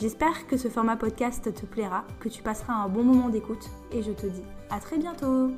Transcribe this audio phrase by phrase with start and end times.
[0.00, 4.02] J'espère que ce format podcast te plaira, que tu passeras un bon moment d'écoute et
[4.02, 5.52] je te dis à très bientôt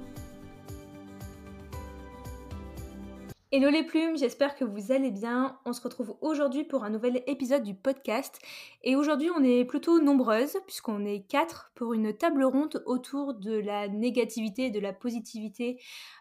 [3.51, 5.59] Hello les plumes, j'espère que vous allez bien.
[5.65, 8.38] On se retrouve aujourd'hui pour un nouvel épisode du podcast.
[8.83, 13.57] Et aujourd'hui, on est plutôt nombreuses, puisqu'on est quatre pour une table ronde autour de
[13.59, 15.80] la négativité et de la positivité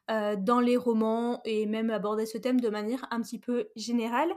[0.09, 4.31] euh, dans les romans et même aborder ce thème de manière un petit peu générale.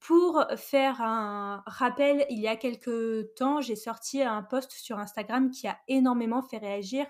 [0.00, 5.50] Pour faire un rappel, il y a quelques temps, j'ai sorti un post sur Instagram
[5.50, 7.04] qui a énormément fait réagir,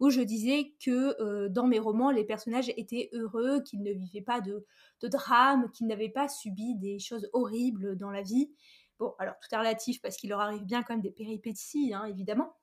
[0.00, 4.22] où je disais que euh, dans mes romans, les personnages étaient heureux, qu'ils ne vivaient
[4.22, 4.66] pas de,
[5.02, 8.50] drame, qu'ils n'avaient pas subi des choses horribles dans la vie.
[8.98, 12.04] Bon, alors tout est relatif parce qu'il leur arrive bien quand même des péripéties, hein,
[12.06, 12.56] évidemment.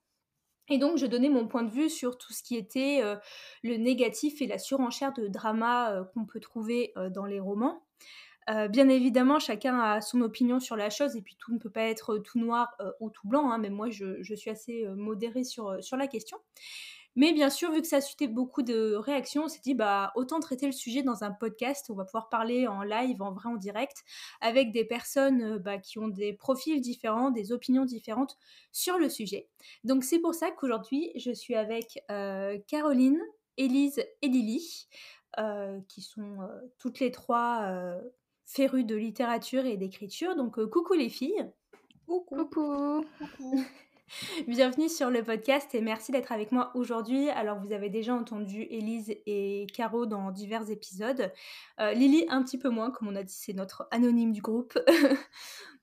[0.68, 3.16] Et donc, je donnais mon point de vue sur tout ce qui était euh,
[3.62, 7.82] le négatif et la surenchère de drama euh, qu'on peut trouver dans les romans.
[8.48, 11.70] Euh, bien évidemment, chacun a son opinion sur la chose et puis tout ne peut
[11.70, 14.94] pas être tout noir euh, ou tout blanc, hein, mais moi je, suis assez euh,
[14.96, 16.38] modérée sur, sur la question.
[17.16, 20.12] Mais bien sûr, vu que ça a suscité beaucoup de réactions, on s'est dit bah
[20.14, 21.90] autant traiter le sujet dans un podcast.
[21.90, 24.04] On va pouvoir parler en live, en vrai, en direct,
[24.40, 28.36] avec des personnes bah, qui ont des profils différents, des opinions différentes
[28.70, 29.48] sur le sujet.
[29.82, 31.98] Donc c'est pour ça qu'aujourd'hui, je suis avec
[32.68, 33.20] Caroline,
[33.56, 34.88] Élise et Lily,
[35.88, 36.38] qui sont
[36.78, 38.00] toutes les trois
[38.52, 40.34] férue de littérature et d'écriture.
[40.34, 41.46] Donc, euh, coucou les filles.
[42.06, 42.36] Coucou.
[42.46, 43.04] coucou.
[44.48, 47.30] Bienvenue sur le podcast et merci d'être avec moi aujourd'hui.
[47.30, 51.32] Alors, vous avez déjà entendu Élise et Caro dans divers épisodes.
[51.78, 54.76] Euh, Lily, un petit peu moins, comme on a dit, c'est notre anonyme du groupe.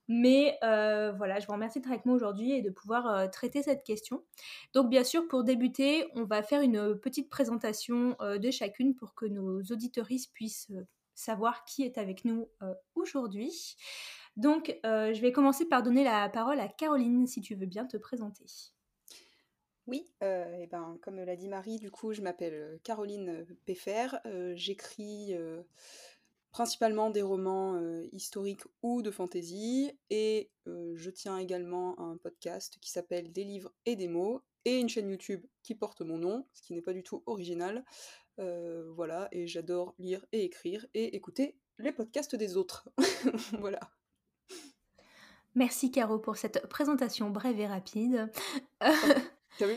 [0.08, 3.82] Mais euh, voilà, je vous remercie d'être avec moi aujourd'hui et de pouvoir traiter cette
[3.82, 4.24] question.
[4.74, 9.26] Donc bien sûr, pour débuter, on va faire une petite présentation de chacune pour que
[9.26, 10.70] nos auditoristes puissent
[11.18, 13.76] savoir qui est avec nous euh, aujourd'hui.
[14.36, 17.86] Donc, euh, je vais commencer par donner la parole à Caroline, si tu veux bien
[17.86, 18.46] te présenter.
[19.88, 24.08] Oui, euh, et ben, comme l'a dit Marie, du coup, je m'appelle Caroline Peffer.
[24.54, 25.34] J'écris
[26.52, 27.80] principalement des romans
[28.12, 33.96] historiques ou de fantasy, et je tiens également un podcast qui s'appelle Des livres et
[33.96, 37.02] des mots, et une chaîne YouTube qui porte mon nom, ce qui n'est pas du
[37.02, 37.84] tout original.
[38.38, 42.88] Euh, voilà, et j'adore lire et écrire et écouter les podcasts des autres.
[43.58, 43.80] voilà.
[45.54, 48.30] Merci Caro pour cette présentation brève et rapide.
[48.80, 49.74] T'as vu?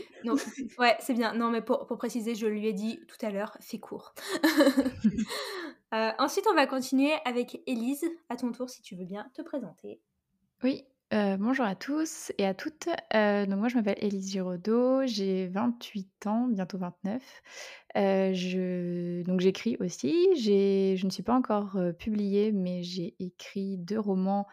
[0.77, 1.33] Ouais, c'est bien.
[1.33, 4.13] Non, mais pour, préciser, je lui ai dit tout à l'heure, fais court.
[5.93, 8.05] Euh, ensuite, on va continuer avec Élise.
[8.29, 9.99] À ton tour, si tu veux bien te présenter.
[10.63, 12.87] Oui, euh, bonjour à tous et à toutes.
[13.13, 17.21] Euh, donc moi je m'appelle Élise Giraudot, j'ai 28 ans, bientôt 29.
[17.97, 20.13] Euh, donc j'écris aussi.
[20.37, 24.47] je ne suis pas encore, publiée, mais j'ai écrit deux romans,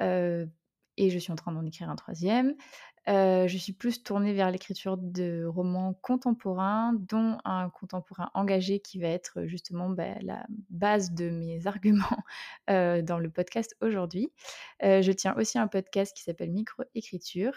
[0.00, 2.54] et je suis en train d'en écrire un troisième.
[3.08, 8.98] Euh, je suis plus tournée vers l'écriture de romans contemporains, dont un contemporain engagé qui
[8.98, 12.24] va être justement bah, la base de mes arguments
[12.70, 14.32] euh, dans le podcast aujourd'hui.
[14.82, 17.54] Euh, je tiens aussi un podcast qui s'appelle Microécriture.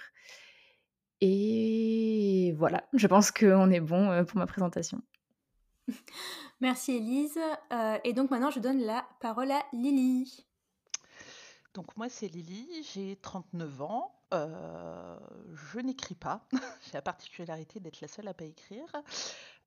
[1.21, 5.01] Et voilà, je pense qu'on est bon pour ma présentation.
[6.61, 7.39] Merci Elise.
[8.03, 10.45] et donc maintenant, je donne la parole à Lily.
[11.73, 15.17] Donc moi c'est Lily, j'ai 39 ans, euh,
[15.53, 16.47] je n'écris pas,
[16.83, 18.91] j'ai la particularité d'être la seule à pas écrire,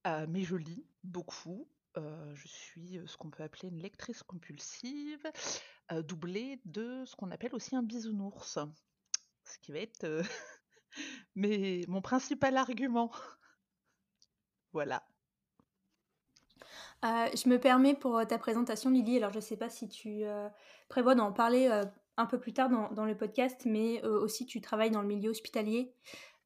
[0.07, 1.69] euh, mais je lis beaucoup.
[1.99, 5.23] Euh, je suis ce qu'on peut appeler une lectrice compulsive,
[6.07, 8.59] doublée de ce qu'on appelle aussi un bisounours,
[9.45, 10.23] ce qui va être
[11.35, 13.11] mon principal argument.
[14.73, 15.03] voilà.
[17.03, 19.19] je me permets pour ta présentation, Lily.
[19.19, 20.23] Alors, je ne sais pas si tu
[20.89, 21.69] prévois d'en parler
[22.17, 25.31] un peu plus tard dans, le podcast, mais euh, aussi tu travailles dans le milieu
[25.31, 25.93] hospitalier.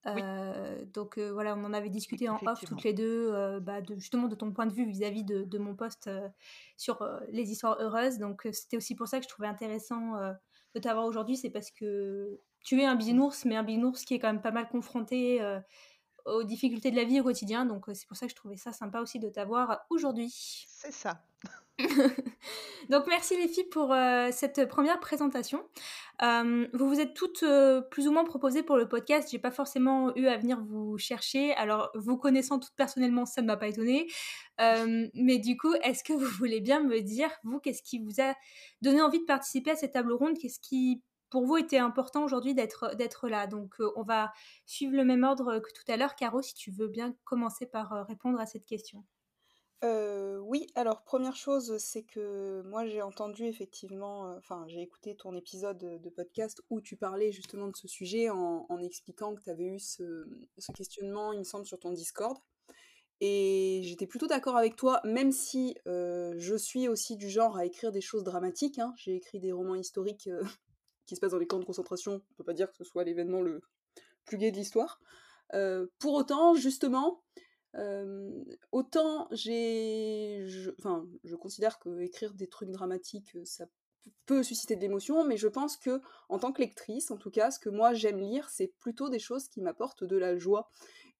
[0.07, 3.97] Euh, donc euh, voilà, on en avait discuté en off toutes les deux, bah, de,
[3.97, 6.09] justement de ton point de vue vis-à-vis de, mon poste
[6.77, 8.19] sur les histoires heureuses.
[8.19, 10.13] Donc c'était aussi pour ça que je trouvais intéressant
[10.75, 14.19] de t'avoir aujourd'hui, c'est parce que tu es un bisounours, mais un bisounours qui est
[14.19, 15.41] quand même pas mal confronté
[16.26, 17.64] aux difficultés de la vie au quotidien.
[17.64, 20.32] Donc c'est pour ça que je trouvais ça sympa aussi de t'avoir aujourd'hui.
[20.69, 21.23] C'est ça.
[22.88, 23.94] Donc merci les filles pour
[24.32, 25.62] cette première présentation.
[26.20, 27.44] vous vous êtes toutes
[27.90, 29.28] plus ou moins proposées pour le podcast.
[29.31, 31.52] J'ai pas forcément eu à venir vous chercher.
[31.55, 34.06] Alors vous connaissant toutes personnellement, ça ne m'a pas étonnée.
[34.58, 38.34] mais du coup, est-ce que vous voulez bien me dire vous qu'est-ce qui vous a
[38.81, 40.38] donné envie de participer à cette table ronde?
[40.38, 43.46] Qu'est-ce qui pour vous était important aujourd'hui d'être là.
[43.46, 44.32] Donc on va
[44.64, 46.17] suivre le même ordre que tout à l'heure.
[46.17, 49.05] Caro, si tu veux bien commencer par répondre à cette question.
[49.84, 55.14] Euh, oui, alors première chose, c'est que moi j'ai entendu effectivement, euh, enfin j'ai écouté
[55.14, 59.50] ton épisode de podcast où tu parlais justement de ce sujet en, expliquant que tu
[59.50, 60.26] avais eu ce,
[60.75, 62.38] questionnement, il me semble, sur ton Discord.
[63.20, 67.64] Et j'étais plutôt d'accord avec toi, même si euh, je suis aussi du genre à
[67.67, 68.78] écrire des choses dramatiques.
[68.78, 68.94] Hein.
[68.96, 70.28] J'ai écrit des romans historiques
[71.06, 72.23] qui se passent dans les camps de concentration.
[72.31, 73.62] On peut pas dire que ce soit l'événement le
[74.25, 75.00] plus gai de l'histoire.
[75.99, 77.23] pour autant, justement,
[78.73, 80.47] autant j'ai,
[80.79, 83.67] enfin, je considère que écrire des trucs dramatiques, ça
[84.26, 87.50] peut susciter de l'émotion, mais je pense que en tant que lectrice, en tout cas,
[87.50, 90.70] ce que moi j'aime lire, c'est plutôt des choses qui m'apportent de la joie.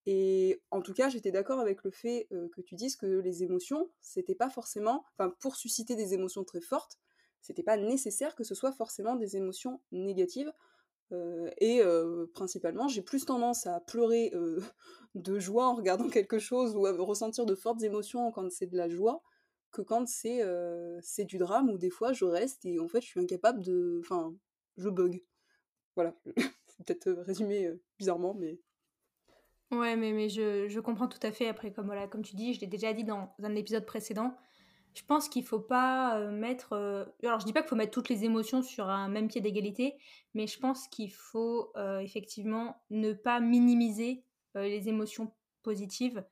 [0.05, 3.91] Et en tout cas, j'étais d'accord avec le fait que tu dises que les émotions,
[3.99, 6.97] c'était pas forcément, enfin, pour susciter des émotions très fortes,
[7.41, 10.51] c'était pas nécessaire que ce soit forcément des émotions négatives.
[11.61, 11.81] et
[12.33, 14.33] principalement, j'ai plus tendance à pleurer
[15.15, 18.77] de joie en regardant quelque chose ou à ressentir de fortes émotions quand c'est de
[18.77, 19.23] la joie
[19.71, 20.41] que quand c'est
[21.01, 23.99] c'est du drame où des fois je reste et en fait je suis incapable de
[23.99, 24.33] enfin
[24.77, 25.23] je bug
[25.95, 26.15] voilà
[26.67, 28.59] c'est peut-être résumé bizarrement mais
[29.71, 32.53] ouais mais, mais je, je, comprends tout à fait après comme voilà comme tu dis
[32.53, 34.35] je l'ai déjà dit dans un épisode précédent
[34.97, 36.73] je pense qu'il faut pas mettre
[37.23, 39.95] alors je dis pas qu'il faut mettre toutes les émotions sur un même pied d'égalité
[40.33, 41.71] mais je pense qu'il faut
[42.01, 44.23] effectivement ne pas minimiser
[44.57, 45.31] euh, les émotions
[45.63, 46.23] positives.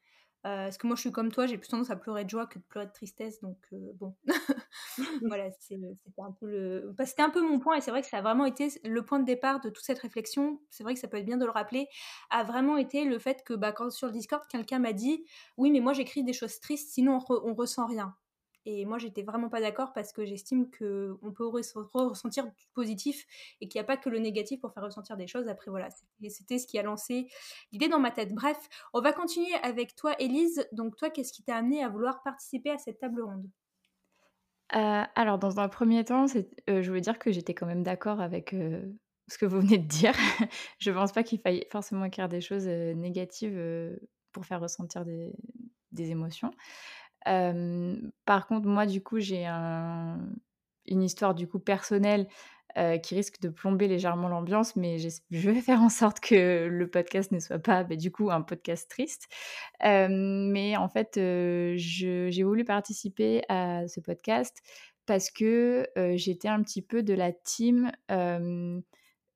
[0.45, 2.45] Euh, parce que moi, je suis comme toi, j'ai plus tendance à pleurer de joie
[2.45, 3.41] que de pleurer de tristesse.
[3.41, 4.15] Donc, euh, bon.
[5.27, 5.79] voilà, c'était
[6.19, 6.95] un, peu le...
[7.03, 7.75] c'était un peu mon point.
[7.77, 9.99] Et c'est vrai que ça a vraiment été le point de départ de toute cette
[9.99, 10.61] réflexion.
[10.69, 11.87] C'est vrai que ça peut être bien de le rappeler.
[12.29, 15.25] A vraiment été le fait que bah, quand sur le Discord, quelqu'un m'a dit
[15.57, 18.15] Oui, mais moi, j'écris des choses tristes, sinon on, on ressent rien.
[18.65, 21.45] Et moi, j'étais vraiment pas d'accord parce que j'estime qu'on peut
[21.93, 23.25] ressentir du positif
[23.61, 25.47] et qu'il n'y a pas que le négatif pour faire ressentir des choses.
[25.47, 25.89] Après, voilà,
[26.29, 27.27] c'était ce qui a lancé
[27.71, 28.33] l'idée dans ma tête.
[28.33, 28.57] Bref,
[28.93, 30.67] on va continuer avec toi, Élise.
[30.71, 33.47] Donc, toi, qu'est-ce qui t'a amené à vouloir participer à cette table ronde?
[34.75, 36.25] Euh, alors, dans un premier temps,
[36.69, 38.81] euh, je veux dire que j'étais quand même d'accord avec euh,
[39.27, 40.13] ce que vous venez de dire.
[40.79, 43.59] je pense pas qu'il faille forcément écrire des choses négatives
[44.31, 46.51] pour faire ressentir des émotions
[47.25, 52.27] par contre, moi, du coup, j'ai une histoire du coup personnelle
[53.03, 57.31] qui risque de plomber légèrement l'ambiance, mais je vais faire en sorte que le podcast
[57.31, 59.27] ne soit pas, bah, du coup, un podcast triste.
[59.81, 64.57] mais en fait, j'ai voulu participer à ce podcast
[65.05, 67.91] parce que j'étais un petit peu de la team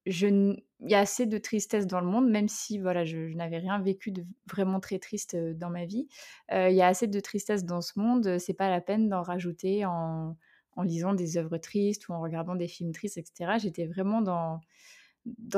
[0.06, 3.80] il y a assez de tristesse dans le monde, même si voilà, je, n'avais rien
[3.80, 6.08] vécu de vraiment très triste dans ma vie.
[6.52, 9.86] il y a assez de tristesse dans ce monde, c'est pas la peine d'en rajouter
[9.86, 10.36] en,
[10.76, 13.54] en, lisant des œuvres tristes ou en regardant des films tristes, etc.
[13.60, 14.62] J'étais vraiment dans,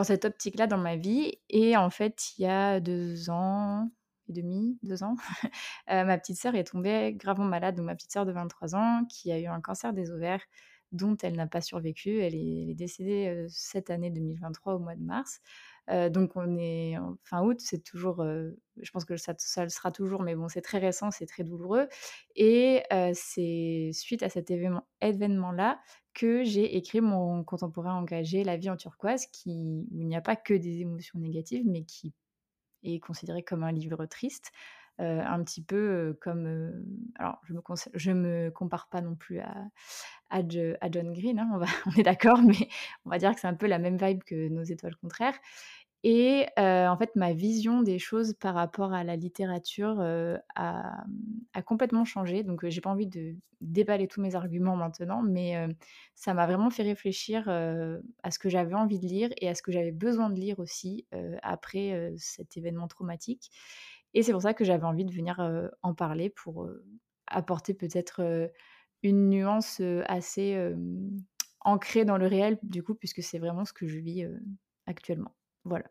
[0.03, 1.37] cette optique-là dans ma vie.
[1.49, 3.89] Et en fait, il y a deux ans
[4.29, 5.15] et demi, deux ans,
[5.87, 9.31] ma petite sœur est tombée gravement malade, donc ma petite sœur de 23 ans, qui
[9.31, 10.41] a eu un cancer des ovaires
[10.91, 12.19] dont elle n'a pas survécu.
[12.19, 15.41] Elle est, décédée cette année 2023 au mois de mars.
[16.09, 19.33] donc on est en fin août, c'est toujours, je pense que ça,
[19.63, 21.87] le sera toujours, mais bon, c'est très récent, c'est très douloureux.
[22.35, 22.83] Et
[23.13, 24.51] c'est suite à cet
[25.01, 25.79] événement-là
[26.13, 30.21] que j'ai écrit mon contemporain engagé, La vie en turquoise, qui, où il n'y a
[30.21, 32.13] pas que des émotions négatives, mais qui
[32.83, 34.51] est considéré comme un livre triste.
[35.01, 36.71] Un petit peu comme.
[37.15, 37.61] alors, je me,
[37.93, 39.55] je me compare pas non plus à,
[40.29, 42.69] à, John Green, hein, on, va, on est d'accord, mais
[43.05, 45.35] on va dire que c'est un peu la même vibe que Nos étoiles contraires.
[46.03, 50.01] Et en fait, ma vision des choses par rapport à la littérature
[50.55, 51.03] a,
[51.65, 52.43] complètement changé.
[52.43, 55.55] Donc, j'ai pas envie de déballer tous mes arguments maintenant, mais
[56.15, 59.61] ça m'a vraiment fait réfléchir à ce que j'avais envie de lire et à ce
[59.61, 61.05] que j'avais besoin de lire aussi
[61.43, 63.51] après cet événement traumatique.
[64.13, 65.39] Et c'est pour ça que j'avais envie de venir
[65.81, 66.67] en parler pour
[67.27, 68.49] apporter peut-être
[69.03, 70.73] une nuance assez
[71.61, 74.25] ancrée dans le réel, du coup, puisque c'est vraiment ce que je vis
[74.85, 75.35] actuellement.
[75.63, 75.85] Voilà.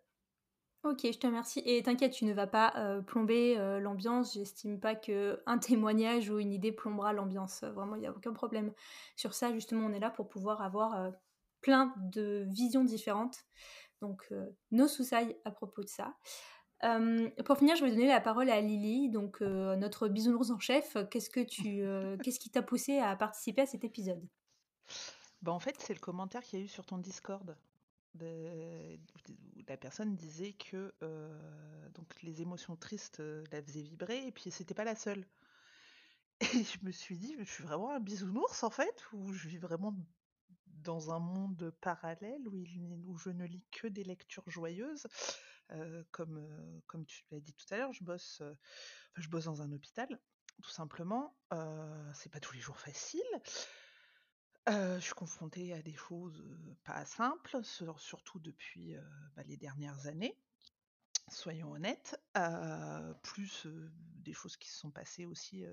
[0.83, 1.63] Ok, je te remercie.
[1.67, 4.35] Et t'inquiète, tu ne vas pas plomber l'ambiance.
[4.35, 7.65] J'estime pas que un témoignage ou une idée plombera l'ambiance.
[7.65, 8.73] Vraiment, il n'y a aucun problème
[9.17, 9.53] sur ça.
[9.53, 11.13] Justement, on est là pour pouvoir avoir
[11.61, 13.37] plein de visions différentes.
[14.01, 14.33] Donc,
[14.71, 15.05] nos sous
[15.45, 16.15] à propos de ça.
[17.45, 20.97] Pour finir, je vais donner la parole à Lily, donc notre bisounours en chef.
[21.11, 21.83] Qu'est-ce que tu,
[22.23, 24.23] qu'est-ce qui t'a poussé à participer à cet épisode?
[25.43, 27.57] Bah, en fait, c'est le commentaire qu'il y a eu sur ton Discord.
[28.15, 28.99] De,
[29.69, 30.93] la personne disait que
[31.95, 33.23] donc les émotions tristes
[33.53, 35.25] la faisaient vibrer et puis c'était pas la seule.
[36.55, 39.59] Et je me suis dit, je suis vraiment un bisounours en fait, où je vis
[39.59, 39.95] vraiment
[40.83, 42.65] dans un monde parallèle où,
[43.07, 45.07] où je ne lis que des lectures joyeuses?
[46.11, 48.43] Comme, tu l'as dit tout à l'heure, je bosse,
[49.17, 50.09] je bosse dans un hôpital,
[50.63, 51.37] tout simplement.
[52.15, 53.23] c'est pas tous les jours facile.
[54.67, 56.45] je suis confrontée à des choses
[56.85, 58.95] pas simples, surtout depuis
[59.37, 60.37] bah, les dernières années
[61.31, 62.21] soyons honnêtes,
[63.23, 63.67] plus
[64.17, 65.65] des choses qui se sont passées aussi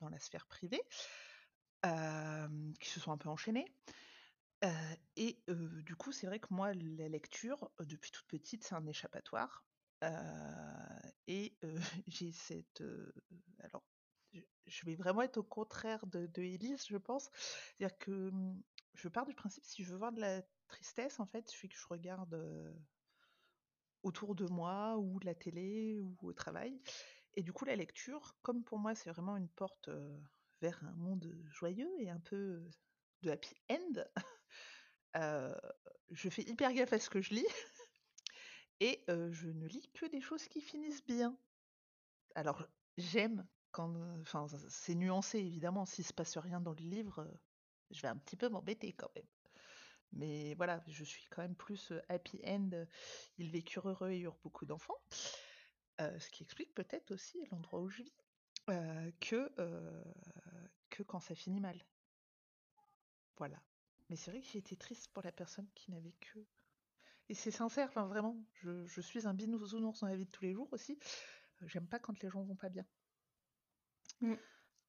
[0.00, 0.82] dans la sphère privée,
[1.82, 3.66] qui se sont un peu enchaînées.
[5.16, 9.64] Et du coup, c'est vrai que moi, la lecture, depuis toute petite, c'est un échappatoire.
[11.26, 11.56] et
[12.08, 12.82] j'ai cette...
[13.60, 13.84] alors,
[14.66, 17.30] je vais vraiment être au contraire de, de Élise, je pense.
[17.34, 18.62] C'est-à-dire que mmh,
[18.94, 21.68] je pars du principe, si je veux voir de la tristesse, en fait, il suffit
[21.68, 22.34] que je regarde
[24.02, 26.80] autour de moi ou la télé ou au travail.
[27.34, 29.90] Et du coup, la lecture, comme pour moi, c'est vraiment une porte
[30.60, 32.68] vers un monde joyeux et un peu
[33.22, 34.04] de happy end,
[35.14, 37.46] je fais hyper gaffe à ce que je lis
[38.80, 41.36] et je ne lis que des choses qui finissent bien.
[42.34, 43.94] Alors, j'aime quand.
[44.20, 47.26] Enfin, c'est nuancé évidemment, s'il se passe rien dans le livre,
[47.90, 49.26] je vais un petit peu m'embêter quand même.
[50.12, 52.70] Mais voilà, je suis quand même plus happy end,
[53.38, 54.98] ils vécurent heureux et eurent beaucoup d'enfants.
[55.98, 58.12] ce qui explique peut-être aussi l'endroit où je vis,
[59.20, 59.52] que,
[60.90, 61.84] que quand ça finit mal.
[63.36, 63.60] Voilà.
[64.10, 66.40] Mais c'est vrai que j'ai été triste pour la personne qui n'avait que.
[67.28, 70.52] Et c'est sincère, enfin vraiment, je, suis un bisounours dans la vie de tous les
[70.52, 70.98] jours aussi.
[71.62, 72.84] J'aime pas quand les gens vont pas bien.
[74.20, 74.34] Mmh.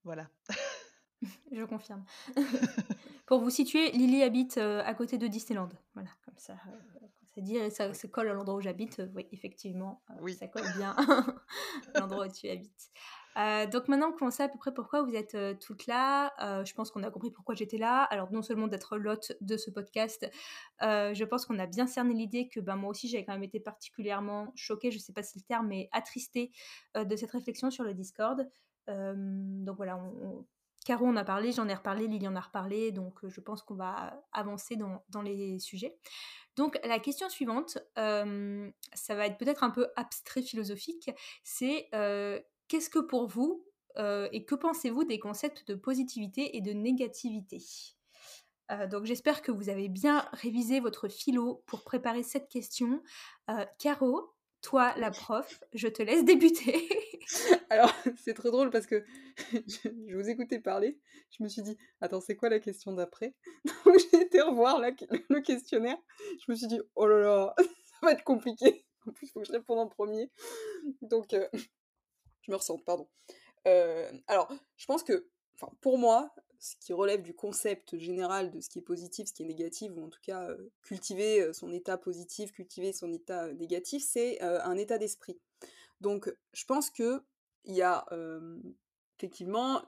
[0.03, 0.27] Voilà.
[1.51, 2.03] je confirme.
[3.27, 5.69] Pour vous situer, Lily habite euh, à côté de Disneyland.
[5.93, 8.99] Voilà, comme ça, euh, c'est dire, et ça se colle à l'endroit où j'habite.
[8.99, 10.03] Euh, oui, effectivement,
[10.37, 10.95] ça colle bien
[11.93, 12.91] à l'endroit où tu habites.
[13.35, 16.33] Donc maintenant qu'on sait à peu près pourquoi vous êtes toutes là,
[16.63, 18.03] je pense qu'on a compris pourquoi j'étais là.
[18.03, 20.29] Alors non seulement d'être l'hôte de ce podcast,
[20.81, 23.59] je pense qu'on a bien cerné l'idée que ben, moi aussi j'avais quand même été
[23.59, 26.51] particulièrement choquée, je ne sais pas si le terme, mais attristée
[26.95, 28.47] de cette réflexion sur le Discord.
[28.88, 30.45] donc voilà, on,
[30.85, 33.61] Caro en a parlé, j'en ai reparlé, Lily en a reparlé, donc euh, je pense
[33.61, 35.95] qu'on va avancer dans, les sujets.
[36.55, 41.11] Donc la question suivante, euh, ça va être peut-être un peu abstrait philosophique,
[41.43, 42.39] c'est euh,
[42.71, 43.65] qu'est-ce que pour vous
[44.31, 47.57] et que pensez-vous des concepts de positivité et de négativité?
[48.89, 53.03] Donc j'espère que vous avez bien révisé votre philo pour préparer cette question.
[53.79, 56.87] Caro, toi la prof, je te laisse débuter.
[57.69, 59.03] Alors, c'est trop drôle parce que
[59.53, 60.99] je, vous écoutais parler,
[61.31, 63.35] je me suis dit, attends, c'est quoi la question d'après?
[63.85, 65.97] Donc j'ai été revoir le questionnaire,
[66.45, 68.85] je me suis dit, oh là là, ça va être compliqué.
[69.07, 70.29] En plus, il faut que je réponde en premier.
[71.01, 71.47] Donc, euh,
[72.41, 73.07] je me ressens, pardon.
[74.27, 75.27] Alors, je pense que,
[75.81, 79.43] pour moi, ce qui relève du concept général de ce qui est positif, ce qui
[79.43, 80.48] est négatif, ou en tout cas
[80.83, 85.39] cultiver son état positif, cultiver son état négatif, c'est un état d'esprit.
[86.01, 87.24] Donc je pense que
[87.65, 88.05] il y a
[89.17, 89.83] effectivement,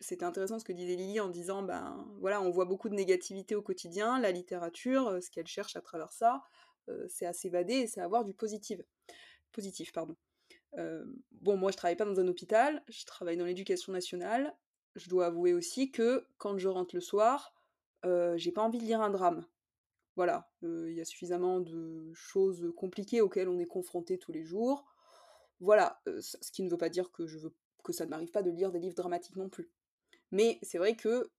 [0.00, 3.54] c'était intéressant ce que disait Lily en disant, ben voilà, on voit beaucoup de négativité
[3.54, 6.42] au quotidien, la littérature, ce qu'elle cherche à travers ça,
[7.08, 8.80] c'est à s'évader et c'est à avoir du positif.
[9.52, 10.16] Positif, pardon.
[10.76, 14.54] Bon, moi je travaille pas dans un hôpital, je travaille dans l'éducation nationale.
[14.96, 17.54] Je dois avouer aussi que quand je rentre le soir,
[18.04, 19.46] j'ai pas envie de lire un drame.
[20.16, 24.84] Voilà, il y a suffisamment de choses compliquées auxquelles on est confronté tous les jours.
[25.60, 28.42] Voilà, ce qui ne veut pas dire que je veux que ça ne m'arrive pas
[28.42, 29.70] de lire des livres dramatiques non plus.
[30.32, 31.30] Mais c'est vrai que,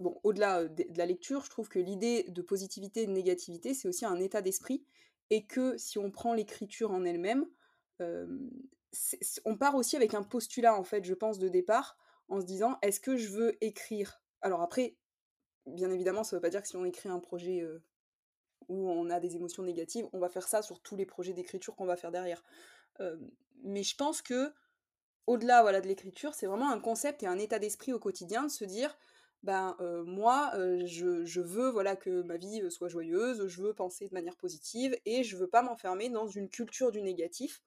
[0.00, 3.88] bon, au-delà de, la lecture, je trouve que l'idée de positivité et de négativité, c'est
[3.88, 4.84] aussi un état d'esprit,
[5.30, 7.46] et que si on prend l'écriture en elle-même,
[8.00, 11.96] on part aussi avec un postulat, en fait, je pense, de départ,
[12.28, 14.20] en se disant, est-ce que je veux écrire?
[14.40, 14.96] Alors après,
[15.66, 17.64] bien évidemment, ça ne veut pas dire que si on écrit un projet
[18.68, 21.76] où on a des émotions négatives, on va faire ça sur tous les projets d'écriture
[21.76, 22.42] qu'on va faire derrière
[23.62, 24.52] mais je pense que
[25.26, 28.50] au-delà voilà, de l'écriture, c'est vraiment un concept et un état d'esprit au quotidien de
[28.50, 28.96] se dire
[29.42, 29.76] ben
[30.06, 30.52] moi
[30.84, 35.24] je, veux voilà que ma vie soit joyeuse, je veux penser de manière positive et
[35.24, 37.62] je veux pas m'enfermer dans une culture du négatif.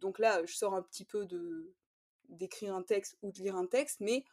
[0.00, 1.26] Donc là, je sors un petit peu
[2.28, 4.24] d'écrire un texte ou de lire un texte, mais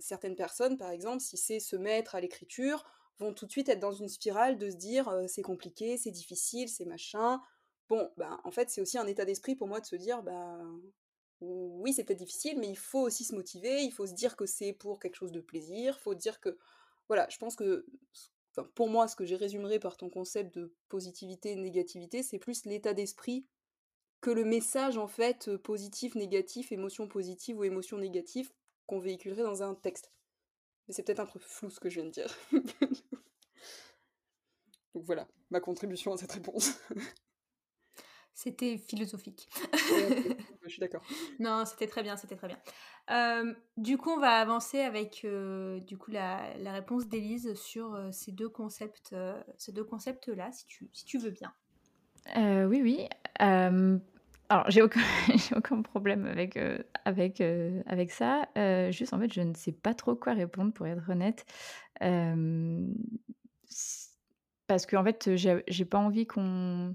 [0.00, 2.84] certaines personnes, par exemple, si c'est se mettre à l'écriture,
[3.18, 6.68] vont tout de suite être dans une spirale de se dire c'est compliqué, c'est difficile,
[6.68, 7.40] c'est machin,
[7.88, 10.60] bon, ben, en fait, c'est aussi un état d'esprit pour moi de se dire, bah,
[11.40, 14.46] oui, c'est peut-être difficile, mais il faut aussi se motiver, il faut se dire que
[14.46, 16.58] c'est pour quelque chose de plaisir, il faut dire que,
[17.08, 17.86] voilà, je pense que,
[18.74, 22.92] pour moi, ce que j'ai résumé par ton concept de positivité, négativité, c'est plus l'état
[22.92, 23.46] d'esprit
[24.20, 28.50] que le message, en fait, positif, négatif, émotion positive ou émotion négative
[28.86, 30.12] qu'on véhiculerait dans un texte.
[30.86, 32.34] Mais c'est peut-être un peu flou ce que je viens de dire.
[34.94, 36.80] Donc voilà, ma contribution à cette réponse.
[38.34, 39.48] C'était philosophique.
[40.62, 41.02] je suis d'accord.
[41.40, 42.60] Non, c'était très bien, c'était très bien.
[43.76, 49.12] du coup, on va avancer avec du coup la, réponse d'Élise sur ces deux concepts,
[49.56, 51.52] ces deux concepts-là, si tu, si tu veux bien.
[52.36, 53.08] Oui, oui.
[53.38, 56.58] alors, j'ai aucun, problème avec,
[57.86, 58.48] avec ça.
[58.90, 61.44] juste, en fait, je ne sais pas trop quoi répondre, pour être honnête.
[64.66, 66.94] parce que, en fait, j'ai pas envie qu'on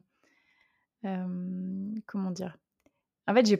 [2.05, 2.57] comment dire?
[3.25, 3.55] En fait, j'ai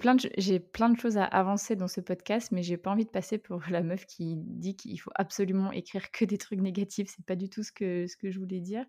[0.60, 3.62] plein de choses à avancer dans ce podcast, mais j'ai pas envie de passer pour
[3.70, 7.08] la meuf qui dit qu'il faut absolument écrire que des trucs négatifs.
[7.16, 8.86] C'est pas du tout ce que je voulais dire,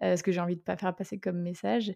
[0.00, 1.92] ce que j'ai envie de pas faire passer comme message.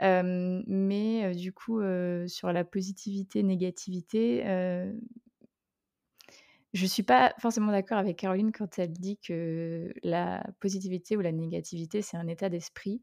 [0.00, 1.80] mais du coup,
[2.26, 4.44] sur la positivité, négativité,
[6.72, 11.32] je suis pas forcément d'accord avec Caroline quand elle dit que la positivité ou la
[11.32, 13.02] négativité, c'est un état d'esprit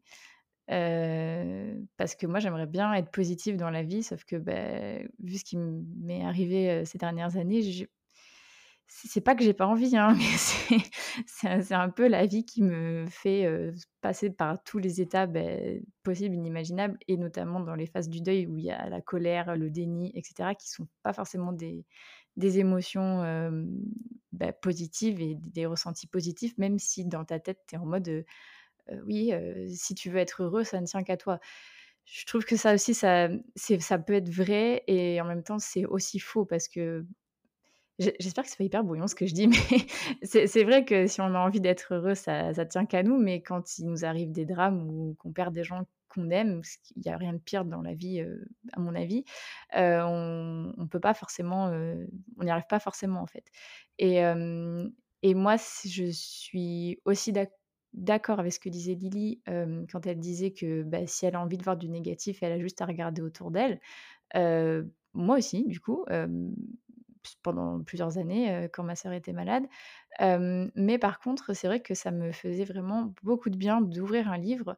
[0.67, 5.45] parce que moi, j'aimerais bien être positive dans la vie, sauf que, bah, vu ce
[5.45, 7.85] qui m'est arrivé, ces dernières années, je
[8.89, 10.15] c'est pas que j'ai pas envie, hein,
[10.71, 10.81] mais
[11.25, 13.45] c'est un peu la vie qui me fait,
[14.01, 18.47] passer par tous les états, beh, possibles, inimaginables et notamment dans les phases du deuil
[18.47, 20.55] où il y a la colère, le déni etc.
[20.55, 21.85] qui sont pas forcément des
[22.37, 23.23] des émotions,
[24.31, 28.25] bah, positives et des ressentis positifs, même si dans ta tête, tu es en mode,
[29.05, 29.33] oui,
[29.73, 31.39] si tu veux être heureux, ça ne tient qu'à toi.
[32.05, 35.85] Je trouve que ça aussi, ça, ça peut être vrai et en même temps, c'est
[35.85, 37.05] aussi faux parce que
[37.99, 39.57] j'espère que c'est pas hyper brouillon ce que je dis, mais
[40.23, 43.41] c'est vrai que si on a envie d'être heureux, ça, ça tient qu'à nous, mais
[43.41, 46.61] quand il nous arrive des drames ou qu'on perd des gens qu'on aime,
[46.95, 48.23] il n'y a rien de pire dans la vie,
[48.73, 49.25] à mon avis,
[49.73, 51.65] on peut pas forcément,
[52.37, 53.45] on n'y arrive pas forcément en fait.
[53.97, 54.17] Et,
[55.23, 57.57] et moi, je suis aussi d'accord
[57.93, 59.41] d'accord avec ce que disait Lily
[59.91, 62.59] quand elle disait que bah, si elle a envie de voir du négatif, elle a
[62.59, 63.79] juste à regarder autour d'elle.
[65.13, 66.05] moi aussi, du coup,
[67.43, 69.65] pendant plusieurs années, quand ma sœur était malade.
[70.75, 74.37] mais par contre, c'est vrai que ça me faisait vraiment beaucoup de bien d'ouvrir un
[74.37, 74.77] livre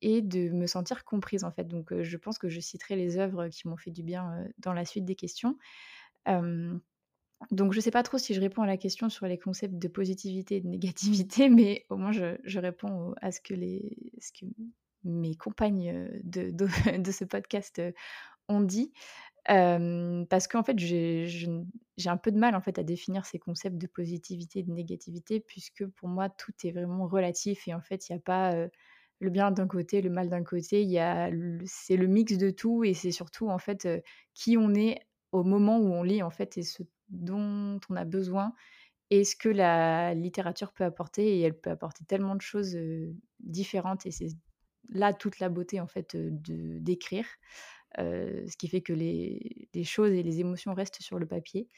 [0.00, 1.64] et de me sentir comprise, en fait.
[1.64, 4.84] Donc, je pense que je citerai les œuvres qui m'ont fait du bien dans la
[4.84, 5.56] suite des questions.
[7.50, 9.78] Donc, je ne sais pas trop si je réponds à la question sur les concepts
[9.78, 14.32] de positivité et de négativité, mais au moins je, réponds à ce que, les, ce
[14.32, 14.50] que
[15.04, 16.50] mes compagnes de,
[16.98, 17.80] de, ce podcast
[18.48, 18.92] ont dit.
[19.46, 21.26] parce qu'en fait, j'ai
[22.06, 25.40] un peu de mal en fait à définir ces concepts de positivité et de négativité,
[25.40, 28.68] puisque pour moi, tout est vraiment relatif et en fait, il n'y a pas
[29.20, 30.84] le bien d'un côté, le mal d'un côté.
[31.66, 33.88] C'est le mix de tout et c'est surtout en fait
[34.34, 38.04] qui on est au moment où on lit en fait et ce dont on a
[38.04, 38.52] besoin
[39.10, 41.38] et ce que la littérature peut apporter.
[41.38, 42.76] Et elle peut apporter tellement de choses
[43.40, 44.28] différentes et c'est
[44.90, 47.26] là toute la beauté en fait de d'écrire,
[47.96, 51.68] ce qui fait que les, les, choses et les émotions restent sur le papier.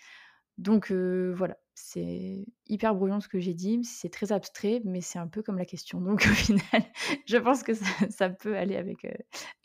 [0.59, 5.27] Donc voilà, c'est hyper brouillon ce que j'ai dit, c'est très abstrait, mais c'est un
[5.27, 6.01] peu comme la question.
[6.01, 6.83] Donc au final,
[7.27, 9.07] je pense que ça, peut aller avec,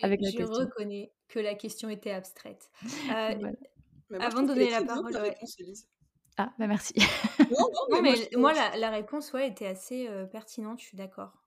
[0.02, 0.48] avec la question.
[0.54, 2.72] Je reconnais que la question était abstraite.
[4.20, 5.58] Avant de donner la parole, la réponse,
[6.38, 6.94] Ah, bah merci.
[7.52, 11.45] non, mais, moi, la, réponse ouais, était assez pertinente, je suis d'accord.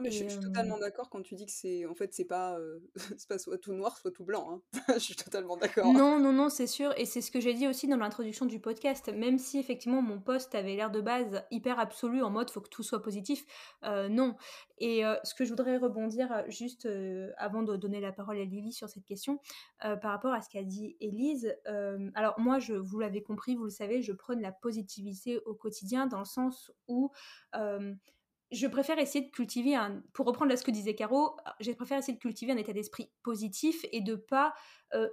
[0.00, 2.58] Mais je, suis totalement d'accord quand tu dis que c'est en fait c'est pas
[3.28, 4.62] pas soit tout noir soit tout blanc.
[4.74, 4.80] Hein.
[4.94, 5.92] je suis totalement d'accord.
[5.92, 8.60] Non non non c'est sûr et c'est ce que j'ai dit aussi dans l'introduction du
[8.60, 9.10] podcast.
[9.14, 12.68] Même si effectivement mon poste avait l'air de base hyper absolu en mode faut que
[12.68, 13.44] tout soit positif,
[13.82, 14.36] non.
[14.80, 16.88] Et ce que je voudrais rebondir juste
[17.36, 19.40] avant de donner la parole à Lily sur cette question,
[19.80, 21.56] par rapport à ce qu'a dit Élise,
[22.14, 26.06] alors moi, je, vous l'avez compris, vous le savez, je prône la positivité au quotidien
[26.06, 27.10] dans le sens où
[28.50, 32.14] je préfère essayer de cultiver un, pour reprendre ce que disait Caro, je préfère essayer
[32.14, 34.54] de cultiver un état d'esprit positif et de pas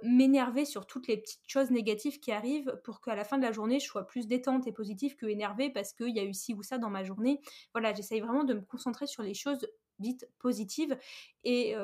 [0.02, 3.52] m'énerver sur toutes les petites choses négatives qui arrivent pour qu'à la fin de la
[3.52, 6.54] journée, je sois plus détente et positive que énervée parce qu'il y a eu ci
[6.54, 7.40] ou ça dans ma journée.
[7.74, 9.66] Voilà, j'essaye vraiment de me concentrer sur les choses
[9.98, 10.96] dites positives
[11.44, 11.74] et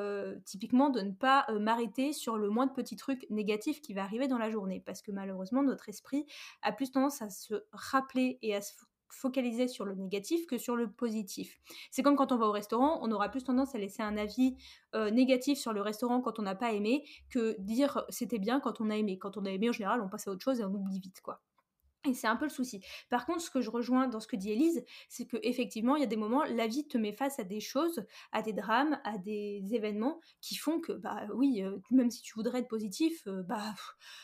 [0.44, 4.28] typiquement de ne pas m'arrêter sur le moins de petits trucs négatifs qui va arriver
[4.28, 6.26] dans la journée parce que malheureusement notre esprit
[6.62, 8.74] a plus tendance à se rappeler et à se
[9.12, 11.61] focaliser sur le négatif que sur le positif.
[11.90, 14.57] C'est comme quand on va au restaurant, on aura plus tendance à laisser un avis
[14.94, 18.81] euh, négatif sur le restaurant quand on n'a pas aimé que dire c'était bien quand
[18.81, 19.18] on a aimé.
[19.18, 21.20] Quand on a aimé, en général, on passe à autre chose et on oublie vite,
[21.22, 21.40] quoi.
[22.05, 22.81] Et c'est un peu le souci.
[23.11, 26.01] Par contre, ce que je rejoins dans ce que dit Elise, c'est que effectivement, il
[26.01, 28.98] y a des moments, la vie te met face à des choses, à des drames,
[29.05, 33.22] à des événements qui font que, bah oui, euh, même si tu voudrais être positif,
[33.29, 33.75] euh, bah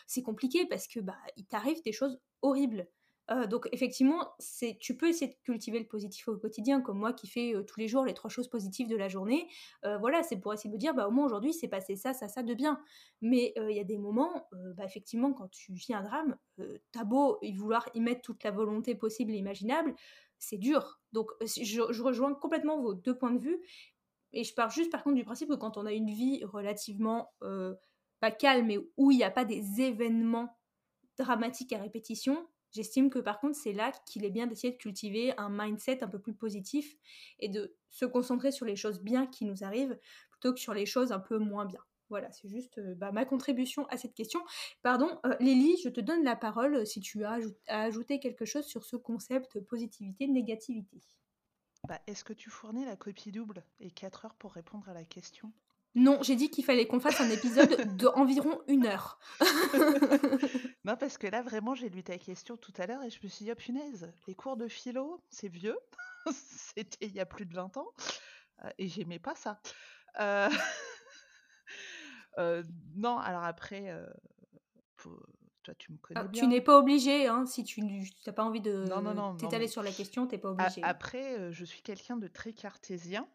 [0.08, 2.88] c'est compliqué parce que bah il t'arrive des choses horribles.
[3.30, 7.12] Euh, donc effectivement, c'est, tu peux essayer de cultiver le positif au quotidien, comme moi
[7.12, 9.48] qui fais euh, tous les jours les trois choses positives de la journée.
[9.84, 12.28] Euh, voilà, c'est pour essayer de dire, bah au moins aujourd'hui, c'est passé ça, ça,
[12.28, 12.80] ça de bien.
[13.20, 16.36] Mais il y a des moments, bah, effectivement, quand tu vis un drame,
[16.92, 19.94] t'as beau y vouloir y mettre toute la volonté possible et imaginable,
[20.38, 21.00] c'est dur.
[21.12, 23.60] Donc je, je rejoins complètement vos deux points de vue.
[24.32, 27.32] Et je pars juste par contre du principe que quand on a une vie relativement
[28.20, 30.56] pas calme, mais où il n'y a pas des événements
[31.16, 35.32] dramatiques à répétition, J'estime que par contre, c'est là qu'il est bien d'essayer de cultiver
[35.38, 36.96] un mindset un peu plus positif
[37.38, 39.98] et de se concentrer sur les choses bien qui nous arrivent
[40.30, 41.80] plutôt que sur les choses un peu moins bien.
[42.10, 44.40] Voilà, c'est juste euh, bah, ma contribution à cette question.
[44.82, 48.46] Pardon, euh, Lélie, je te donne la parole euh, si tu as à ajouter quelque
[48.46, 51.02] chose sur ce concept positivité-négativité.
[51.86, 55.04] Bah, Est-ce que tu fournis la copie double et 4 heures pour répondre à la
[55.04, 55.52] question?
[55.94, 59.18] Non, j'ai dit qu'il fallait qu'on fasse un épisode d'environ une heure.
[60.84, 63.28] non, parce que là, vraiment, j'ai lu ta question tout à l'heure et je me
[63.28, 65.78] suis dit, oh punaise, les cours de philo, c'est vieux.
[66.32, 67.88] C'était il y a plus de 20 ans.
[68.64, 69.60] Euh, et j'aimais pas ça.
[70.20, 70.48] Euh,
[72.38, 72.62] euh,
[72.94, 73.92] non, alors après,
[74.96, 76.42] toi, tu me connais ah, bien.
[76.42, 78.84] Tu n'es pas obligé, hein, si tu n'as pas envie de
[79.38, 80.82] t'étaler sur la question, tu n'es pas obligé.
[80.82, 83.28] Après, je suis quelqu'un de très cartésien.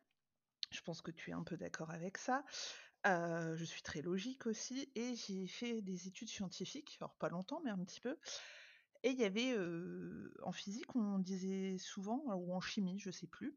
[0.74, 2.44] Je pense que tu es un peu d'accord avec ça.
[3.06, 7.72] je suis très logique aussi et j'ai fait des études scientifiques, alors pas longtemps, mais
[7.72, 8.18] un petit peu.
[9.04, 9.56] Et il y avait
[10.44, 13.56] en physique, on disait souvent, ou en chimie, je sais plus,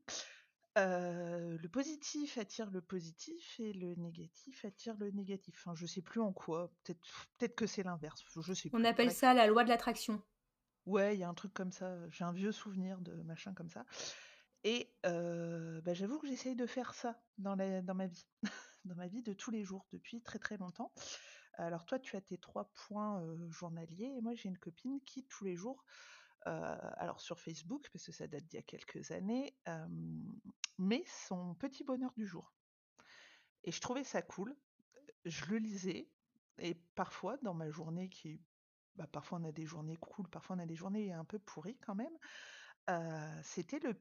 [0.76, 5.54] le positif attire le positif et le négatif attire le négatif.
[5.58, 6.70] Enfin, je sais plus en quoi.
[6.84, 7.00] Peut-être
[7.38, 8.24] peut que c'est l'inverse.
[8.44, 10.20] Je sais On appelle ça la loi de l'attraction.
[10.84, 11.96] Ouais, il y a un truc comme ça.
[12.10, 13.84] J'ai un vieux souvenir de machin comme ça.
[14.64, 18.26] Et bah, j'avoue que j'essaye de faire ça dans, dans ma vie,
[18.84, 20.92] dans ma vie de tous les jours, depuis très très longtemps.
[21.58, 25.44] Alors toi, tu as tes trois points journaliers, et moi j'ai une copine qui tous
[25.44, 25.84] les jours,
[26.44, 29.56] alors sur Facebook, parce que ça date d'il y a quelques années,
[30.78, 32.52] met son petit bonheur du jour.
[33.64, 34.54] Et je trouvais ça cool,
[35.24, 36.08] je le lisais,
[36.58, 38.40] et parfois dans ma journée qui...
[38.96, 41.78] Bah, parfois on a des journées cool, parfois on a des journées un peu pourries
[41.78, 42.16] quand même,
[43.42, 43.94] c'était le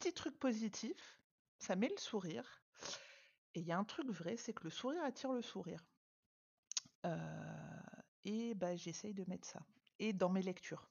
[0.00, 1.20] petit truc positif,
[1.58, 2.62] ça met le sourire.
[3.54, 5.84] Et il y a un truc vrai, c'est que le sourire attire le sourire.
[8.24, 9.60] et bah, j'essaye de mettre ça.
[9.98, 10.90] Et dans mes lectures.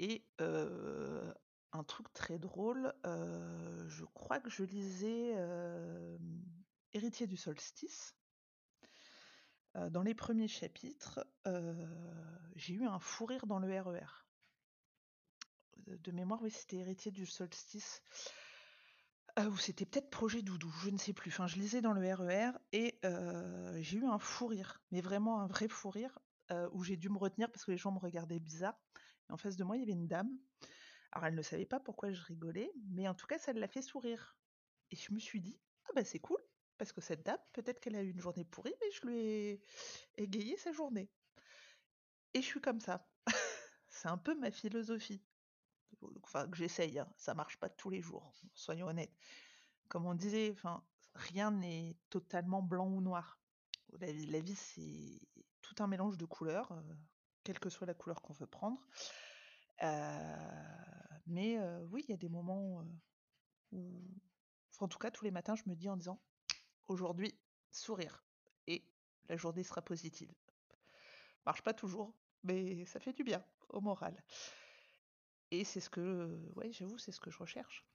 [0.00, 5.36] Et un truc très drôle, je crois que je lisais
[6.92, 8.16] Héritier du solstice.
[9.90, 11.24] dans les premiers chapitres,
[12.56, 14.21] j'ai eu un fou rire dans le RER.
[15.86, 18.02] De mémoire, oui, c'était Héritier du solstice.
[19.38, 21.30] Euh, ou c'était peut-être Projet Doudou, je ne sais plus.
[21.30, 25.00] Enfin, je lisais dans le RER e et euh, j'ai eu un fou rire, mais
[25.00, 26.18] vraiment un vrai fou rire,
[26.50, 28.78] euh, où j'ai dû me retenir parce que les gens me regardaient bizarre.
[29.30, 30.30] en face de moi, il y avait une dame.
[31.12, 33.82] Alors, elle ne savait pas pourquoi je rigolais, mais en tout cas, ça l'a fait
[33.82, 34.36] sourire.
[34.90, 36.40] Et je me suis dit, ah bah c'est cool,
[36.76, 39.62] parce que cette dame, peut-être qu'elle a eu une journée pourrie, mais je lui ai
[40.16, 41.10] égayé sa journée.
[42.34, 43.08] Et je suis comme ça.
[43.88, 45.22] c'est un peu ma philosophie
[46.22, 49.14] enfin que j'essaye, hein, ça marche pas tous les jours, soyons honnêtes.
[49.88, 50.54] Comme on disait,
[51.14, 53.38] rien n'est totalement blanc ou noir.
[54.00, 55.20] La vie, la vie c'est
[55.60, 56.94] tout un mélange de couleurs, euh,
[57.44, 58.80] quelle que soit la couleur qu'on veut prendre.
[59.82, 60.36] Euh,
[61.26, 62.84] mais euh, oui, il y a des moments
[63.72, 64.02] où,
[64.80, 66.20] en tout cas, tous les matins, je me dis en disant
[66.86, 67.34] aujourd'hui,
[67.70, 68.24] sourire.
[68.66, 68.84] Et
[69.28, 70.32] la journée sera positive.
[71.46, 74.22] Marche pas toujours, mais ça fait du bien au moral.
[75.52, 77.86] Et c'est ce que, ouais, j'avoue, c'est ce que je recherche.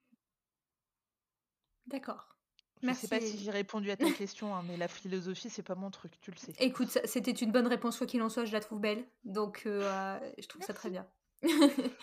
[1.87, 2.37] D'accord.
[2.83, 5.63] Je ne sais pas si j'ai répondu à ta question, hein, mais la philosophie, c'est
[5.63, 6.53] pas mon truc, tu le sais.
[6.59, 9.03] Écoute, c'était une bonne réponse, quoi qu'il en soit, je la trouve belle.
[9.23, 11.07] Donc, euh, je trouve ça très bien.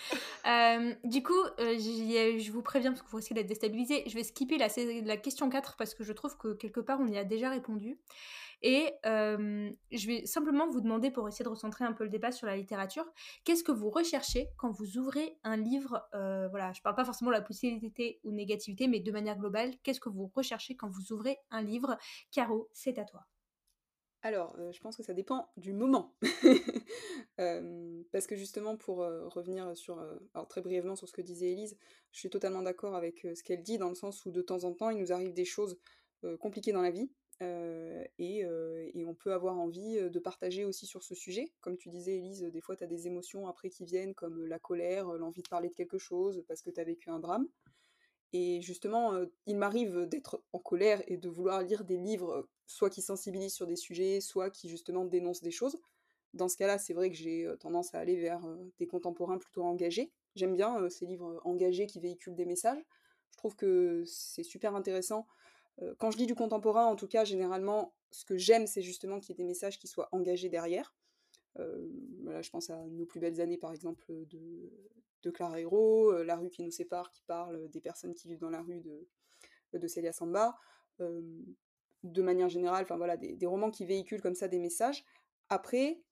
[0.46, 4.04] Euh, du coup, euh, je vous préviens parce que vous risquez d'être déstabilisé.
[4.06, 7.16] Je vais skipper la, question 4 parce que je trouve que quelque part on y
[7.16, 7.98] a déjà répondu.
[8.60, 12.46] Et je vais simplement vous demander, pour essayer de recentrer un peu le débat sur
[12.46, 13.06] la littérature,
[13.44, 17.30] qu'est-ce que vous recherchez quand vous ouvrez un livre Voilà, je ne parle pas forcément
[17.30, 21.10] de la positivité ou négativité, mais de manière globale, qu'est-ce que vous recherchez quand vous
[21.10, 21.96] ouvrez un livre?
[22.30, 23.24] Caro, c'est à toi.
[24.24, 26.14] Alors, je pense que ça dépend du moment.
[27.36, 30.02] parce que justement pour, revenir sur,
[30.48, 31.76] très brièvement sur ce que disait Élise,
[32.10, 34.72] je suis totalement d'accord avec, ce qu'elle dit dans le sens où de temps en
[34.72, 35.78] temps, il nous arrive des choses,
[36.40, 37.10] compliquées dans la vie,
[38.18, 38.46] et
[38.94, 41.52] et on peut avoir envie, de partager aussi sur ce sujet.
[41.60, 44.58] Comme tu disais Élise, des fois tu as des émotions après qui viennent comme, la
[44.58, 47.46] colère, l'envie de parler de quelque chose parce que tu as vécu un drame.
[48.36, 49.12] Et justement,
[49.46, 53.68] il m'arrive d'être en colère et de vouloir lire des livres, soit qui sensibilisent sur
[53.68, 55.78] des sujets, soit qui justement dénoncent des choses.
[56.32, 58.44] Dans ce cas-là, c'est vrai que j'ai tendance à aller vers
[58.78, 60.10] des contemporains plutôt engagés.
[60.34, 62.84] J'aime bien ces livres engagés qui véhiculent des messages.
[63.30, 65.28] Je trouve que c'est super intéressant.
[65.98, 69.30] quand je lis du contemporain, en tout cas, généralement, ce que j'aime, c'est justement qu'il
[69.30, 70.92] y ait des messages qui soient engagés derrière.
[72.24, 74.72] voilà, je pense à Nos plus belles années, par exemple, de,
[75.24, 78.50] de Clara Hero, La rue qui nous sépare, qui parle des personnes qui vivent dans
[78.50, 79.08] la rue de,
[79.78, 80.56] de Celia Samba.
[80.98, 85.04] de manière générale, enfin voilà, des, romans qui véhiculent comme ça des messages.
[85.48, 86.02] Après,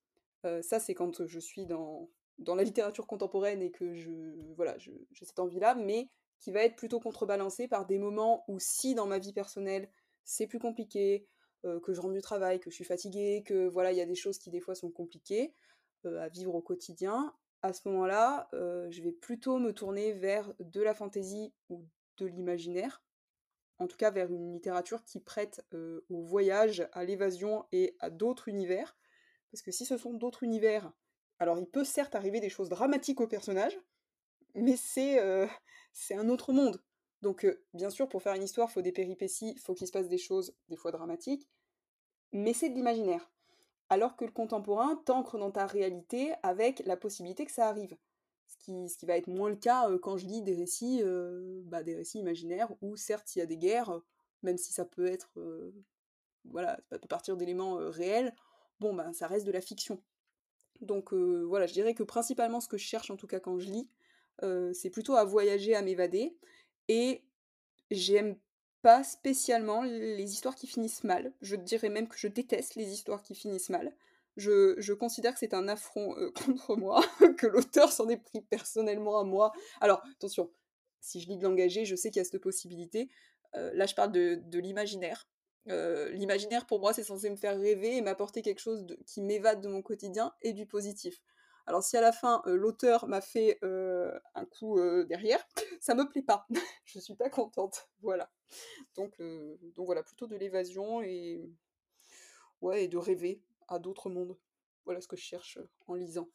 [0.63, 4.11] ça c'est quand je suis dans, la littérature contemporaine et que je
[4.57, 8.95] voilà, j'ai cette envie-là, mais qui va être plutôt contrebalancé par des moments où si
[8.95, 9.89] dans ma vie personnelle
[10.25, 11.27] c'est plus compliqué,
[11.63, 14.17] que je rentre du travail, que je suis fatiguée, que voilà, il y a des
[14.17, 15.55] choses qui des fois sont compliquées
[16.05, 20.95] à vivre au quotidien, à ce moment-là, je vais plutôt me tourner vers de la
[20.95, 21.85] fantaisie ou
[22.19, 23.03] de l'imaginaire,
[23.79, 25.65] en tout cas vers une littérature qui prête
[26.09, 28.97] au voyage, à l'évasion et à d'autres univers.
[29.51, 30.93] Parce que si ce sont d'autres univers,
[31.39, 33.79] alors il peut certes arriver des choses dramatiques aux personnages,
[34.55, 35.19] mais c'est
[35.93, 36.83] c'est un autre monde.
[37.23, 39.93] Donc bien sûr, pour faire une histoire, il faut des péripéties, il faut qu'il se
[39.93, 41.49] passe des choses, des fois dramatiques,
[42.33, 43.31] mais c'est de l'imaginaire
[43.93, 47.95] alors que le contemporain t'ancre dans ta réalité avec la possibilité que ça arrive.
[48.47, 48.57] Ce
[48.97, 51.03] qui, va être moins le cas quand je lis des récits,
[51.65, 54.01] bah, des récits imaginaires où certes il y a des guerres,
[54.43, 55.31] même si ça peut être,
[56.47, 58.35] voilà, ça peut partir d'éléments réels,
[58.81, 60.03] bon ben ça reste de la fiction.
[60.81, 63.69] Donc voilà, je dirais que principalement ce que je cherche en tout cas quand je
[63.69, 63.91] lis,
[64.73, 66.35] c'est plutôt à voyager, à m'évader,
[66.89, 67.23] et
[67.91, 68.39] j'aime
[68.83, 71.33] pas spécialement les histoires qui finissent mal.
[71.41, 73.95] Je dirais même que je déteste les histoires qui finissent mal.
[74.37, 77.05] Je, considère que c'est un affront euh, contre moi,
[77.39, 79.53] que l'auteur s'en est pris personnellement à moi.
[79.81, 80.51] Alors, attention,
[81.01, 83.09] si je lis de l'engagé, je sais qu'il y a cette possibilité.
[83.55, 85.29] Euh, là, je parle de, l'imaginaire.
[85.69, 89.61] Euh, l'imaginaire, pour moi, c'est censé me faire rêver et m'apporter quelque chose qui m'évade
[89.61, 91.23] de mon quotidien et du positif.
[91.67, 95.45] Alors si à la fin l'auteur m'a fait un coup derrière,
[95.81, 96.47] ça me plaît pas.
[96.85, 97.89] je suis pas contente.
[98.01, 98.31] Voilà.
[98.95, 101.51] Donc, donc voilà, plutôt de l'évasion et
[102.61, 104.37] ouais et de rêver à d'autres mondes.
[104.85, 106.29] Voilà ce que je cherche en lisant.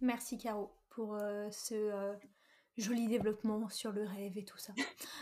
[0.00, 1.18] Merci Caro pour
[1.50, 2.14] ce
[2.76, 4.72] joli développement sur le rêve et tout ça.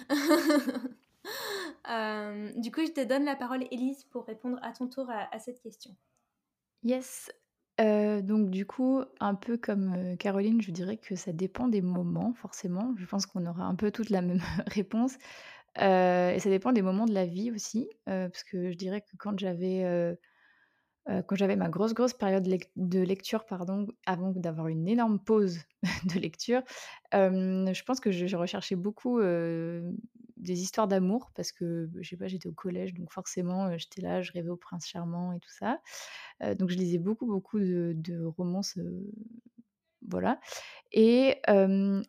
[2.57, 5.61] du coup, je te donne la parole, Elise, pour répondre à ton tour à cette
[5.61, 5.95] question.
[6.85, 7.31] Yes,
[7.79, 12.95] donc du coup, un peu comme, Caroline, je dirais que ça dépend des moments forcément.
[12.99, 15.17] Je pense qu'on aura un peu toute la même réponse,
[15.77, 19.39] et ça dépend des moments de la vie aussi, parce que je dirais que quand
[19.39, 19.85] j'avais,
[21.07, 25.61] quand j'avais ma grosse, grosse période de lecture, pardon, avant d'avoir une énorme pause
[26.05, 26.63] de lecture,
[27.13, 29.19] je pense que je recherchais beaucoup,
[30.39, 34.23] des histoires d'amour parce que, je sais pas, j'étais au collège donc forcément, j'étais là,
[34.23, 35.81] je rêvais au prince charmant et tout ça.
[36.57, 38.79] donc je lisais beaucoup, beaucoup de romances,
[40.07, 40.41] voilà
[40.93, 41.41] et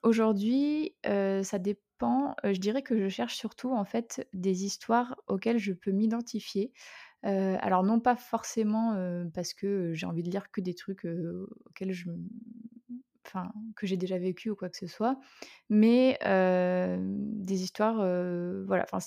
[0.03, 5.73] aujourd'hui, ça dépend, je dirais que je cherche surtout, en fait, des histoires auxquelles je
[5.73, 6.73] peux m'identifier.
[7.23, 8.95] alors non pas forcément,
[9.35, 11.05] parce que j'ai envie de lire que des trucs,
[11.67, 12.09] auxquels je
[13.75, 15.19] que j'ai déjà vécu ou quoi que ce soit,
[15.69, 17.97] mais des histoires,
[18.65, 18.99] voilà, enfin,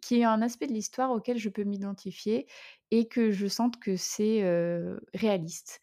[0.00, 2.46] qui, est un aspect de l'histoire auquel je peux m'identifier
[2.90, 4.42] et que je sente que c'est
[5.14, 5.80] réaliste.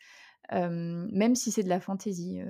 [0.52, 2.42] même si c'est de la fantaisie,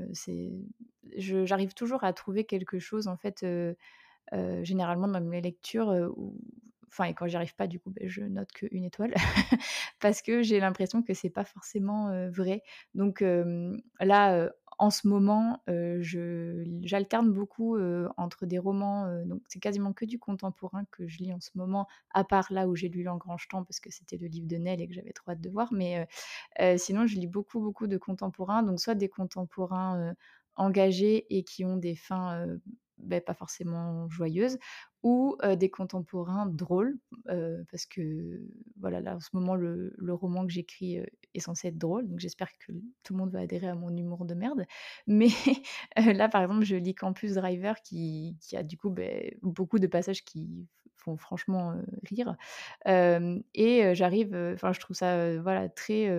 [1.16, 3.46] j'arrive toujours à trouver quelque chose en fait,
[4.64, 5.94] généralement dans mes lectures
[6.90, 9.14] enfin et quand j'y arrive pas du coup ben, je note qu'une étoile
[10.00, 12.64] parce que j'ai l'impression que c'est pas forcément vrai
[12.96, 13.24] donc
[14.00, 15.62] là en ce moment
[16.82, 17.78] j'alterne beaucoup
[18.18, 21.88] entre des romans donc c'est quasiment que du contemporain que je lis en ce moment
[22.14, 24.82] à part là où j'ai lu l'engrange temps parce que c'était le livre de Nell
[24.82, 26.08] et que j'avais trop hâte de voir mais
[26.78, 30.14] sinon je lis beaucoup beaucoup de contemporains donc soit des contemporains
[30.56, 32.46] engagés et qui ont des fins
[32.98, 34.58] ben, pas forcément joyeuses,
[35.04, 38.42] ou des contemporains drôles, parce que
[38.80, 41.00] voilà, là en ce moment le, roman que j'écris
[41.34, 44.26] est censé être drôle, donc j'espère que tout le monde va adhérer à mon humour
[44.26, 44.66] de merde.
[45.08, 45.30] Mais
[45.96, 49.88] là par exemple, je lis Campus Driver qui, qui a du coup ben, beaucoup de
[49.88, 51.76] passages qui font franchement
[52.10, 52.36] rire.
[52.86, 56.10] et j'arrive, enfin, je trouve ça voilà, très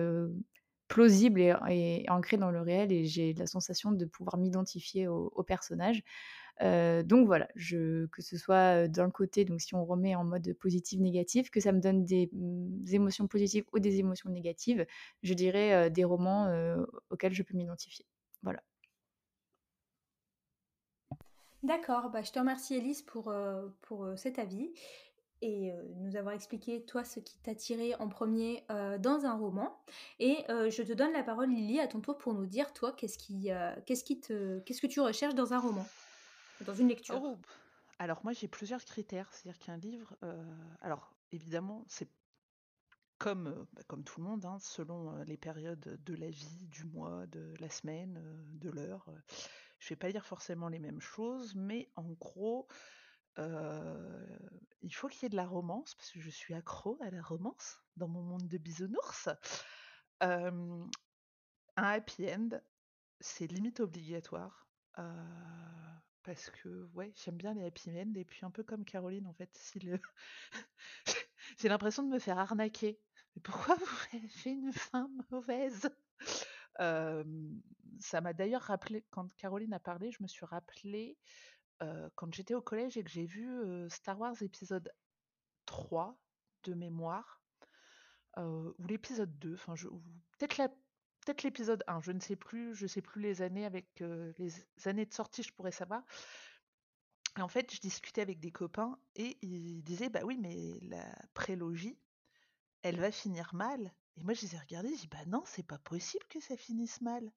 [0.89, 6.03] plausible et, ancré dans le réel et j'ai la sensation de pouvoir m'identifier au, personnage.
[6.59, 11.49] donc voilà, que ce soit d'un côté, donc si on remet en mode positif, négatif,
[11.51, 14.85] que ça me donne des, mmh, émotions positives ou des émotions négatives,
[15.23, 16.51] je dirais des romans
[17.11, 18.05] auxquels je peux m'identifier.
[18.41, 18.61] Voilà.
[21.61, 23.33] D'accord, bah, je te remercie Elise pour,
[23.81, 24.71] pour cet avis
[25.41, 28.63] et nous avoir expliqué toi ce qui t'a tiré en premier
[28.99, 29.77] dans un roman.
[30.19, 33.17] Et je te donne la parole Lily à ton tour pour nous dire toi qu'est-ce
[33.17, 33.49] qui,
[33.85, 35.87] qu'est-ce qui te, qu'est-ce que tu recherches dans un roman,
[36.65, 37.21] dans une lecture.
[37.23, 37.37] Oh,
[37.99, 40.15] alors moi j'ai plusieurs critères, c'est-à-dire qu'un livre,
[40.81, 42.09] alors évidemment c'est
[43.19, 47.27] comme, bah, comme tout le monde, hein, selon les périodes de la vie, du mois,
[47.27, 48.19] de la semaine,
[48.53, 49.05] de l'heure.
[49.79, 52.67] je vais pas lire forcément les mêmes choses, mais en gros,
[54.81, 57.21] il faut qu'il y ait de la romance, parce que je suis accro à la
[57.21, 59.29] romance dans mon monde de bisounours.
[60.21, 60.89] un
[61.75, 62.49] happy end,
[63.19, 64.67] c'est limite obligatoire.
[66.23, 69.33] parce que ouais, j'aime bien les happy end, et puis un peu comme Caroline, en
[69.33, 69.99] fait, si le...
[71.57, 72.99] j'ai l'impression de me faire arnaquer.
[73.35, 75.89] Mais pourquoi vous faites une fin mauvaise?
[77.99, 81.17] Ça m'a d'ailleurs rappelé, quand Caroline a parlé, je me suis rappelé
[82.15, 84.91] quand j'étais au collège et que j'ai vu Star Wars épisode
[85.65, 86.17] 3
[86.63, 87.41] de mémoire,
[88.37, 89.73] ou l'épisode 2, enfin
[90.37, 90.55] peut-être
[91.25, 94.51] peut-être l'épisode 1, je ne sais plus, je sais plus les années avec les
[94.85, 96.03] années de sortie, je pourrais savoir.
[97.37, 101.05] Et en fait, je discutais avec des copains et ils disaient bah oui, mais la
[101.33, 101.99] prélogie,
[102.81, 103.93] elle va finir mal.
[104.17, 106.57] Et moi, je les ai regardés, je dis bah non, c'est pas possible que ça
[106.57, 107.31] finisse mal.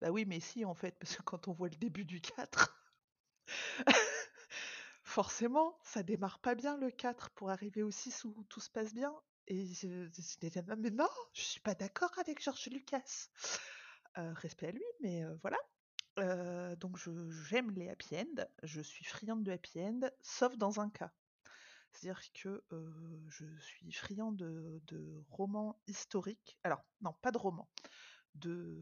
[0.00, 2.79] Bah oui, mais si en fait, parce que quand on voit le début du 4,
[5.02, 8.94] Forcément, ça démarre pas bien le 4 pour arriver au 6 où tout se passe
[8.94, 9.12] bien.
[9.48, 10.08] Et je,
[10.78, 13.28] mais non, je suis pas d'accord avec George Lucas.
[14.18, 15.58] Euh, respect à lui, mais euh, voilà.
[16.18, 16.96] Euh, donc
[17.48, 21.12] j'aime les happy end, je suis friande de happy end, sauf dans un cas.
[21.92, 22.62] C'est-à-dire que
[23.28, 26.58] je suis friande de, de, romans historiques.
[26.62, 27.68] Alors, non, pas de romans,
[28.34, 28.78] de,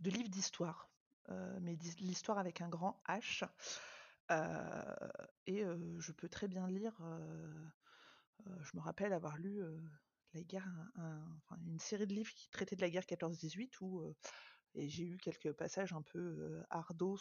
[0.00, 0.91] de livres d'histoire.
[1.30, 3.44] Euh, mais l'histoire avec un grand H.
[4.30, 4.94] Euh,
[5.46, 6.94] et euh, je peux très bien lire.
[8.46, 9.62] je me rappelle avoir lu
[10.34, 10.68] la guerre,
[11.66, 14.02] une série de livres qui traitaient de la guerre 14-18 où
[14.74, 17.18] et j'ai eu quelques passages un peu ardos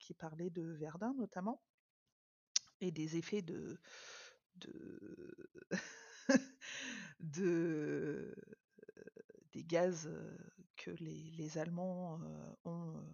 [0.00, 1.62] qui parlaient de Verdun notamment
[2.80, 3.78] et des effets de
[4.56, 5.50] de,
[7.20, 8.34] de
[9.54, 10.10] des gaz
[10.76, 12.20] que les, Allemands
[12.64, 13.04] ont,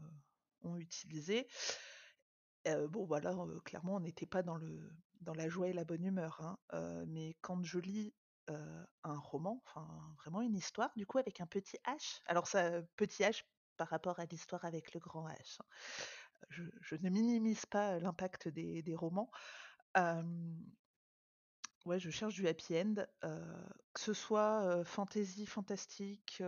[0.63, 1.47] ont utilisés.
[2.65, 6.41] bon, voilà, clairement, on n'était pas dans, le, dans la joie et la bonne humeur.
[6.73, 7.05] Hein.
[7.07, 8.15] mais quand je lis
[8.49, 9.87] un roman, enfin
[10.19, 13.45] vraiment une histoire, du coup, avec un petit H, alors ça, petit H
[13.77, 15.59] par rapport à l'histoire avec le grand H.
[15.61, 15.65] Hein.
[16.49, 19.31] Je, ne minimise pas l'impact des romans.
[21.87, 26.43] Ouais, je cherche du happy end, que ce soit fantasy, fantastique,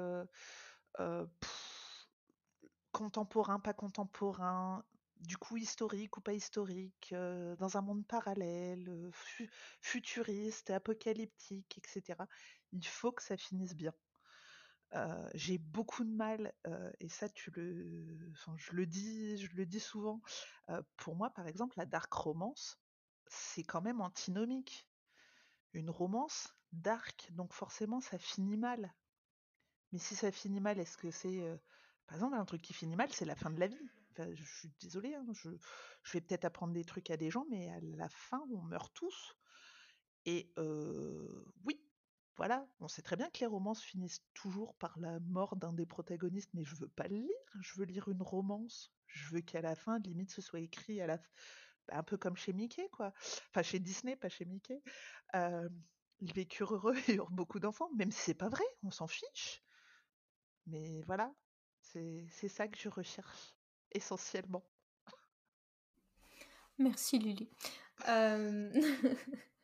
[2.93, 4.85] contemporain, pas contemporain,
[5.21, 7.15] du coup historique ou pas historique,
[7.59, 9.11] dans un monde parallèle,
[9.81, 12.27] futuriste, apocalyptique, etc.
[12.73, 13.95] Il faut que ça finisse bien.
[15.35, 16.55] j'ai beaucoup de mal,
[17.01, 20.21] et ça tu le, enfin, je le dis, je le dis souvent.
[20.97, 22.79] pour moi, par exemple, la dark romance,
[23.27, 24.89] c'est quand même antinomique
[25.73, 28.95] une romance dark, donc forcément ça finit mal.
[29.93, 31.43] Mais si ça finit mal, est-ce que c'est...
[32.07, 33.91] Par exemple, un truc qui finit mal, c'est la fin de la vie?
[34.35, 35.49] je suis désolée, hein, je,
[36.13, 39.37] vais peut-être apprendre des trucs à des gens, mais à la fin, on meurt tous.
[40.27, 40.53] Et
[41.65, 41.83] oui,
[42.37, 45.87] voilà, on sait très bien que les romances finissent toujours par la mort d'un des
[45.87, 48.93] protagonistes, mais je veux pas le lire, je veux lire une romance.
[49.07, 51.19] Je veux qu'à la fin, limite, ce soit écrit à la
[51.91, 53.13] un peu comme chez Mickey, quoi.
[53.51, 54.83] Enfin, chez Disney, pas chez Mickey.
[55.35, 55.69] Euh,
[56.21, 59.63] ils vécurent heureux et eurent beaucoup d'enfants, même si c'est pas vrai, on s'en fiche.
[60.67, 61.33] Mais voilà,
[61.81, 63.55] c'est ça que je recherche,
[63.91, 64.65] essentiellement.
[66.79, 67.51] Merci Lily.
[68.09, 68.71] Euh,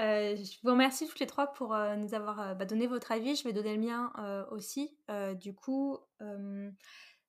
[0.00, 3.36] euh, je vous remercie toutes les trois pour nous avoir bah, donné votre avis.
[3.36, 4.96] Je vais donner le mien aussi.
[5.34, 5.98] du coup,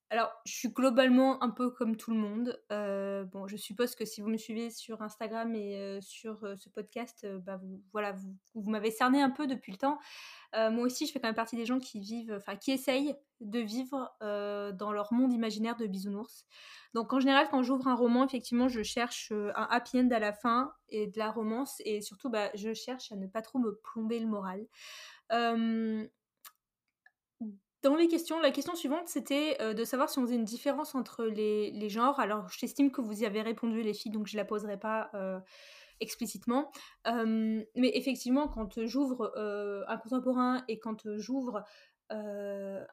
[0.09, 2.61] alors, je suis globalement un peu comme tout le monde.
[2.71, 6.55] Euh, bon, je suppose que si vous me suivez sur Instagram et euh, sur euh,
[6.55, 9.97] ce podcast, bah vous, voilà, vous, vous m'avez cerné un peu depuis le temps.
[10.53, 13.59] moi aussi, je fais quand même partie des gens qui vivent, enfin, qui essayent de
[13.59, 16.45] vivre dans leur monde imaginaire de bisounours.
[16.93, 20.31] Donc, en général, quand j'ouvre un roman, effectivement, je cherche un happy end à la
[20.31, 23.79] fin et de la romance, et surtout, bah, je cherche à ne pas trop me
[23.83, 24.63] plomber le moral.
[27.83, 30.95] Dans les questions, la question suivante, c'était euh, de savoir si on faisait une différence
[30.95, 32.17] entre les, genres.
[32.21, 35.09] Alors, j'estime que vous y avez répondu, les filles, donc je ne la poserai pas
[35.13, 35.37] euh,
[35.99, 36.71] explicitement.
[37.07, 41.65] Euh, mais effectivement, quand j'ouvre un contemporain et quand j'ouvre
[42.09, 42.85] un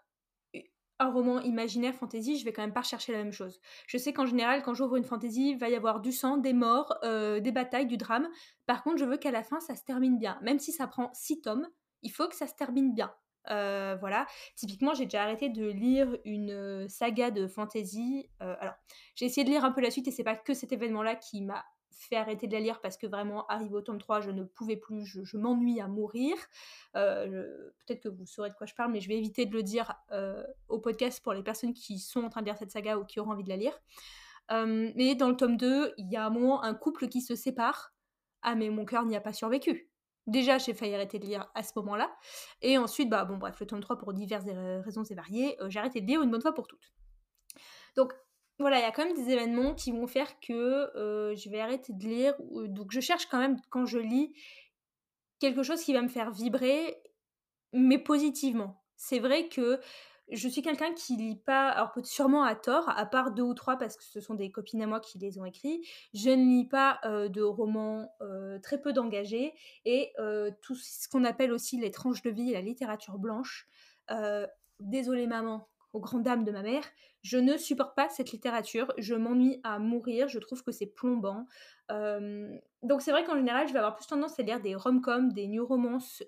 [0.99, 3.61] roman imaginaire fantasy, je vais quand même pas chercher la même chose.
[3.87, 6.53] Je sais qu'en général, quand j'ouvre une fantasy, il va y avoir du sang, des
[6.53, 8.29] morts, des batailles, du drame.
[8.67, 10.37] Par contre, je veux qu'à la fin, ça se termine bien.
[10.43, 11.69] Même si ça prend six tomes,
[12.03, 13.13] il faut que ça se termine bien.
[13.49, 18.29] Euh, voilà, typiquement, j'ai déjà arrêté de lire une euh, saga de fantasy.
[18.43, 18.75] Euh, alors,
[19.15, 21.43] j'ai essayé de lire un peu la suite et c'est pas que cet événement-là qui
[21.43, 24.45] m'a fait arrêter de la lire parce que vraiment, arrivé au tome 3, je ne
[24.45, 26.35] pouvais plus, je, m'ennuie à mourir.
[26.95, 29.93] Peut-être que vous saurez de quoi je parle, mais je vais éviter de le dire
[30.69, 33.21] au podcast pour les personnes qui sont en train de lire cette saga ou qui
[33.21, 33.79] auront envie de la lire.
[34.51, 37.93] mais dans le tome 2, il y a un moment, un couple qui se sépare.
[38.41, 39.90] Ah, mais mon cœur n'y a pas survécu.
[40.27, 42.15] Déjà, j'ai failli arrêter de lire à ce moment-là.
[42.63, 44.45] Et ensuite, bah bon, bref, le tome 3, pour diverses
[44.85, 46.93] raisons et variées, euh, j'ai arrêté de lire une bonne fois pour toutes.
[47.97, 48.13] Donc,
[48.59, 50.53] voilà, il y a quand même des événements qui vont faire que
[50.97, 52.35] euh, je vais arrêter de lire.
[52.69, 54.33] Donc, je cherche quand même, quand je lis,
[55.39, 57.03] quelque chose qui va me faire vibrer,
[57.73, 58.85] mais positivement.
[58.97, 59.81] C'est vrai que
[60.33, 63.77] je suis quelqu'un qui lit pas, alors sûrement à tort, à part deux ou trois
[63.77, 65.87] parce que ce sont des copines à moi qui les ont écrits.
[66.15, 69.55] Je ne lis pas euh, de romans euh, très peu d'engagés
[69.85, 73.67] et euh, tout ce qu'on appelle aussi les tranches de vie et la littérature blanche.
[74.81, 76.85] désolée maman, aux grandes dames de ma mère,
[77.23, 81.47] je ne supporte pas cette littérature, je m'ennuie à mourir, je trouve que c'est plombant.
[81.89, 85.47] donc c'est vrai qu'en général, je vais avoir plus tendance à lire des rom-coms, des
[85.47, 86.23] new romances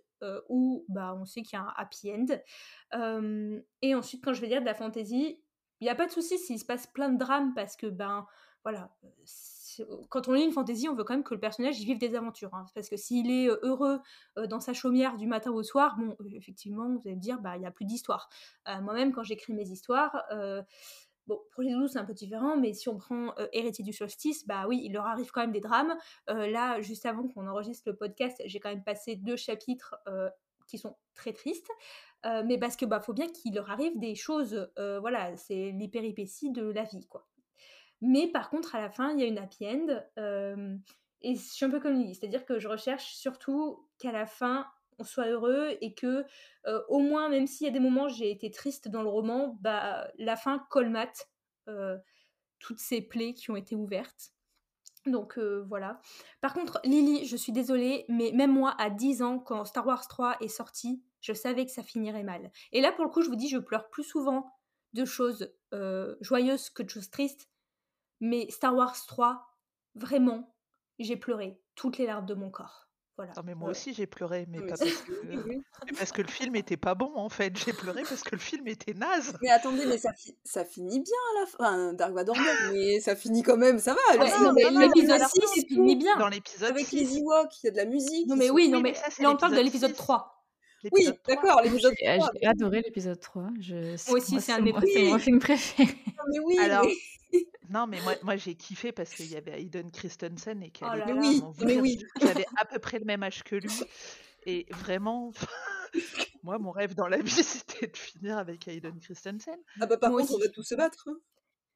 [0.48, 3.60] où bah, on sait qu'il y a un happy end.
[3.82, 5.42] et ensuite, quand je vais lire de la fantasy,
[5.80, 8.26] il n'y a pas de souci s'il se passe plein de drames parce que ben
[8.62, 8.90] voilà,
[10.08, 12.54] quand on lit une fantaisie, on veut quand même que le personnage vive des aventures.
[12.54, 12.66] Hein.
[12.74, 14.00] parce que s'il est euh, heureux
[14.38, 17.40] euh, dans sa chaumière du matin au soir, bon, euh, effectivement, vous allez me dire,
[17.40, 18.28] bah, il n'y a plus d'histoire.
[18.66, 20.24] Moi-même, quand j'écris mes histoires,
[21.26, 24.66] bon, Projet Doudou, c'est un peu différent, mais si on prend Héritier du solstice, bah
[24.68, 25.94] oui, il leur arrive quand même des drames.
[26.28, 29.96] là, juste avant qu'on enregistre le podcast, j'ai quand même passé deux chapitres
[30.66, 31.70] qui sont très tristes.
[32.24, 36.50] mais parce que bah faut bien qu'il leur arrive des choses, voilà, c'est les péripéties
[36.50, 37.26] de la vie, quoi.
[38.02, 39.86] Mais par contre, à la fin, il y a une happy end.
[41.22, 44.66] et je suis un peu comme lui, c'est-à-dire que je recherche surtout qu'à la fin,
[44.98, 46.26] on soit heureux et que,
[46.88, 49.56] au moins, même s'il y a des moments où j'ai été triste dans le roman,
[49.60, 51.30] bah, la fin colmate
[52.58, 54.32] toutes ces plaies qui ont été ouvertes.
[55.06, 56.00] Donc voilà.
[56.40, 60.08] Par contre, Lily, je suis désolée, mais même moi, à 10 ans, quand Star Wars
[60.08, 62.50] 3 est sorti, je savais que ça finirait mal.
[62.72, 64.52] Et là, pour le coup, je vous dis, je pleure plus souvent
[64.92, 65.54] de choses
[66.20, 67.48] joyeuses que de choses tristes.
[68.22, 69.44] Mais Star Wars 3,
[69.96, 70.54] vraiment,
[71.00, 72.88] j'ai pleuré toutes les larmes de mon corps.
[73.16, 73.32] Voilà.
[73.36, 75.12] Non, mais moi aussi j'ai pleuré, mais, pas parce que,
[75.98, 77.54] parce que le film était pas bon en fait.
[77.58, 79.36] J'ai pleuré parce que le film était naze.
[79.42, 80.10] Mais attendez, mais ça,
[80.44, 81.92] ça finit bien à la fin.
[81.94, 82.36] Dark Vador
[82.72, 84.24] mais ça finit quand même, ça va.
[84.80, 86.16] l'épisode 6 finit bien.
[86.16, 88.28] Dans l'épisode Avec les Ewoks, il y a de la musique.
[88.28, 90.46] Non, mais oui, non, mais, là on parle de l'épisode 3.
[90.92, 92.30] Oui, d'accord, l'épisode 3.
[92.40, 93.50] J'ai adoré l'épisode 3.
[93.60, 93.74] Je...
[94.08, 95.92] Moi aussi, c'est un de mes mon film préféré.
[96.06, 97.38] Non, mais oui, Alors, mais...
[97.72, 101.12] Non, mais moi, moi j'ai kiffé parce qu'il y avait Hayden Christensen et qu'elle oh
[101.16, 102.04] oui, mais oui.
[102.20, 103.80] j'avais à peu près le même âge que lui.
[104.44, 105.32] Et vraiment,
[106.42, 109.56] moi, mon rêve dans la vie, c'était de finir avec Hayden Christensen.
[109.80, 111.08] Ah bah par contre, on va tous se battre.
[111.08, 111.16] Hein.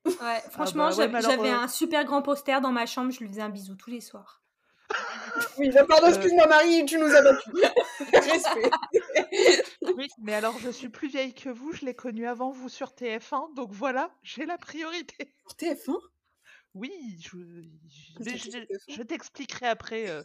[0.06, 3.42] Ouais, ah franchement, bah j'avais un super grand poster dans ma chambre, je lui faisais
[3.42, 4.42] un bisou tous les soirs.
[5.58, 6.10] oui, bah, pardon, euh.
[6.10, 7.54] excuse-moi Marie, tu nous as battus.
[8.12, 8.70] Respect.
[9.96, 12.88] Oui, mais alors je suis plus vieille que vous, je l'ai connu avant vous sur
[12.88, 15.34] TF1, donc voilà, j'ai la priorité.
[15.46, 15.98] Sur TF1
[16.74, 17.38] Oui, je,
[18.88, 20.08] je, t'expliquerai après.
[20.08, 20.22] Euh,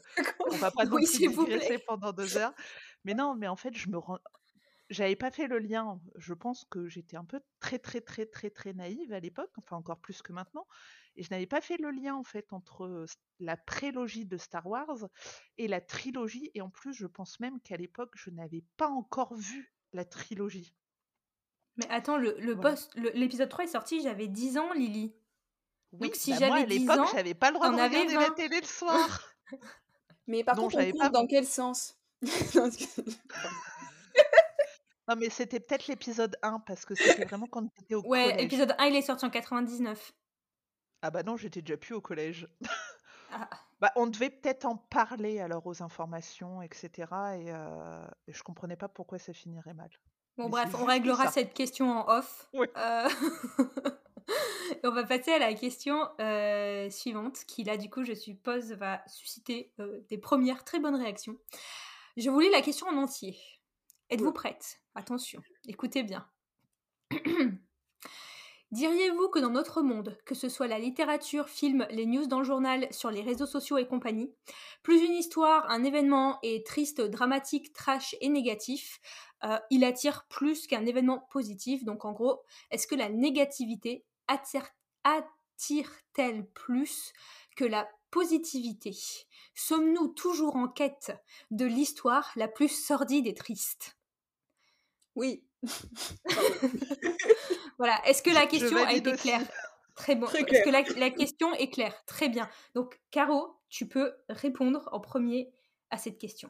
[0.47, 1.47] on va pas oui, vous
[1.87, 2.53] pendant deux heures.
[3.03, 4.19] Mais non, mais en fait, je me rends.
[4.91, 5.99] J'avais pas fait le lien.
[6.17, 9.77] Je pense que j'étais un peu très très très très très naïve à l'époque, enfin
[9.77, 10.67] encore plus que maintenant.
[11.15, 13.05] Et je n'avais pas fait le lien en fait entre
[13.39, 15.07] la prélogie de Star Wars
[15.57, 16.51] et la trilogie.
[16.55, 20.73] Et en plus, je pense même qu'à l'époque, je n'avais pas encore vu la trilogie.
[21.77, 25.15] Mais attends, le, le l'épisode 3 est sorti, j'avais 10 ans, Lily.
[25.93, 28.59] Oui, Donc si bah, j'avais 10 ans, j'avais pas le droit de regarder la télé
[28.59, 29.33] le soir.
[30.27, 31.97] Mais par contre, on dans quel sens?
[35.11, 38.45] Non, mais c'était peut-être l'épisode 1 parce que c'était vraiment quand j'étais au Ouais, collège.
[38.45, 40.13] épisode 1, il est sorti en 99.
[41.01, 42.47] Ah bah non, j'étais déjà plus au collège.
[43.31, 43.49] Ah.
[43.81, 46.91] Bah, on devait peut-être en parler alors aux informations, etc.
[46.99, 49.89] Et, euh, et je comprenais pas pourquoi ça finirait mal.
[50.37, 51.31] Bon, Mais bref, on réglera ça.
[51.31, 52.47] cette question en off.
[52.53, 52.69] Ouais.
[52.77, 53.09] Euh,
[54.69, 58.71] et on va passer à la question euh, suivante, qui là, du coup, je suppose,
[58.73, 61.37] va susciter euh, des premières très bonnes réactions.
[62.17, 63.35] Je vous lis la question en entier.
[64.11, 64.81] Êtes-vous prête?
[64.93, 66.27] Attention, écoutez bien.
[68.71, 72.45] Diriez-vous que dans notre monde, que ce soit la littérature, film, les news dans le
[72.45, 74.33] journal, sur les réseaux sociaux et compagnie,
[74.83, 78.99] plus une histoire, un événement est triste, dramatique, trash et négatif,
[79.45, 81.83] euh, il attire plus qu'un événement positif.
[81.85, 84.71] Donc en gros, est-ce que la négativité attire-
[85.03, 87.13] attire-t-elle plus
[87.55, 88.97] que la positivité?
[89.55, 91.13] Sommes-nous toujours en quête
[91.49, 93.97] de l'histoire la plus sordide et triste?
[95.15, 95.43] Oui.
[97.77, 99.23] Voilà, est-ce que la question a été aussi.
[99.23, 99.41] claire?
[99.95, 100.25] Très bon.
[100.27, 102.03] Très Est-ce que la, la question est claire?
[102.05, 102.49] Très bien.
[102.75, 105.51] Donc, Caro, tu peux répondre en premier
[105.89, 106.49] à cette question.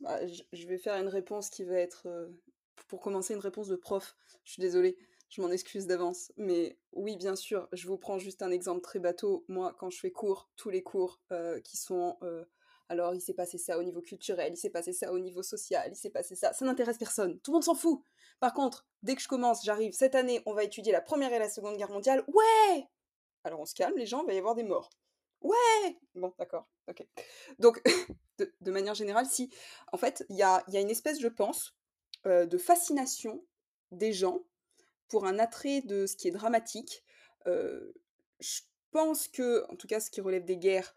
[0.00, 2.28] Bah, je, je vais faire une réponse qui va être, euh,
[2.88, 4.16] pour commencer, une réponse de prof.
[4.44, 4.96] Je suis désolée,
[5.28, 6.32] je m'en excuse d'avance.
[6.36, 9.44] Mais oui, bien sûr, je vous prends juste un exemple très bateau.
[9.48, 12.16] Moi, quand je fais cours, tous les cours euh, qui sont...
[12.22, 12.44] euh,
[12.88, 15.90] alors, il s'est passé ça au niveau culturel, il s'est passé ça au niveau social,
[15.90, 16.54] il s'est passé ça.
[16.54, 17.38] Ça n'intéresse personne.
[17.40, 18.02] Tout le monde s'en fout.
[18.40, 21.38] Par contre, dès que je commence, j'arrive, cette année, on va étudier la Première et
[21.38, 22.24] la Seconde Guerre mondiale.
[22.28, 22.88] Ouais
[23.44, 24.88] Alors, on se calme, les gens, il va y avoir des morts.
[25.42, 27.06] Ouais Bon, d'accord, ok.
[27.58, 27.82] Donc,
[28.38, 29.50] de, manière générale, si,
[29.92, 31.76] en fait, il y a, y a une espèce, je pense,
[32.26, 33.44] euh, de fascination
[33.92, 34.40] des gens
[35.08, 37.04] pour un attrait de ce qui est dramatique.
[37.46, 37.92] Euh,
[38.40, 38.60] je
[38.90, 40.94] pense que, en tout cas, ce qui relève des guerres,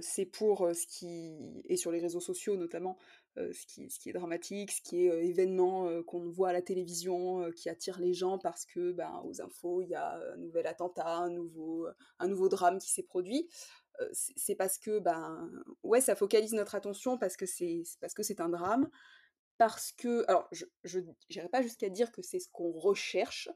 [0.00, 2.98] c'est pour ce qui est sur les réseaux sociaux notamment,
[3.36, 7.50] ce, qui, ce qui est dramatique, ce qui est événement qu'on voit à la télévision,
[7.52, 11.08] qui attire les gens parce que, ben, aux infos, il y a un nouvel attentat,
[11.08, 11.86] un nouveau,
[12.18, 13.48] un nouveau drame qui s'est produit.
[14.12, 15.50] C'est parce que, ben,
[15.82, 18.88] ouais, ça focalise notre attention parce que c'est parce que c'est un drame,
[19.58, 20.48] parce que, alors,
[20.84, 21.00] je
[21.30, 23.50] n'irai pas jusqu'à dire que c'est ce qu'on recherche.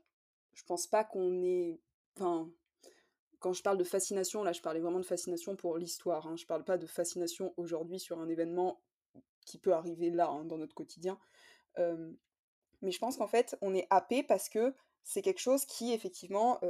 [0.53, 1.81] Je pense pas qu'on est,
[2.17, 2.51] enfin,
[3.43, 6.27] quand je parle de fascination, là, je parlais vraiment de fascination pour l'histoire.
[6.27, 6.37] Hein.
[6.37, 8.81] Je parle pas de fascination aujourd'hui sur un événement
[9.45, 11.19] qui peut arriver là, hein, dans notre quotidien.
[11.77, 14.75] Mais je pense qu'en fait, on est happé parce que
[15.05, 16.61] c'est quelque chose qui, effectivement,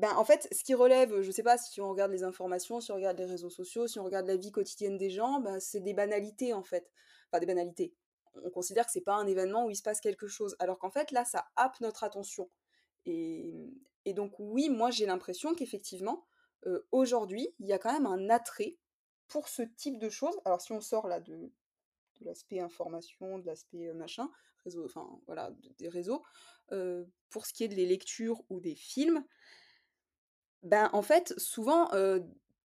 [0.00, 2.90] ben, en fait, ce qui relève, je sais pas si on regarde les informations, si
[2.90, 5.80] on regarde les réseaux sociaux, si on regarde la vie quotidienne des gens, ben, c'est
[5.80, 6.90] des banalités en fait.
[7.30, 7.94] Enfin, des banalités.
[8.42, 10.56] On considère que c'est pas un événement où il se passe quelque chose.
[10.58, 12.48] Alors qu'en fait, là, ça happe notre attention.
[13.04, 13.74] Et,
[14.04, 16.26] et donc, oui, moi, j'ai l'impression qu'effectivement,
[16.92, 18.76] aujourd'hui, il y a quand même un attrait
[19.28, 20.38] pour ce type de choses.
[20.44, 21.50] Alors, si on sort là de,
[22.20, 24.30] l'aspect information, de l'aspect machin,
[24.64, 26.22] réseau, enfin, voilà, de- des réseaux,
[27.30, 29.24] pour ce qui est des lectures ou des films,
[30.62, 31.88] ben, en fait, souvent,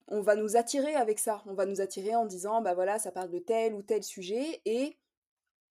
[0.07, 1.41] on va nous attirer avec ça.
[1.45, 4.61] On va nous attirer en disant, bah voilà, ça parle de tel ou tel sujet.
[4.65, 4.97] Et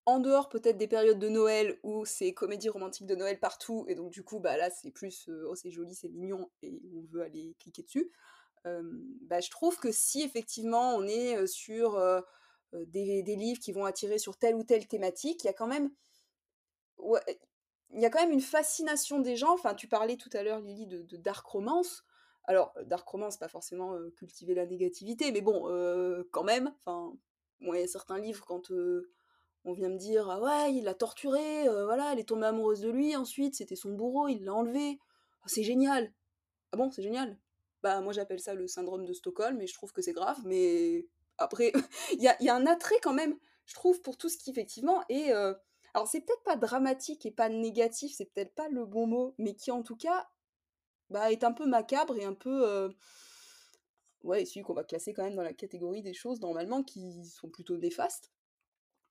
[0.06, 3.94] en dehors peut-être des périodes de Noël où c'est comédie romantique de Noël partout, et
[3.94, 7.02] donc du coup, bah là, c'est plus, euh, oh, c'est joli, c'est mignon, et on
[7.12, 8.10] veut aller cliquer dessus.
[8.64, 12.00] bah, je trouve que si effectivement on est sur
[12.72, 15.66] des, des livres qui vont attirer sur telle ou telle thématique, il y a quand
[15.66, 15.90] même
[17.90, 19.52] il y a quand même une fascination des gens.
[19.52, 22.04] Enfin, tu parlais tout à l'heure, Lily, de, de dark romance.
[22.44, 25.64] Alors, euh, dark romance, pas forcément cultiver la négativité, mais bon,
[26.30, 26.74] quand même.
[26.84, 27.14] Enfin,
[27.60, 28.70] il y a certains livres, quand
[29.64, 32.80] on vient me dire Ah ouais, il l'a torturée, euh, voilà, elle est tombée amoureuse
[32.80, 34.98] de lui, ensuite, c'était son bourreau, il l'a enlevé.
[35.42, 36.12] Ah, c'est génial.
[36.72, 37.38] Ah bon, c'est génial.
[37.82, 41.06] Bah, moi, j'appelle ça le syndrome de Stockholm, et je trouve que c'est grave, mais
[41.38, 41.72] après,
[42.14, 43.36] il y a, il y a un attrait quand même,
[43.66, 45.32] je trouve, pour tout ce qui, effectivement, est.
[45.32, 45.54] euh,
[45.94, 49.54] alors, c'est peut-être pas dramatique et pas négatif, c'est peut-être pas le bon mot, mais
[49.54, 50.28] qui en tout cas
[51.10, 52.66] bah, est un peu macabre et un peu.
[52.68, 52.88] euh,
[54.24, 57.48] Ouais, celui qu'on va classer quand même dans la catégorie des choses normalement qui sont
[57.48, 58.32] plutôt néfastes.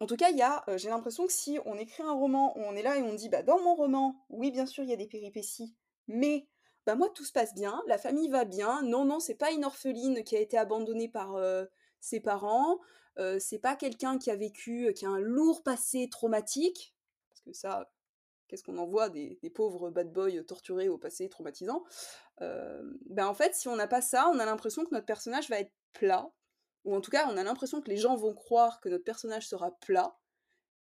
[0.03, 2.51] En tout cas, il y a, euh, j'ai l'impression que si on écrit un roman
[2.57, 4.93] on est là et on dit, bah, dans mon roman, oui, bien sûr, il y
[4.93, 5.73] a des péripéties,
[6.09, 6.45] mais
[6.85, 9.63] bah, moi, tout se passe bien, la famille va bien, non, non, c'est pas une
[9.63, 11.63] orpheline qui a été abandonnée par euh,
[12.01, 12.81] ses parents,
[13.17, 16.93] euh, c'est pas quelqu'un qui a vécu, qui a un lourd passé traumatique,
[17.29, 17.89] parce que ça,
[18.49, 21.81] qu'est-ce qu'on en voit des, pauvres bad boys torturés au passé traumatisant.
[22.41, 25.59] Ben en fait, si on n'a pas ça, on a l'impression que notre personnage va
[25.61, 26.29] être plat,
[26.85, 29.47] ou en tout cas, on a l'impression que les gens vont croire que notre personnage
[29.47, 30.17] sera plat.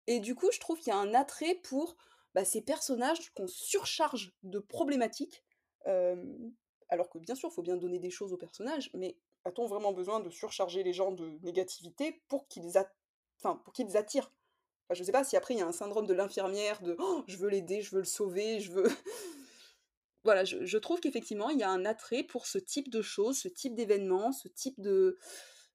[0.08, 1.96] Et du coup, je trouve qu'il y a un attrait pour
[2.34, 5.44] bah, ces personnages qu'on surcharge de problématiques.
[5.86, 9.94] alors que bien sûr, il faut bien donner des choses aux personnages, mais a-t-on vraiment
[9.94, 12.74] besoin de surcharger les gens de négativité pour qu'ils
[13.38, 14.32] enfin, pour qu'ils attirent?
[14.92, 17.38] Je sais pas si après il y a un syndrome de l'infirmière de «Oh, je
[17.38, 18.88] veux l'aider, je veux le sauver, je veux.
[20.24, 23.48] voilà, je, trouve qu'effectivement il y a un attrait pour ce type de choses, ce
[23.48, 25.18] type d'événements, ce type de.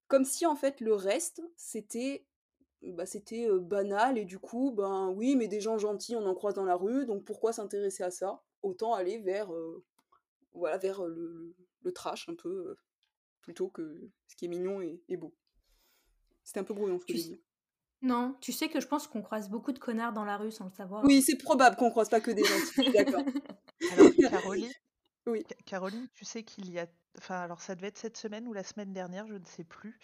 [0.09, 2.27] Comme si en fait le reste c'était
[2.83, 6.55] bah, c'était banal et du coup, ben oui, mais des gens gentils, on en croise
[6.55, 8.43] dans la rue, donc pourquoi s'intéresser à ça?
[8.63, 9.51] Autant aller vers,
[10.53, 12.77] voilà, vers le, le, trash un peu,
[13.41, 15.35] plutôt que ce qui est mignon et, beau.
[16.43, 17.39] C'était un peu brouillon ce que.
[18.03, 20.67] Non, tu sais que je pense qu'on croise beaucoup de connards dans la rue sans
[20.67, 21.03] le savoir.
[21.05, 23.23] Oui, c'est probable qu'on croise pas que des gentils, d'accord.
[23.93, 24.73] Alors, Caroline,
[25.27, 25.43] oui.
[25.65, 26.87] Caroline, tu sais qu'il y a.
[27.19, 29.99] Enfin, alors ça devait être cette semaine ou la semaine dernière, je ne sais plus.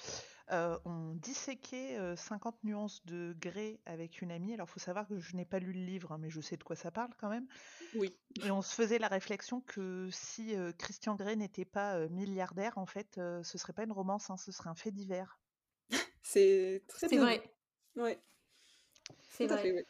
[0.52, 4.54] Euh, on disséquait 50 euh, nuances de grès avec une amie.
[4.54, 6.56] Alors, il faut savoir que je n'ai pas lu le livre, hein, mais je sais
[6.56, 7.46] de quoi ça parle quand même.
[7.94, 8.16] Oui.
[8.44, 12.86] Et on se faisait la réflexion que si euh, Christian Grey n'était pas milliardaire, en
[12.86, 15.38] fait, ce serait pas une romance, hein, ce serait un fait divers.
[16.22, 17.42] C'est très C'est vrai.
[17.96, 18.20] Ouais.
[19.28, 19.84] C'est vrai.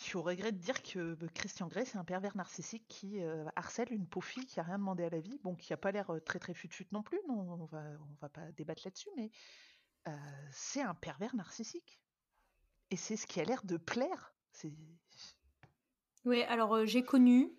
[0.00, 3.20] Je suis au regret de dire que bah, Christian Grey, c'est un pervers narcissique qui
[3.54, 5.92] harcèle une pauvre fille qui a rien demandé à la vie, bon, qui a pas
[5.92, 9.30] l'air très très fut non plus, non, on va, on va pas débattre là-dessus, mais
[10.52, 12.00] c'est un pervers narcissique.
[12.90, 14.34] Et c'est ce qui a l'air de plaire.
[16.24, 17.52] Oui, alors j'ai connu.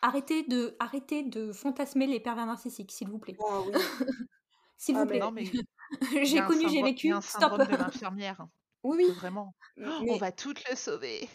[0.00, 3.36] arrêtez, de, arrêtez de fantasmer les pervers narcissiques, s'il vous plaît.
[3.40, 3.72] Oh, oui.
[4.76, 5.20] s'il vous ah, plaît.
[6.24, 7.12] j'ai connu, j'ai vécu.
[7.20, 7.58] Stop.
[7.58, 8.46] de l'infirmière.
[8.82, 9.14] Oui, oui.
[9.14, 9.54] Vraiment.
[9.78, 11.28] On va toutes le sauver.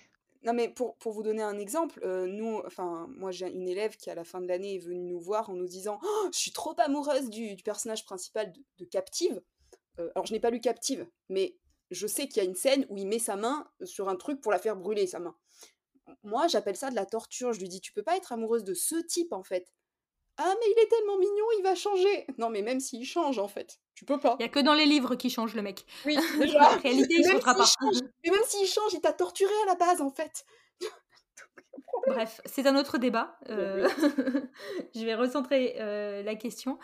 [0.44, 4.12] Non, mais pour, pour vous donner un exemple, nous, enfin, moi j'ai une élève qui
[4.12, 6.52] à la fin de l'année est venue nous voir en nous disant «Oh, Je suis
[6.52, 9.42] trop amoureuse du, du personnage principal de, de Captive.
[10.00, 11.58] Euh, alors je n'ai pas lu Captive, mais
[11.92, 14.42] je sais qu'il y a une scène où il met sa main sur un truc
[14.42, 15.36] pour la faire brûler, sa main.
[16.24, 17.54] Moi, j'appelle ça de la torture.
[17.54, 19.72] Je lui dis, tu peux pas être amoureuse de ce type, en fait.
[20.38, 22.28] Ah, mais il est tellement mignon, il va changer.
[22.38, 24.36] Non, mais même s'il change, en fait, tu peux pas.
[24.40, 25.86] Il y a que dans les livres qui change le mec.
[26.06, 26.76] Oui, déjà.
[26.76, 27.66] en réalité, il changera pas.
[28.24, 30.46] mais même s'il change, il t'a torturé à la base, en fait.
[32.08, 33.38] Bref, c'est un autre débat.
[33.50, 33.88] Euh,
[34.96, 36.80] je vais recentrer euh, la question.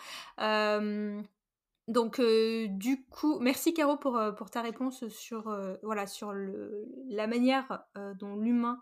[1.88, 7.84] Donc, du coup, merci Caro pour, pour ta réponse sur, voilà, sur le, la manière
[8.18, 8.80] dont l'humain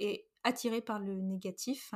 [0.00, 1.92] est attiré par le négatif.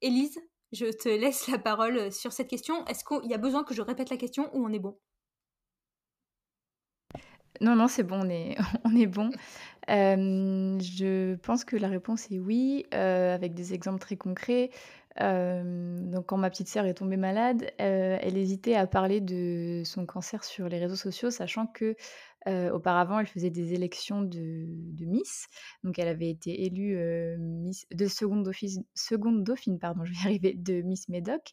[0.00, 0.38] Élise,
[0.72, 2.84] je te laisse la parole sur cette question.
[2.86, 4.98] Est-ce qu'il y a besoin que je répète la question ou on est bon?
[7.60, 9.30] Non, non, c'est bon, on est, on est bon.
[9.88, 14.70] je pense que la réponse est oui, avec des exemples très concrets
[15.16, 20.68] quand ma petite sœur est tombée malade, elle hésitait à parler de son cancer sur
[20.68, 21.96] les réseaux sociaux, sachant que
[22.46, 24.66] auparavant, elle faisait des élections de,
[25.04, 25.48] Miss.
[25.84, 26.96] Donc, elle avait été élue
[27.38, 28.44] Miss, de seconde,
[29.44, 31.52] dauphine, pardon, je vais arriver, de Miss Médoc.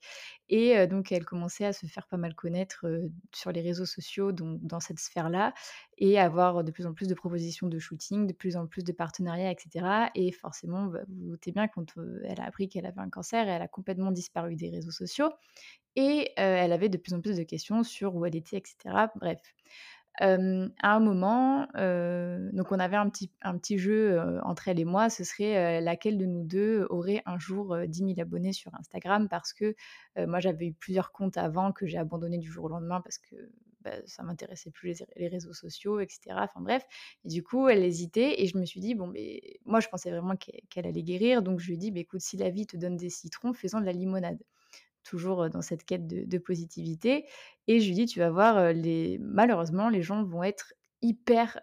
[0.50, 2.86] Et donc, elle commençait à se faire pas mal connaître
[3.34, 5.54] sur les réseaux sociaux, donc dans cette sphère-là,
[5.98, 8.92] et avoir de plus en plus de propositions de shooting, de plus en plus de
[8.92, 10.10] partenariats, etc.
[10.16, 13.48] Et forcément, bah, vous vous doutez bien, quand elle a appris qu'elle avait un cancer,
[13.48, 15.30] elle a complètement disparu des réseaux sociaux.
[15.96, 18.76] Et elle avait de plus en plus de questions sur où elle était, etc.
[19.16, 19.40] Bref
[20.20, 21.68] à un moment,
[22.54, 26.18] donc on avait un petit, un petit jeu entre elle et moi, ce serait laquelle
[26.18, 29.76] de nous deux aurait un jour 10 000 abonnés sur Instagram parce que
[30.18, 33.36] moi j'avais eu plusieurs comptes avant que j'ai abandonné du jour au lendemain parce que
[33.84, 36.22] bah, ça m'intéressait plus les, réseaux sociaux, etc.
[36.40, 36.86] Enfin bref,
[37.26, 40.10] et du coup elle hésitait et je me suis dit, bon, mais moi je pensais
[40.10, 42.78] vraiment qu'elle allait guérir, donc je lui ai dit, bah, écoute, si la vie te
[42.78, 44.42] donne des citrons, fais-en de la limonade
[45.04, 47.26] toujours dans cette quête de, positivité.
[47.68, 49.18] Et je lui dis, tu vas voir, les...
[49.22, 51.60] malheureusement, les gens vont être hyper...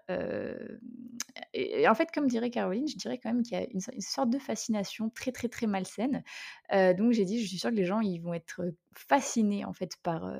[1.54, 4.30] Et, en fait, comme dirait Caroline, je dirais quand même qu'il y a une, sorte
[4.30, 6.22] de fascination très, très, très malsaine.
[6.70, 8.62] donc j'ai dit, je suis sûre que les gens, ils vont être
[8.94, 10.32] fascinés, en fait, par,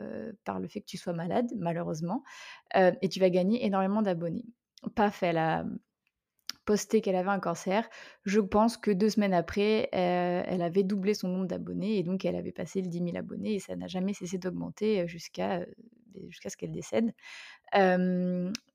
[0.45, 2.23] par le fait que tu sois malade, malheureusement.
[2.75, 4.45] et tu vas gagner énormément d'abonnés.
[4.95, 5.65] Paf, elle a
[6.71, 7.91] posté qu'elle avait un cancer.
[8.25, 12.25] Je pense que deux semaines après, euh, elle avait doublé son nombre d'abonnés et donc
[12.25, 15.63] elle avait passé le 10 000 abonnés et ça n'a jamais cessé d'augmenter euh, jusqu'à
[15.63, 15.67] euh,
[16.29, 17.13] jusqu'à ce qu'elle décède.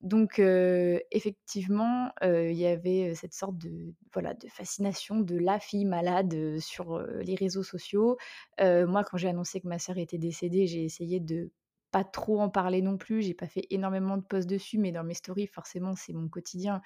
[0.02, 6.60] donc effectivement, il y avait cette sorte de voilà de fascination de la fille malade
[6.60, 8.18] sur les réseaux sociaux.
[8.60, 11.52] moi, quand j'ai annoncé que ma sœur était décédée, j'ai essayé de
[11.96, 13.22] pas trop en parler non plus.
[13.22, 16.82] J'ai pas fait énormément de posts dessus, mais dans mes stories, forcément, c'est mon quotidien.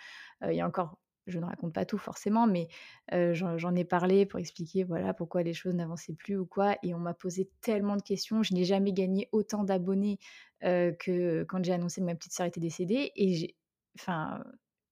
[0.47, 2.67] Il y a encore, je ne raconte pas tout forcément, mais
[3.11, 6.77] j'en ai parlé pour expliquer voilà pourquoi les choses n'avançaient plus ou quoi.
[6.83, 8.43] Et on m'a posé tellement de questions.
[8.43, 10.19] Je n'ai jamais gagné autant d'abonnés
[10.61, 13.11] que quand j'ai annoncé que ma petite sœur était décédée.
[13.15, 13.55] Et
[13.97, 14.43] enfin,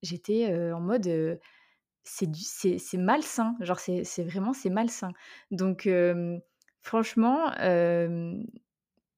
[0.02, 1.38] j'étais en mode
[2.02, 3.54] c'est malsain.
[3.60, 5.12] Genre, c'est vraiment, c'est malsain.
[5.52, 5.88] Donc,
[6.82, 7.52] franchement,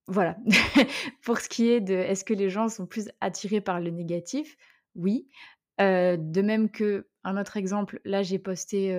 [0.06, 0.36] voilà.
[1.22, 4.56] Pour ce qui est de est-ce que les gens sont plus attirés par le négatif?
[4.96, 5.28] Oui.
[5.78, 8.92] de même que un autre exemple, là j'ai posté,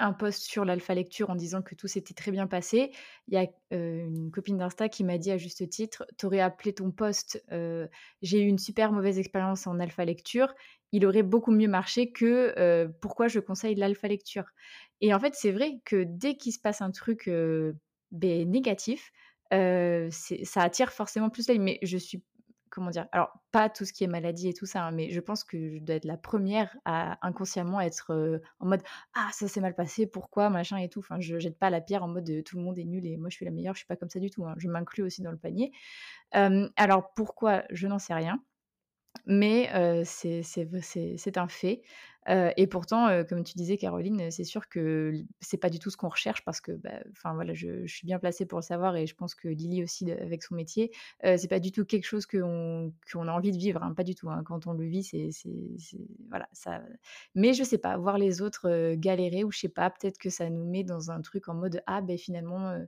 [0.00, 2.92] un post sur l'alpha lecture en disant que tout s'était très bien passé.
[3.28, 6.90] Il y a une copine d'Insta qui m'a dit à juste titre, t'aurais appelé ton
[6.92, 7.42] post
[8.22, 10.54] j'ai eu une super mauvaise expérience en alpha lecture.
[10.92, 14.46] Il aurait beaucoup mieux marché que pourquoi je conseille l'alpha lecture?
[15.00, 17.28] Et en fait, c'est vrai que dès qu'il se passe un truc
[18.12, 19.10] ben, négatif,
[19.50, 21.58] ça attire forcément plus l'œil.
[21.58, 22.22] Mais je suis
[22.70, 25.20] comment dire Alors, pas tout ce qui est maladie et tout ça, hein, mais je
[25.20, 28.82] pense que je dois être la première à inconsciemment être en mode
[29.14, 30.98] Ah, ça s'est mal passé, pourquoi, machin et tout.
[30.98, 33.30] Enfin, je jette pas la pierre en mode Tout le monde est nul et moi
[33.30, 34.44] je suis la meilleure, je suis pas comme ça du tout.
[34.44, 34.54] Hein.
[34.58, 35.72] Je m'inclus aussi dans le panier.
[36.32, 37.62] alors, pourquoi?
[37.70, 38.42] Je n'en sais rien.
[39.26, 39.70] Mais
[40.04, 41.82] c'est un fait.
[42.28, 46.08] et pourtant, comme tu disais, Caroline, c'est sûr que c'est pas du tout ce qu'on
[46.08, 49.14] recherche parce que, bah, enfin voilà, je, suis bien placée pour le savoir et je
[49.14, 50.90] pense que Lily aussi avec son métier,
[51.22, 54.30] c'est pas du tout quelque chose qu'on a envie de vivre, hein, pas du tout.
[54.30, 54.42] Hein.
[54.44, 55.30] Quand on le vit, c'est
[56.28, 56.82] voilà ça.
[57.34, 60.50] Mais je sais pas, voir les autres galérer ou je sais pas, peut-être que ça
[60.50, 62.78] nous met dans un truc en mode ah ben finalement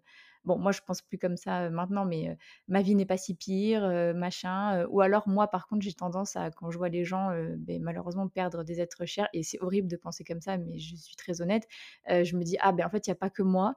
[0.47, 2.39] Bon, moi, je pense plus comme ça maintenant, mais
[2.69, 3.83] ma vie n'est pas si pire,
[4.15, 4.87] machin.
[4.91, 8.29] ou alors, moi, par contre, j'ai tendance à, quand je vois les gens, ben, malheureusement,
[8.29, 11.43] perdre des êtres chers, et c'est horrible de penser comme ça, mais je suis très
[11.43, 11.67] honnête,
[12.09, 13.75] je me dis, ah, ben en fait, il n'y a pas que moi.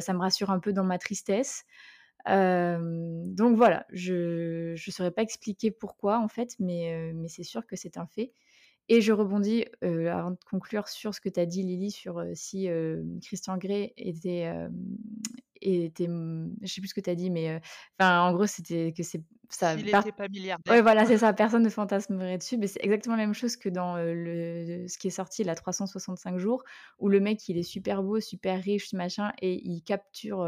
[0.00, 1.64] ça me rassure un peu dans ma tristesse.
[2.26, 7.76] donc voilà, je ne saurais pas expliquer pourquoi, en fait, mais, mais c'est sûr que
[7.76, 8.32] c'est un fait.
[8.88, 12.68] Et je rebondis, avant de conclure, sur ce que tu as dit, Lily, sur si
[13.22, 14.52] Christian Grey était,
[15.62, 17.60] était, mmh, je sais plus ce que tu as dit, mais
[17.98, 19.76] enfin, en gros, c'était que c'est ça.
[19.76, 20.74] S'il n'était pas milliardaire.
[20.74, 21.32] Oui, voilà, c'est ça.
[21.32, 25.08] Personne ne fantasmerait dessus, mais c'est exactement la même chose que dans le, ce qui
[25.08, 26.62] est sorti, la 365 jours,
[26.98, 30.46] où le mec, il est super beau, super riche, machin, et il capture.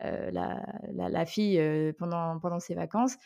[0.00, 1.60] la, la, fille
[1.98, 3.16] pendant, pendant ses vacances.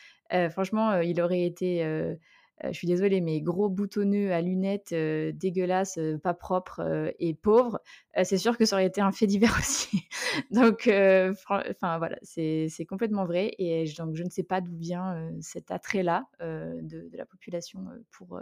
[0.50, 2.16] franchement, il aurait été
[2.64, 7.80] je suis désolée, mais gros boutonneux à lunettes, dégueulasse, pas propre et pauvre,
[8.22, 10.08] c'est sûr que ça aurait été un fait divers aussi.
[10.50, 13.54] donc, enfin voilà, c'est complètement vrai.
[13.58, 18.40] Et donc, je ne sais pas d'où vient cet attrait-là de, la population pour,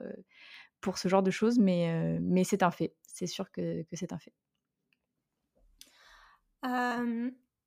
[0.80, 2.94] pour ce genre de choses, mais, mais c'est un fait.
[3.06, 4.32] C'est sûr que, que c'est un fait.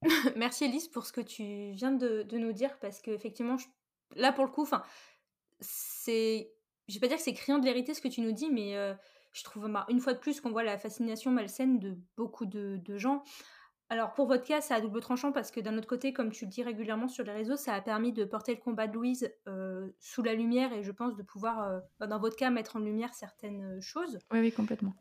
[0.36, 3.58] Merci Elise pour ce que tu viens de, nous dire parce qu'effectivement,
[4.16, 4.84] là pour le coup, enfin
[5.64, 6.52] c'est.
[6.88, 8.76] Je vais pas dire que c'est criant de vérité ce que tu nous dis, mais
[9.32, 12.98] je trouve bah, une fois de plus qu'on voit la fascination malsaine de beaucoup de,
[12.98, 13.24] gens.
[13.90, 16.46] Alors pour votre cas, c'est à double tranchant parce que d'un autre côté, comme tu
[16.46, 19.34] le dis régulièrement sur les réseaux, ça a permis de porter le combat de Louise
[20.00, 23.14] sous la lumière et je pense de pouvoir, bah, dans votre cas, mettre en lumière
[23.14, 24.20] certaines choses.
[24.32, 24.94] Oui, oui, complètement.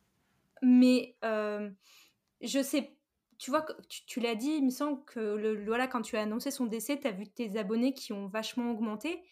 [0.63, 2.97] Mais je sais,
[3.39, 6.23] tu vois, tu, tu l'as dit, il me semble que le, voilà, quand tu as
[6.23, 9.23] annoncé son décès, tu as vu tes abonnés qui ont vachement augmenté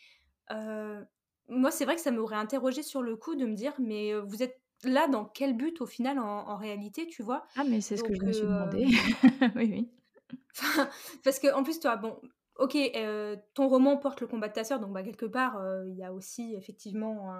[1.50, 4.42] moi, c'est vrai que ça m'aurait interrogé sur le coup de me dire, mais vous
[4.42, 7.46] êtes là dans quel but au final en, réalité, tu vois?
[7.56, 8.86] Ah, mais c'est ce que je me suis demandé.
[9.56, 9.90] oui, oui.
[11.24, 12.20] parce que en plus, toi, bon,
[12.56, 12.76] ok,
[13.54, 16.12] ton roman porte le combat de ta sœur, donc bah, quelque part, il y a
[16.12, 17.32] aussi effectivement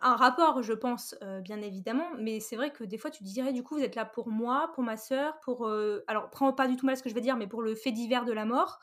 [0.00, 3.62] un, rapport, je pense, bien évidemment, mais c'est vrai que des fois, tu dirais, du
[3.62, 5.68] coup, vous êtes là pour moi, pour ma sœur, pour...
[6.06, 7.92] alors, prends pas du tout mal ce que je veux dire, mais pour le fait
[7.92, 8.78] divers de la mort,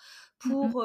[0.46, 0.84] mmh pour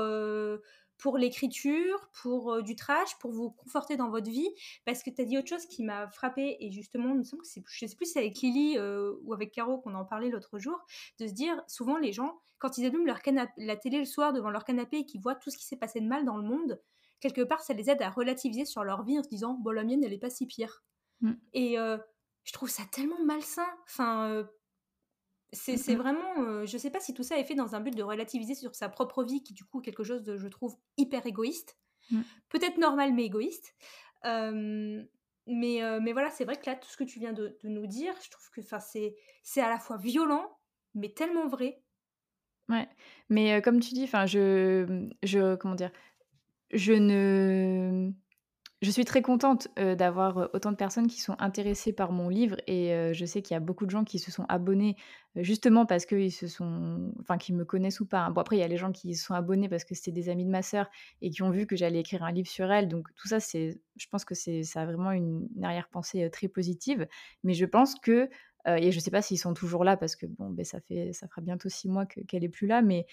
[1.03, 4.49] pour l'écriture, pour euh, du trash, pour vous conforter dans votre vie,
[4.85, 7.43] parce que tu as dit autre chose qui m'a frappé et justement, il me semble
[7.43, 10.05] que c'est, je sais plus si c'est avec Lily euh, ou avec Caro qu'on en
[10.05, 10.79] parlait l'autre jour,
[11.19, 13.19] de se dire, souvent les gens, quand ils allument leur
[13.57, 16.01] la télé le soir devant leur canapé et qu'ils voient tout ce qui s'est passé
[16.01, 16.81] de mal dans le monde,
[17.19, 19.83] quelque part, ça les aide à relativiser sur leur vie en se disant, bon, la
[19.83, 20.85] mienne, elle est pas si pire.
[21.21, 21.33] Mm.
[21.53, 21.99] Et euh,
[22.45, 23.67] je trouve ça tellement malsain.
[23.87, 24.47] Enfin,
[25.53, 28.55] c'est vraiment, je sais pas si tout ça est fait dans un but de relativiser
[28.55, 31.79] sur sa propre vie, qui du coup est quelque chose de, je trouve, hyper égoïste.
[32.11, 32.21] Mmh.
[32.49, 33.75] Peut-être normal, mais égoïste.
[34.25, 35.03] mais,
[35.47, 38.31] mais voilà, c'est vrai que là, tout ce que tu viens de, nous dire, je
[38.31, 40.59] trouve que c'est à la fois violent,
[40.95, 41.83] mais tellement vrai.
[42.69, 42.89] Ouais,
[43.29, 45.91] mais comme tu dis, enfin, je, je, comment dire,
[46.73, 48.13] je ne
[48.83, 53.13] je suis très contente d'avoir autant de personnes qui sont intéressées par mon livre et
[53.13, 54.97] je sais qu'il y a beaucoup de gens qui se sont abonnés
[55.37, 58.21] justement parce qu'ils se sont, enfin, qui me connaissent ou pas.
[58.21, 58.31] Hein.
[58.31, 60.29] Bon après il y a les gens qui se sont abonnés parce que c'était des
[60.29, 60.91] amis de ma sœur
[61.23, 62.89] et qui ont vu que j'allais écrire un livre sur elle.
[62.89, 67.07] Donc tout ça c'est, je pense que c'est, ça a vraiment une, arrière-pensée très positive.
[67.45, 68.29] Mais je pense que
[68.65, 71.13] et je ne sais pas s'ils sont toujours là parce que bon, ben, ça, fait,
[71.13, 73.07] ça fera bientôt six mois qu'elle n'est plus là, mais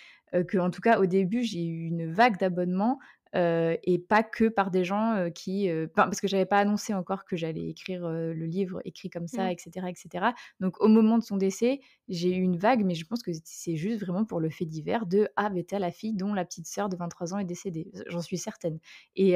[0.52, 3.00] qu'en tout cas au début j'ai eu une vague d'abonnements
[3.34, 5.70] et pas que par des gens qui...
[5.96, 9.70] parce que j'avais pas annoncé encore que j'allais écrire le livre écrit comme ça, etc.,
[9.82, 9.88] mmh.
[9.88, 10.26] etc.
[10.60, 13.76] Donc au moment de son décès, j'ai eu une vague, mais je pense que c'est
[13.76, 16.68] juste vraiment pour le fait divers de «Ah, ben t'as la fille dont la petite
[16.68, 17.92] sœur de 23 ans est décédée».
[18.08, 18.80] J'en suis certaine.
[19.16, 19.34] Et,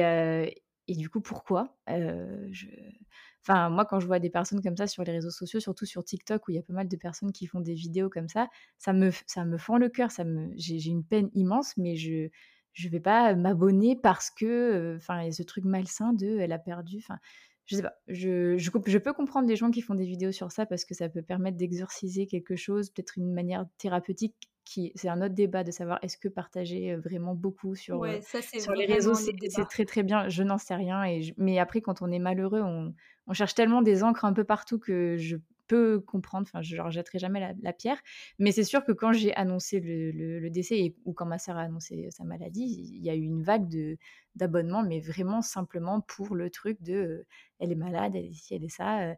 [0.88, 1.76] et du coup, pourquoi?
[1.88, 2.66] Je...
[3.46, 6.02] Enfin, moi, quand je vois des personnes comme ça sur les réseaux sociaux, surtout sur
[6.02, 8.48] TikTok, où il y a pas mal de personnes qui font des vidéos comme ça,
[8.78, 10.10] ça me, ça me fend le cœur.
[10.10, 12.30] Ça me, j'ai, une peine immense, mais je
[12.74, 16.52] je vais pas m'abonner parce que, enfin, il y a ce truc malsain de, elle
[16.52, 16.98] a perdu.
[16.98, 17.18] Enfin,
[17.66, 17.94] je sais pas.
[18.08, 20.94] Je, je, je, peux comprendre des gens qui font des vidéos sur ça parce que
[20.94, 24.50] ça peut permettre d'exorciser quelque chose, peut-être une manière thérapeutique
[24.94, 28.04] c'est un autre débat de savoir est-ce que partager vraiment beaucoup sur,
[28.58, 30.28] sur les réseaux, c'est très très bien.
[30.28, 31.04] Je n'en sais rien.
[31.04, 32.94] Et mais après, quand on est malheureux, on,
[33.26, 35.36] on, cherche tellement des encres un peu partout que je
[35.66, 36.46] peux comprendre.
[36.48, 38.00] Enfin, je ne jetterai jamais la, pierre.
[38.38, 42.08] Mais c'est sûr que quand j'ai annoncé le, décès ou quand ma sœur a annoncé
[42.10, 43.98] sa maladie, il y a eu une vague de
[44.36, 47.24] d'abonnements, mais vraiment simplement pour le truc de
[47.60, 49.14] elle est malade, elle est ci, elle est ça.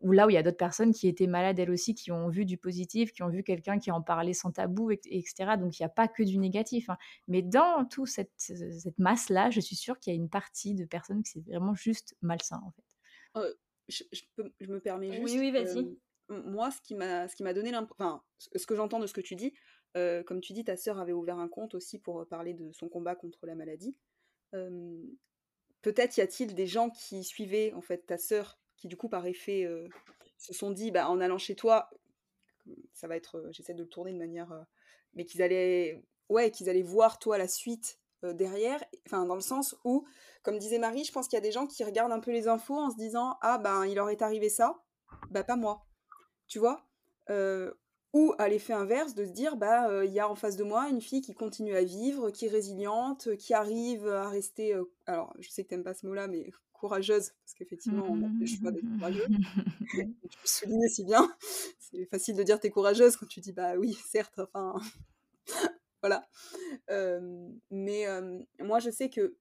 [0.00, 2.28] ou là où il y a d'autres personnes qui étaient malades elles aussi, qui ont
[2.28, 5.56] vu du positif, qui ont vu quelqu'un qui en parlait sans tabou, etc.
[5.58, 6.90] Donc il n'y a pas que du négatif.
[6.90, 6.98] Hein.
[7.28, 10.84] Mais dans toute cette, cette masse-là, je suis sûre qu'il y a une partie de
[10.84, 13.56] personnes qui c'est vraiment juste malsain en fait.
[13.88, 15.34] Je, je, me permets juste.
[15.34, 15.96] Oui, oui, vas-y.
[16.28, 19.20] moi, ce qui m'a, ce qui m'a donné enfin, ce que j'entends de ce que
[19.20, 19.54] tu dis,
[19.94, 23.14] comme tu dis, ta sœur avait ouvert un compte aussi pour parler de son combat
[23.14, 23.96] contre la maladie
[25.86, 29.24] peut-être y a-t-il des gens qui suivaient en fait ta sœur, qui du coup par
[29.26, 29.68] effet
[30.36, 31.90] se sont dit, bah, en allant chez toi,
[32.92, 34.66] ça va être, j'essaie de le tourner de manière,
[35.14, 39.76] mais qu'ils allaient, ouais, qu'ils allaient voir toi la suite derrière, enfin dans le sens
[39.84, 40.04] où,
[40.42, 42.48] comme disait Marie, je pense qu'il y a des gens qui regardent un peu les
[42.48, 44.82] infos en se disant, ah ben il leur est arrivé ça,
[45.30, 45.86] bah pas moi,
[46.46, 46.86] tu vois.
[48.12, 50.88] Ou à l'effet inverse, de se dire, bah, il y a en face de moi
[50.88, 54.74] une fille qui continue à vivre, qui est résiliente, qui arrive à rester,
[55.06, 58.46] alors je sais que t'aimes pas ce mot-là, mais courageuse, parce qu'effectivement, on a le
[58.46, 59.26] choix d'être courageux.
[59.90, 61.34] tu le soulignes si bien.
[61.78, 64.80] C'est facile de dire t'es courageuse quand tu dis, bah oui, certes, enfin,
[66.02, 66.28] voilà.
[67.70, 68.06] mais
[68.58, 69.36] moi, je sais que,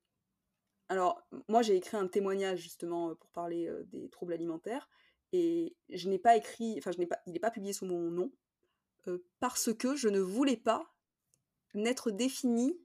[0.90, 4.90] alors, moi, j'ai écrit un témoignage justement pour parler des troubles alimentaires,
[5.34, 8.12] et je n'ai pas écrit, enfin, je n'ai pas, il n'est pas publié sous mon
[8.12, 8.32] nom,
[9.40, 10.94] parce que je ne voulais pas
[11.74, 12.80] n'être définie,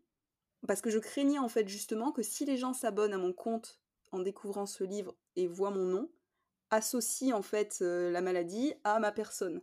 [0.67, 3.81] parce que je craignais en fait justement que si les gens s'abonnent à mon compte
[4.13, 6.11] en découvrant ce livre et voient mon nom,
[6.71, 9.63] associent en fait la maladie à ma personne.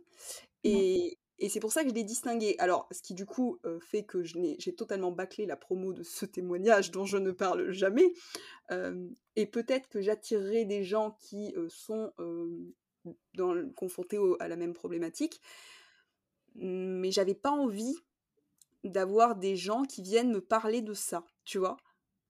[0.64, 2.56] Et, et c'est pour ça que je l'ai distingué.
[2.58, 6.90] Alors, ce qui du coup fait que j'ai totalement bâclé la promo de ce témoignage
[6.90, 8.12] dont je ne parle jamais.
[9.36, 12.12] et peut-être que j'attirerai des gens qui sont
[13.34, 15.40] dans, confrontés à la même problématique
[16.58, 17.96] mais j'avais pas envie
[18.84, 21.76] d'avoir des gens qui viennent me parler de ça, tu vois?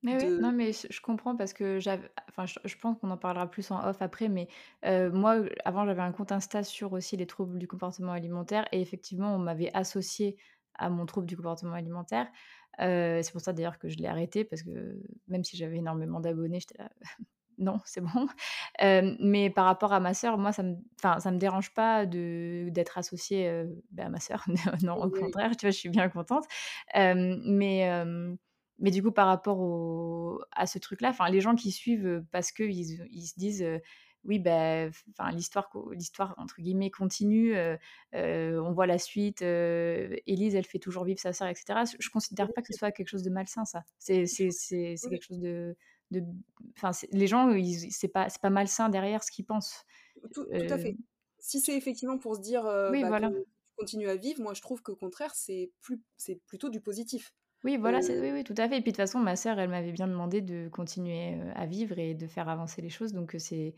[0.01, 3.69] Mais non, mais je comprends parce que j'avais, enfin, je, pense qu'on en parlera plus
[3.71, 4.47] en off après, mais
[4.83, 9.35] moi, avant, j'avais un compte Insta sur aussi les troubles du comportement alimentaire et effectivement,
[9.35, 10.37] on m'avait associé
[10.75, 12.27] à mon trouble du comportement alimentaire.
[12.79, 16.61] c'est pour ça d'ailleurs que je l'ai arrêté parce que même si j'avais énormément d'abonnés,
[16.61, 16.89] j'étais là,
[17.57, 18.27] non, c'est bon.
[19.19, 23.65] mais par rapport à ma sœur, moi, ça me, ça me dérange pas d'être associée
[23.91, 24.45] bah, à ma sœur.
[24.81, 26.45] non, au contraire, tu vois, je suis bien contente.
[26.95, 28.05] mais,
[28.79, 33.27] mais du coup, par rapport à ce truc-là, les gens qui suivent parce qu'ils ils
[33.27, 33.65] se disent
[34.25, 34.91] oui, ben,
[35.33, 37.55] l'histoire, l'histoire entre guillemets continue.
[38.13, 39.41] on voit la suite.
[39.41, 41.79] Élise, elle fait toujours vivre sa sœur, etc.
[41.99, 43.83] Je considère pas que ce soit quelque chose de malsain, ça.
[43.97, 45.75] C'est, quelque chose de,
[46.75, 47.51] enfin, les gens,
[47.91, 49.85] c'est pas, c'est pas malsain derrière ce qu'ils pensent.
[50.33, 50.97] Tout, à fait.
[51.39, 53.31] Si c'est effectivement pour se dire, oui, bah, voilà.
[53.77, 57.33] continue à vivre, moi je trouve qu'au contraire, c'est plus, c'est plutôt du positif.
[57.63, 58.77] Oui, voilà, c'est, oui, oui, tout à fait.
[58.77, 61.99] Et puis de toute façon, ma sœur, elle m'avait bien demandé de continuer à vivre
[61.99, 63.13] et de faire avancer les choses.
[63.13, 63.73] Donc c'est,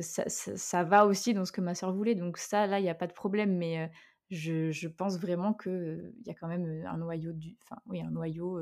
[0.00, 2.14] ça, ça, va aussi dans ce que ma sœur voulait.
[2.14, 3.56] Donc ça, là, il n'y a pas de problème.
[3.56, 3.90] Mais
[4.30, 8.00] je, je, pense vraiment qu'il il y a quand même un noyau, du, enfin, oui,
[8.00, 8.60] un noyau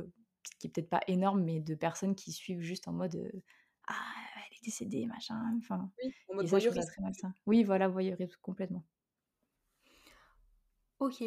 [0.59, 3.33] qui est peut-être pas énorme, mais de personnes qui suivent juste en mode
[3.87, 3.95] Ah,
[4.37, 5.39] elle est décédée, machin.
[5.59, 7.33] Enfin, oui, en mode ça.
[7.47, 8.85] Oui, voilà, voyeurisme complètement.
[11.03, 11.25] Ok,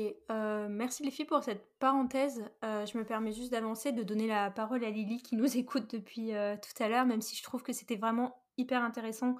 [0.70, 2.42] merci les filles pour cette parenthèse.
[2.64, 6.28] je me permets juste d'avancer, de donner la parole à Lily qui nous écoute depuis
[6.30, 9.36] tout à l'heure, même si je trouve que c'était vraiment hyper intéressant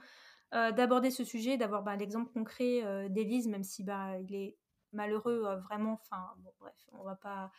[0.52, 4.58] d'aborder ce sujet, d'avoir bah, l'exemple concret d'Élise, même si bah, il est
[4.92, 6.02] malheureux vraiment.
[6.04, 7.50] Enfin, bon, bref, on va pas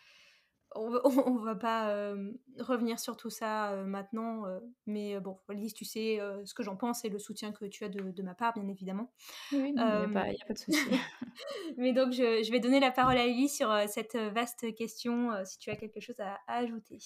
[0.74, 1.00] on va,
[1.44, 2.14] va pas
[2.58, 4.44] revenir sur tout ça maintenant,
[4.86, 7.88] mais bon, Lise, tu sais ce que j'en pense et le soutien que tu as
[7.88, 9.12] de, ma part, bien évidemment.
[9.52, 10.08] Oui, il n'y a,
[10.46, 10.78] pas de souci.
[11.76, 15.70] mais donc, je, vais donner la parole à Ellie sur cette vaste question, si tu
[15.70, 16.98] as quelque chose à, ajouter.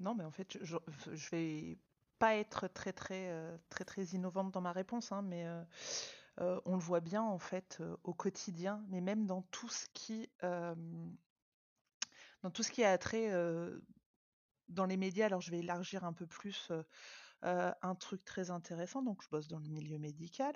[0.00, 0.76] Non, mais en fait, je,
[1.12, 1.78] je, vais
[2.18, 5.46] pas être très, très, très, très innovante dans ma réponse, hein, mais
[6.38, 10.28] on le voit bien, en fait, au quotidien, mais même dans tout ce qui
[12.42, 13.30] dans tout ce qui a trait
[14.68, 16.70] dans les médias, alors je vais élargir un peu plus
[17.42, 19.02] un truc très intéressant.
[19.02, 20.54] Donc, je bosse dans le milieu médical.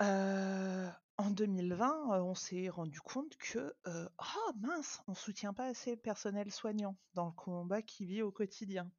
[0.00, 6.50] en 2020, on s'est rendu compte que, oh mince, on soutient pas assez le personnel
[6.50, 8.90] soignant dans le combat qui vit au quotidien.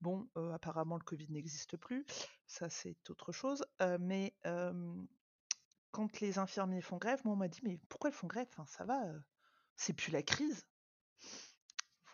[0.00, 2.04] Bon, apparemment, le Covid n'existe plus,
[2.46, 3.64] ça c'est autre chose,
[4.00, 4.34] mais
[5.92, 8.48] quand les infirmiers font grève, moi on m'a dit mais pourquoi ils font grève?
[8.50, 9.00] Enfin, Ça va,
[9.76, 10.66] c'est plus la crise.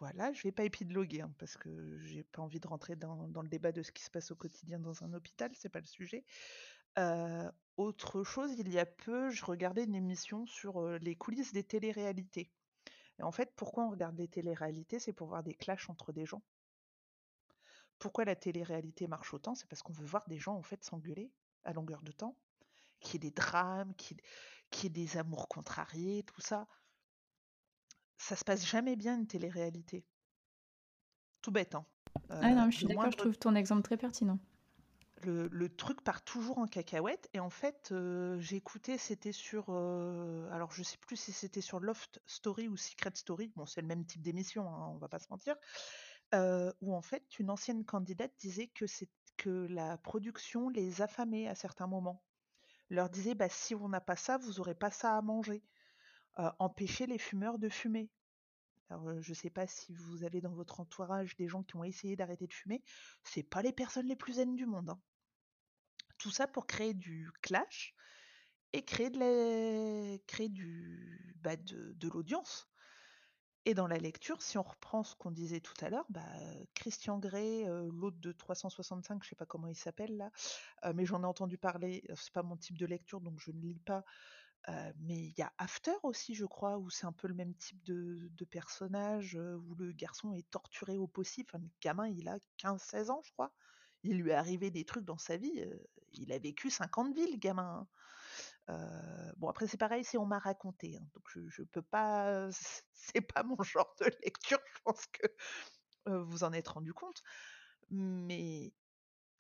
[0.01, 3.49] Voilà, je vais pas épiloguer hein, parce que j'ai pas envie de rentrer dans, le
[3.49, 6.25] débat de ce qui se passe au quotidien dans un hôpital, c'est pas le sujet.
[7.77, 12.51] autre chose, il y a peu, je regardais une émission sur les coulisses des téléréalités.
[13.19, 14.99] Et en fait, pourquoi on regarde les téléréalités?
[14.99, 16.43] C'est pour voir des clashs entre des gens.
[17.99, 19.55] Pourquoi la télé-réalité marche autant?
[19.55, 21.31] C'est parce qu'on veut voir des gens en fait s'engueuler
[21.65, 22.35] à longueur de temps,
[23.01, 24.17] qu'il y ait des drames, qu'il
[24.83, 26.67] y, ait des amours contrariés, tout ça.
[28.21, 30.05] Ça se passe jamais bien une télé-réalité.
[31.41, 31.87] Tout bête, hein.
[32.29, 34.39] ah non, je suis d'accord, je trouve ton exemple très pertinent.
[35.23, 37.93] Le, truc part toujours en cacahuète et en fait
[38.39, 39.69] j'ai écouté c'était sur
[40.51, 43.87] alors je sais plus si c'était sur Loft Story ou Secret Story bon c'est le
[43.87, 45.57] même type d'émission hein, on va pas se mentir
[46.81, 51.55] où en fait une ancienne candidate disait que c'est que la production les affamait à
[51.55, 52.23] certains moments.
[52.91, 55.63] Leur disait bah si on n'a pas ça, vous aurez pas ça à manger.
[56.59, 58.11] Empêcher les fumeurs de fumer.
[58.89, 61.85] Alors, je ne sais pas si vous avez dans votre entourage des gens qui ont
[61.85, 62.83] essayé d'arrêter de fumer,
[63.23, 64.91] c'est pas les personnes les plus zen du monde.
[64.91, 65.01] Hein.
[66.19, 67.95] Tout ça pour créer du clash
[68.73, 70.19] et créer de,
[71.37, 72.69] bah, de l'audience.
[73.67, 76.27] Et dans la lecture, si on reprend ce qu'on disait tout à l'heure, bah,
[76.75, 80.31] Christian Grey, l'autre de 365, je sais pas comment il s'appelle là,
[80.95, 83.75] mais j'en ai entendu parler, c'est pas mon type de lecture donc je ne lis
[83.75, 84.05] pas.
[84.69, 87.83] Mais il y a After aussi, je crois, où c'est un peu le même type
[87.85, 91.49] de, personnage, où le garçon est torturé au possible.
[91.51, 93.53] Enfin, le gamin, il a 15-16 ans, je crois.
[94.03, 95.65] Il lui est arrivé des trucs dans sa vie.
[96.13, 97.87] il a vécu 50 villes, gamin.
[98.69, 100.97] Hein bon, après, c'est pareil si on m'a raconté.
[100.97, 102.49] Hein, donc, je, ne peux pas.
[102.93, 104.61] C'est pas mon genre de lecture.
[104.75, 105.27] Je pense que
[106.07, 107.23] vous en êtes rendu compte.
[107.91, 108.73] Mais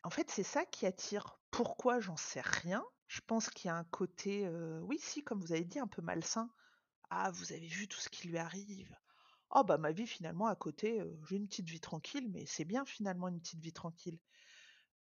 [0.02, 1.38] en fait, c'est ça qui attire.
[1.50, 2.82] Pourquoi J'en sais rien?
[3.11, 4.48] Je pense qu'il y a un côté,
[4.82, 6.48] oui, si, comme vous avez dit, un peu malsain.
[7.11, 8.96] Ah, vous avez vu tout ce qui lui arrive.
[9.50, 12.84] Oh, bah, ma vie, finalement, à côté, j'ai une petite vie tranquille, mais c'est bien,
[12.84, 14.20] finalement, une petite vie tranquille.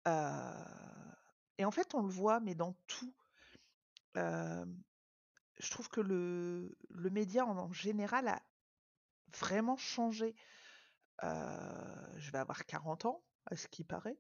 [0.05, 3.13] Et en fait, on le voit, mais dans tout
[4.15, 8.41] je trouve que le, le média en, général a
[9.37, 10.33] vraiment changé.
[11.21, 14.17] je vais avoir 40 ans, à ce qui paraît.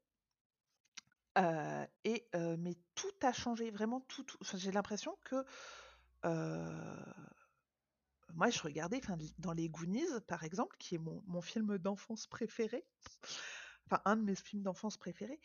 [2.03, 4.25] Et mais tout a changé, vraiment tout.
[4.55, 5.45] j'ai l'impression que
[8.33, 9.01] moi, je regardais,
[9.39, 12.85] dans les Goonies, par exemple, qui est mon, film d'enfance préféré,
[13.85, 15.39] enfin un de mes films d'enfance préférés,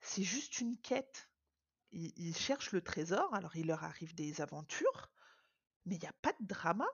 [0.00, 1.28] c'est juste une quête
[1.94, 5.10] ils, cherchent le trésor, alors il leur arrive des aventures,
[5.86, 6.86] mais il n'y a pas de drama.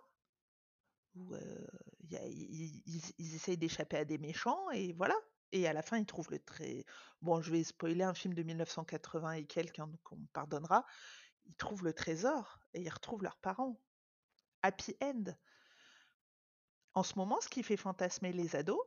[1.14, 2.82] ils,
[3.18, 5.14] essayent d'échapper à des méchants et voilà.
[5.52, 6.84] Et à la fin, ils trouvent le très.
[7.22, 10.86] Bon, je vais spoiler un film de 1980 et quelqu'un, donc on me pardonnera.
[11.46, 13.82] Ils trouvent le trésor et ils retrouvent leurs parents.
[14.62, 15.24] Happy end.
[16.94, 18.78] En ce moment, ce qui fait fantasmer les ados,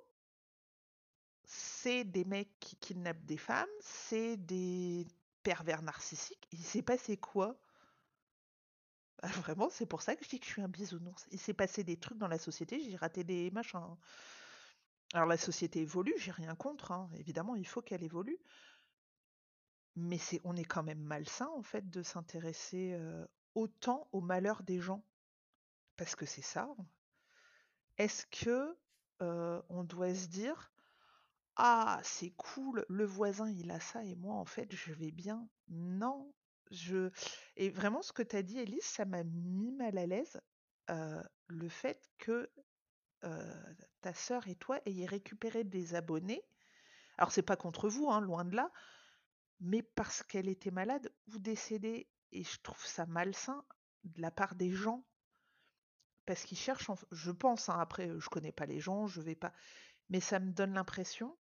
[1.46, 5.08] c'est des mecs qui kidnappent des femmes, c'est des
[5.44, 6.48] pervers narcissique.
[6.52, 7.62] Il s'est passé quoi?
[9.22, 11.26] Ah, Vraiment, c'est pour ça que je dis que je suis un bisounours.
[11.32, 13.96] Il s'est passé des trucs dans la société, j'ai raté des machins.
[15.14, 17.10] Alors la société évolue, j'ai rien contre, hein.
[17.18, 18.40] évidemment, il faut qu'elle évolue.
[19.96, 23.00] Mais on est quand même malsain en fait de s'intéresser
[23.54, 25.06] autant au malheur des gens,
[25.98, 26.68] parce que c'est ça.
[28.00, 28.76] Est-ce que
[29.20, 30.72] on doit se dire
[31.58, 35.48] ah, c'est cool, le voisin il a ça et moi en fait je vais bien.
[35.68, 36.34] Non,
[36.72, 37.12] je
[37.56, 40.42] et vraiment ce que tu as dit Elise, ça m'a mis mal à l'aise,
[40.88, 42.50] le fait que,
[44.02, 46.44] ta sœur et toi ayez récupéré des abonnés.
[47.18, 48.72] Alors c'est pas contre vous, hein, loin de là,
[49.60, 53.64] mais parce qu'elle était malade ou décédée et je trouve ça malsain
[54.04, 55.06] de la part des gens.
[56.26, 59.54] Parce qu'ils cherchent je pense, hein, après, je connais pas les gens, je vais pas
[60.10, 61.38] mais ça me donne l'impression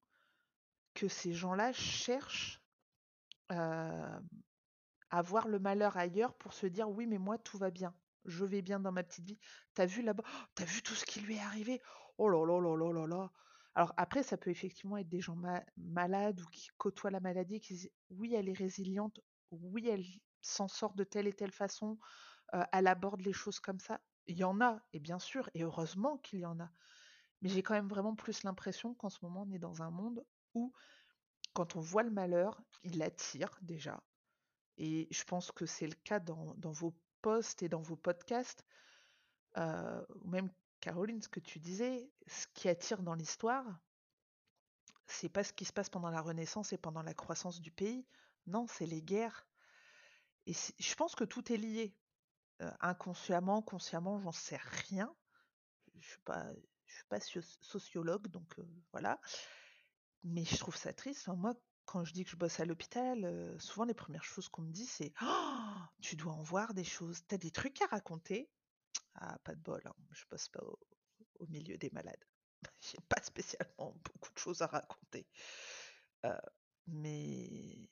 [0.93, 2.61] que ces gens-là cherchent
[3.49, 7.93] à voir le malheur ailleurs pour se dire oui mais moi tout va bien,
[8.26, 9.39] je vais bien dans ma petite vie.
[9.74, 11.82] T'as vu là-bas, oh, t'as vu tout ce qui lui est arrivé?
[12.17, 13.32] Oh là là là là là là.
[13.76, 15.38] Alors après ça peut effectivement être des gens
[15.78, 19.19] malades ou qui côtoient la maladie qui disent oui elle est résiliente,
[19.51, 20.05] oui elle
[20.41, 21.97] s'en sort de telle et telle façon,
[22.71, 23.99] elle aborde les choses comme ça.
[24.28, 26.69] Il y en a et bien sûr et heureusement qu'il y en a.
[27.43, 30.26] Mais j'ai quand même vraiment plus l'impression qu'en ce moment, on est dans un monde
[30.53, 30.74] où,
[31.53, 34.01] quand on voit le malheur, il attire déjà.
[34.78, 36.95] Et je pense que c'est le cas dans, vos
[37.61, 38.65] et dans vos podcasts.
[39.57, 40.49] Euh, même
[40.80, 43.65] Caroline, ce que tu disais, ce qui attire dans l'histoire,
[45.07, 48.05] c'est pas ce qui se passe pendant la Renaissance et pendant la croissance du pays.
[48.47, 49.47] Non, c'est les guerres.
[50.45, 51.95] Et je pense que tout est lié.
[52.61, 54.59] Euh, inconsciemment, consciemment, j'en sais
[54.89, 55.13] rien.
[55.99, 56.45] Je suis pas,
[56.86, 59.19] je suis pas sociologue, donc euh, voilà.
[60.24, 61.28] Mais je trouve ça triste.
[61.30, 61.53] moi,
[61.86, 64.71] quand je dis que je bosse à l'hôpital, euh, souvent les premières choses qu'on me
[64.71, 68.49] dit, c'est «Oh, Tu dois en voir des choses, t'as des trucs à raconter?
[69.15, 70.63] Ah, pas de bol, hein, je bosse pas
[71.39, 72.25] au, milieu des malades.
[72.81, 75.27] J'ai pas spécialement beaucoup de choses à raconter.
[76.25, 76.38] Euh,
[76.88, 77.89] mais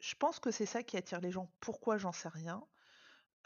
[0.00, 1.52] je pense que c'est ça qui attire les gens.
[1.60, 2.64] Pourquoi j'en sais rien.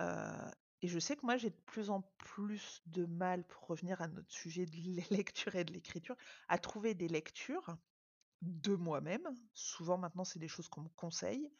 [0.00, 0.50] Euh,
[0.82, 4.08] et je sais que moi j'ai de plus en plus de mal, pour revenir à
[4.08, 6.16] notre sujet de la lecture et de l'écriture,
[6.48, 7.76] à trouver des lectures
[8.42, 9.28] de moi-même.
[9.52, 11.50] Souvent maintenant, c'est des choses qu'on me conseille.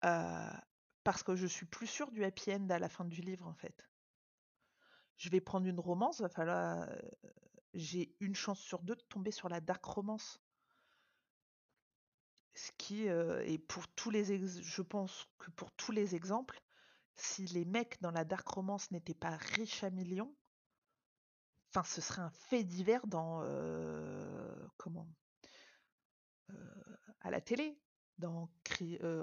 [0.00, 3.54] parce que je suis plus sûre du happy end à la fin du livre, en
[3.54, 3.88] fait.
[5.16, 6.88] Je vais prendre une romance, va falloir.
[7.72, 10.40] J'ai une chance sur deux de tomber sur la dark romance.
[12.54, 14.24] Ce qui est pour tous les.
[14.48, 16.60] Je pense que pour tous les exemples,
[17.16, 20.34] si les mecs dans la dark romance n'étaient pas riches à millions,
[21.70, 23.42] enfin, ce serait un fait divers dans.
[24.76, 25.08] comment
[27.20, 27.78] à la télé,
[28.18, 28.48] dans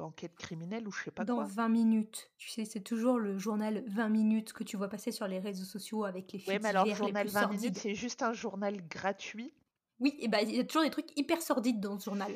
[0.01, 1.43] Enquête criminelle ou je sais pas dans quoi.
[1.43, 2.31] Dans 20 minutes.
[2.37, 5.65] Tu sais, c'est toujours le journal 20 minutes que tu vois passer sur les réseaux
[5.65, 6.53] sociaux avec les filles.
[6.53, 9.53] Oui, mais alors, le journal 20 minutes, c'est juste un journal gratuit?
[9.99, 12.31] Oui, et ben il y a toujours des trucs hyper sordides dans ce journal.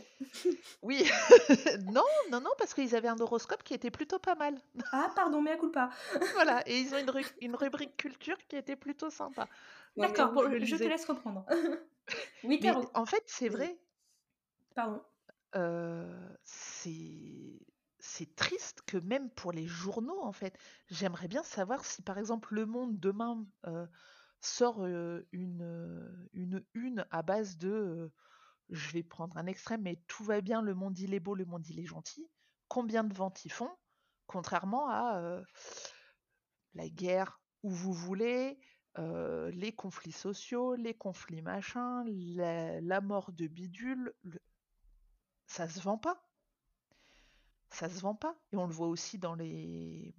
[0.83, 1.03] oui,
[1.91, 4.55] non, non, non, parce qu'ils avaient un horoscope qui était plutôt pas mal.
[4.91, 5.89] ah, pardon, mais à coup pas.
[6.33, 7.11] voilà, et ils ont une,
[7.41, 9.47] une, rubrique culture qui était plutôt sympa.
[9.97, 11.43] D'accord, je, te laisse reprendre.
[12.43, 12.87] oui, Caro.
[12.93, 13.75] en fait, c'est vrai,
[14.75, 15.01] Pardon.
[16.39, 20.57] c'est triste que même pour les journaux, en fait,
[20.89, 23.45] j'aimerais bien savoir si, par exemple, Le Monde demain
[24.41, 28.11] sort une, une une à base de,
[28.69, 31.45] je vais prendre un extrême, mais tout va bien, le monde il est beau, le
[31.45, 32.27] monde il est gentil.
[32.67, 33.71] Combien de ventes ils font
[34.27, 35.41] Contrairement à
[36.73, 38.59] la guerre où vous voulez,
[38.97, 44.39] les conflits sociaux, les conflits machins, la, la mort de bidule, le,
[45.45, 46.21] ça se vend pas.
[47.69, 48.35] Ça se vend pas.
[48.51, 50.15] Et on le voit aussi dans les.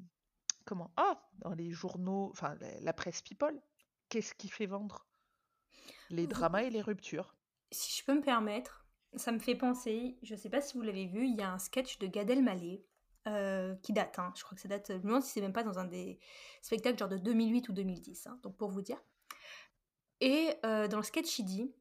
[0.65, 3.61] Comment Ah Dans les journaux, enfin la presse people.
[4.09, 5.07] Qu'est-ce qui fait vendre?
[6.11, 7.35] Les dramas et les ruptures.
[7.73, 11.07] Si je peux me permettre, ça me fait penser, je sais pas si vous l'avez
[11.07, 12.85] vu, il y a un sketch de Gad Elmaleh
[13.27, 14.33] euh, qui date, hein.
[14.37, 16.19] je crois que ça date, je me demande si c'est même pas dans un des
[16.63, 19.03] spectacles genre de 2008 ou 2010, hein, donc pour vous dire.
[20.21, 21.75] Et euh, dans le sketch, il dit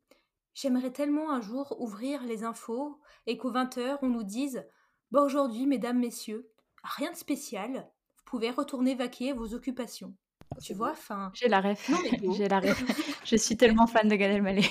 [0.55, 2.97] J'aimerais tellement un jour ouvrir les infos
[3.27, 4.65] et qu'aux 20h, on nous dise
[5.11, 6.49] Bon, aujourd'hui, mesdames, messieurs,
[6.81, 7.71] rien de spécial,
[8.17, 10.15] vous pouvez retourner vaquer vos occupations.
[10.61, 11.31] Tu vois, enfin.
[11.33, 11.91] J'ai la ref.
[12.37, 12.83] J'ai la ref.
[13.25, 14.69] Je suis tellement fan de Gad Elmaleh.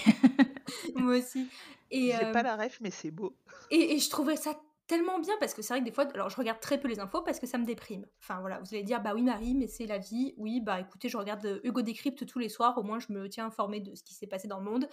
[0.97, 1.49] Moi aussi.
[1.91, 3.37] Et J'ai pas euh, la ref, mais c'est beau.
[3.71, 6.29] Et, et, je trouvais ça tellement bien parce que c'est vrai que des fois, alors
[6.29, 8.07] je regarde très peu les infos parce que ça me déprime.
[8.21, 10.35] Enfin voilà, vous allez dire bah oui Marie, mais c'est la vie.
[10.37, 13.29] Oui bah écoutez, je regarde euh, Hugo Décrypte tous les soirs, au moins je me
[13.29, 14.89] tiens informée de ce qui s'est passé dans le monde.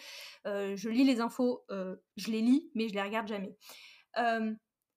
[0.47, 3.55] Euh, je lis les infos, euh, je les lis, mais je les regarde jamais.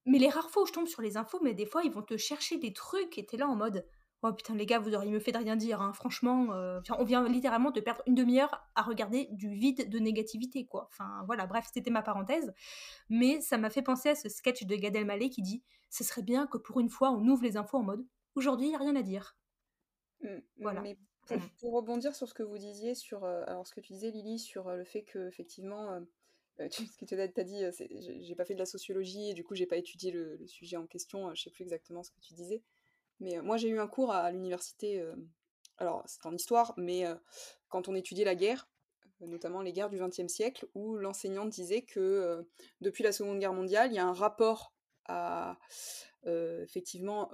[0.07, 2.03] mais les rares fois où je tombe sur les infos, mais des fois ils vont
[2.03, 3.86] te chercher des trucs et t'es là en mode
[4.27, 5.83] Oh putain, les gars, vous auriez mieux fait de rien dire.
[5.83, 5.93] Hein.
[5.93, 10.64] Franchement, euh, on vient littéralement de perdre une demi-heure à regarder du vide de négativité,
[10.64, 10.89] quoi.
[10.91, 12.55] Enfin, voilà, bref, c'était ma parenthèse.
[13.11, 16.22] Mais ça m'a fait penser à ce sketch de Gad Elmaleh qui dit Ce serait
[16.22, 18.03] bien que pour une fois, on ouvre les infos en mode
[18.35, 19.37] Aujourd'hui, il n'y a rien à dire.
[20.22, 20.81] Mmh, voilà.
[20.81, 20.97] Mais
[21.61, 24.39] pour, rebondir sur ce que vous disiez, sur euh, alors ce que tu disais, Lily,
[24.39, 26.01] sur euh, le fait que, effectivement,
[26.70, 27.62] tu, ce que tu as, dit,
[28.22, 30.79] j'ai pas fait de la sociologie et du coup, j'ai pas étudié le, le, sujet
[30.79, 32.62] en question, je sais plus exactement ce que tu disais.
[33.20, 35.04] Mais moi, j'ai eu un cours à l'université,
[35.78, 37.04] alors c'est en histoire, mais
[37.68, 38.68] quand on étudiait la guerre,
[39.20, 42.46] notamment les guerres du XXe siècle, où l'enseignante disait que
[42.80, 44.74] depuis la Seconde Guerre mondiale, il y a un rapport
[45.06, 45.58] à
[46.26, 47.30] effectivement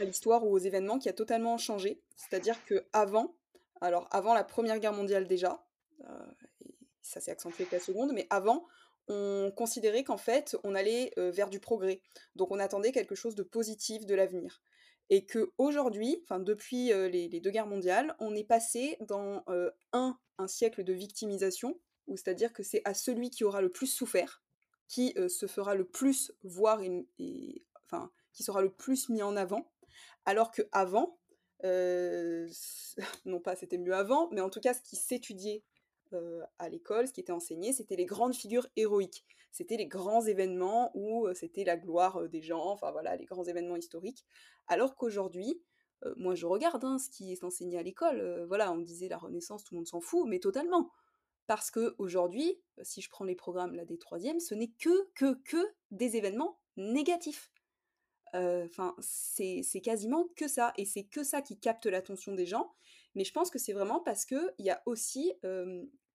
[0.00, 2.02] à l'histoire ou aux événements qui a totalement changé.
[2.16, 3.36] C'est-à-dire que avant,
[3.80, 5.64] alors avant la Première Guerre mondiale déjà,
[6.60, 8.66] et ça s'est accentué avec la Seconde, mais avant,
[9.08, 12.00] on considérait qu'en fait, on allait vers du progrès.
[12.36, 14.62] Donc on attendait quelque chose de positif de l'avenir.
[15.10, 19.44] Et que aujourd'hui, enfin depuis les, deux guerres mondiales, on est passé dans
[19.92, 20.16] un,
[20.46, 24.42] siècle de victimisation, où c'est-à-dire que c'est à celui qui aura le plus souffert,
[24.88, 26.80] qui se fera le plus voir
[27.84, 29.70] enfin qui sera le plus mis en avant,
[30.24, 31.18] alors que avant,
[33.24, 35.62] non pas c'était mieux avant, mais en tout cas ce qui s'étudiait
[36.58, 39.24] à l'école, ce qui était enseigné, c'était les grandes figures héroïques.
[39.52, 43.76] C'était les grands événements où c'était la gloire des gens, enfin voilà, les grands événements
[43.76, 44.24] historiques.
[44.66, 45.62] Alors qu'aujourd'hui,
[46.16, 48.44] moi je regarde hein, ce qui est enseigné à l'école.
[48.48, 50.90] voilà, on disait la Renaissance, tout le monde s'en fout, mais totalement.
[51.46, 55.34] Parce que aujourd'hui, si je prends les programmes là des troisièmes, ce n'est que, que,
[55.44, 57.52] que des événements négatifs.
[58.32, 62.74] Enfin, c'est quasiment que ça, et c'est que ça qui capte l'attention des gens.
[63.14, 65.32] Mais je pense que c'est vraiment parce qu'il y a aussi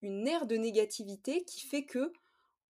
[0.02, 2.12] une ère de négativité qui fait que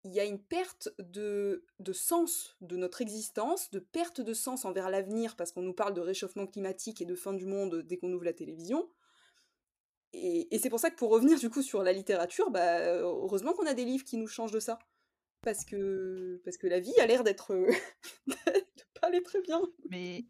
[0.04, 4.64] il y a une perte de, de, sens de notre existence, de perte de sens
[4.64, 7.98] envers l'avenir, parce qu'on nous parle de réchauffement climatique et de fin du monde dès
[7.98, 8.88] qu'on ouvre la télévision.
[10.12, 13.66] Et, c'est pour ça que pour revenir du coup sur la littérature, bah, heureusement qu'on
[13.66, 14.78] a des livres qui nous changent de ça.
[15.42, 17.56] Parce que la vie a l'air d'être
[19.06, 19.60] pas aller très bien.
[19.90, 20.24] Mais,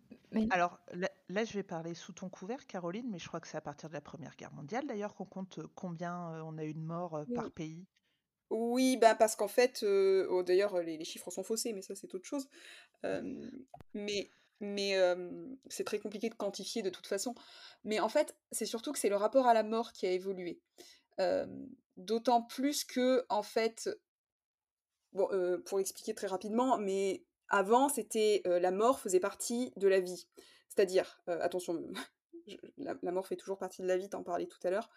[0.51, 0.81] alors
[1.29, 3.89] là, je vais parler sous ton couvert, Caroline, mais je crois que c'est à partir
[3.89, 7.51] de la Première Guerre mondiale d'ailleurs qu'on compte combien on a eu de morts par
[7.51, 7.87] pays.
[8.51, 12.27] Oui, bah parce qu'en fait, oh, d'ailleurs les, chiffres sont faussés, mais ça c'est autre
[12.27, 12.49] chose.
[13.95, 14.31] mais
[14.61, 14.97] mais
[15.69, 17.35] c'est très compliqué de quantifier de toute façon.
[17.85, 20.61] Mais en fait, c'est surtout que c'est le rapport à la mort qui a évolué.
[21.97, 23.91] D'autant plus que, en fait,
[25.13, 25.29] bon,
[25.67, 30.27] pour expliquer très rapidement, mais avant, c'était la mort faisait partie de la vie.
[30.69, 31.81] C'est-à-dire, attention,
[32.79, 34.91] la, mort fait toujours partie de la vie, t'en parlais tout à l'heure,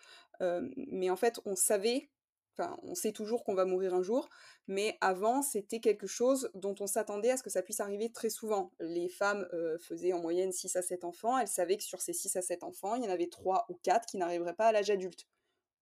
[0.75, 2.09] mais en fait, on savait
[2.57, 4.29] Enfin, on sait toujours qu'on va mourir un jour,
[4.67, 8.29] mais avant, c'était quelque chose dont on s'attendait à ce que ça puisse arriver très
[8.29, 8.71] souvent.
[8.79, 12.13] Les femmes euh, faisaient en moyenne 6 à 7 enfants, elles savaient que sur ces
[12.13, 14.71] 6 à 7 enfants, il y en avait 3 ou 4 qui n'arriveraient pas à
[14.71, 15.27] l'âge adulte.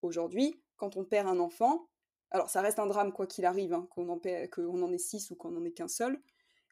[0.02, 1.90] Aujourd'hui, quand on perd un enfant,
[2.32, 5.36] alors ça reste un drame quoi qu'il arrive, hein, qu'on en, en, ait 6 ou
[5.36, 6.20] qu'on n'en ait qu'un seul,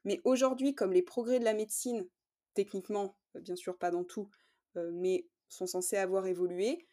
[0.04, 2.08] mais aujourd'hui, comme les progrès de la médecine,
[2.54, 4.30] techniquement, bien sûr pas dans tout,
[4.78, 6.86] euh, mais sont censés avoir évolué,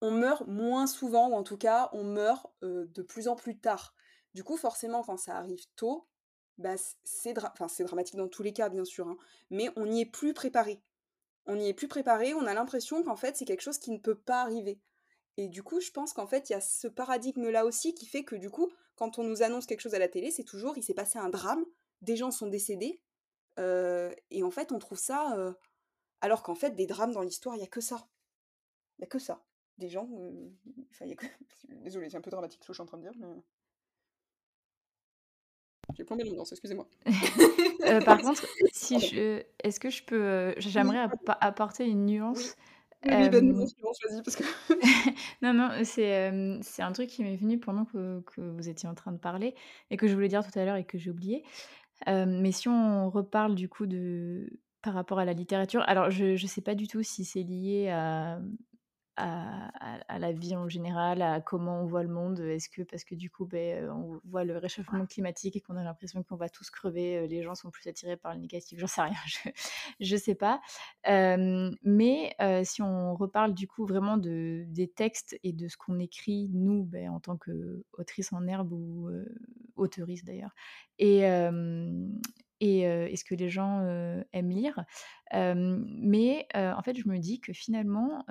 [0.00, 3.94] on meurt moins souvent, ou en tout cas, on meurt de plus en plus tard.
[4.34, 6.06] Du coup, forcément, quand ça arrive tôt,
[6.58, 6.74] bah,
[7.04, 9.16] c'est dramatique dans tous les cas, bien sûr, hein,
[9.50, 10.82] mais on n'y est plus préparé.
[11.46, 13.98] On n'y est plus préparé, on a l'impression qu'en fait, c'est quelque chose qui ne
[13.98, 14.80] peut pas arriver.
[15.36, 18.24] Et du coup, je pense qu'en fait, il y a ce paradigme-là aussi qui fait
[18.24, 20.82] que du coup, quand on nous annonce quelque chose à la télé, c'est toujours il
[20.82, 21.64] s'est passé un drame,
[22.02, 23.00] des gens sont décédés,
[23.58, 25.54] et en fait, on trouve ça.
[26.20, 28.08] alors qu'en fait, des drames dans l'histoire, il n'y a que ça.
[28.98, 29.44] Il n'y a que ça
[29.78, 30.08] des gens.
[30.90, 31.06] Enfin,
[31.84, 33.42] Désolée, c'est un peu dramatique ce que je suis en train de dire, mais.
[35.96, 36.88] J'ai plombé l'ambiance, excusez-moi.
[37.86, 41.06] euh, par contre, si je, est-ce que je peux, j'aimerais
[41.40, 42.56] apporter une nuance.
[43.04, 44.42] Oui, oui, bah, nuance, vas-y, parce que.
[45.42, 48.94] non, non, c'est, c'est un truc qui m'est venu pendant que, que, vous étiez en
[48.94, 49.54] train de parler
[49.90, 51.44] et que je voulais dire tout à l'heure et que j'ai oublié.
[52.06, 54.48] Mais si on reparle du coup de
[54.82, 57.88] par rapport à la littérature, alors je ne sais pas du tout si c'est lié
[57.88, 58.40] à
[59.16, 62.40] à, la vie en général, à comment on voit le monde.
[62.40, 65.84] Est-ce que parce que du coup, ben, on voit le réchauffement climatique et qu'on a
[65.84, 68.78] l'impression qu'on va tous crever, les gens sont plus attirés par le négatif.
[68.78, 69.14] J'en sais rien,
[70.00, 70.60] je ne sais pas.
[71.06, 76.50] mais si on reparle du coup vraiment de, des textes et de ce qu'on écrit,
[76.52, 79.10] nous, ben, en tant qu'autrice en herbe ou
[79.76, 80.54] auteurice d'ailleurs,
[80.98, 81.26] et,
[82.60, 83.80] et, ce que les gens
[84.32, 84.84] aiment lire.
[85.32, 88.24] mais en fait, je me dis que finalement,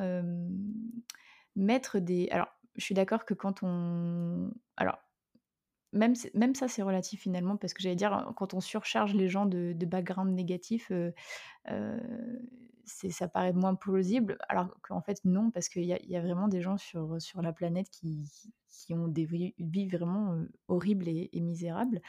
[1.56, 2.28] mettre des...
[2.32, 4.52] Alors, je suis d'accord que quand on...
[4.78, 4.98] Alors,
[5.94, 9.46] même, même ça, c'est relatif finalement, parce que j'allais dire, quand on surcharge les gens
[9.46, 10.92] de, de background négatif,
[12.86, 16.62] ça paraît moins plausible, alors qu'en fait, non, parce qu'il y, y a, vraiment des
[16.62, 18.30] gens sur, sur la planète qui,
[18.70, 22.02] qui ont des vies vraiment horribles et, et misérables.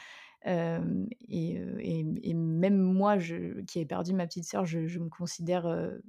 [0.45, 5.65] Et, même moi, qui ai perdu ma petite sœur, je, me considère,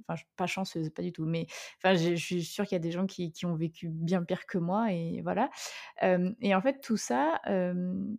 [0.07, 1.47] enfin, pas chanceuse, pas du tout, mais
[1.77, 4.45] enfin, je, suis sûre qu'il y a des gens qui, qui, ont vécu bien pire
[4.45, 5.49] que moi, et voilà.
[6.01, 7.41] et en fait, tout ça,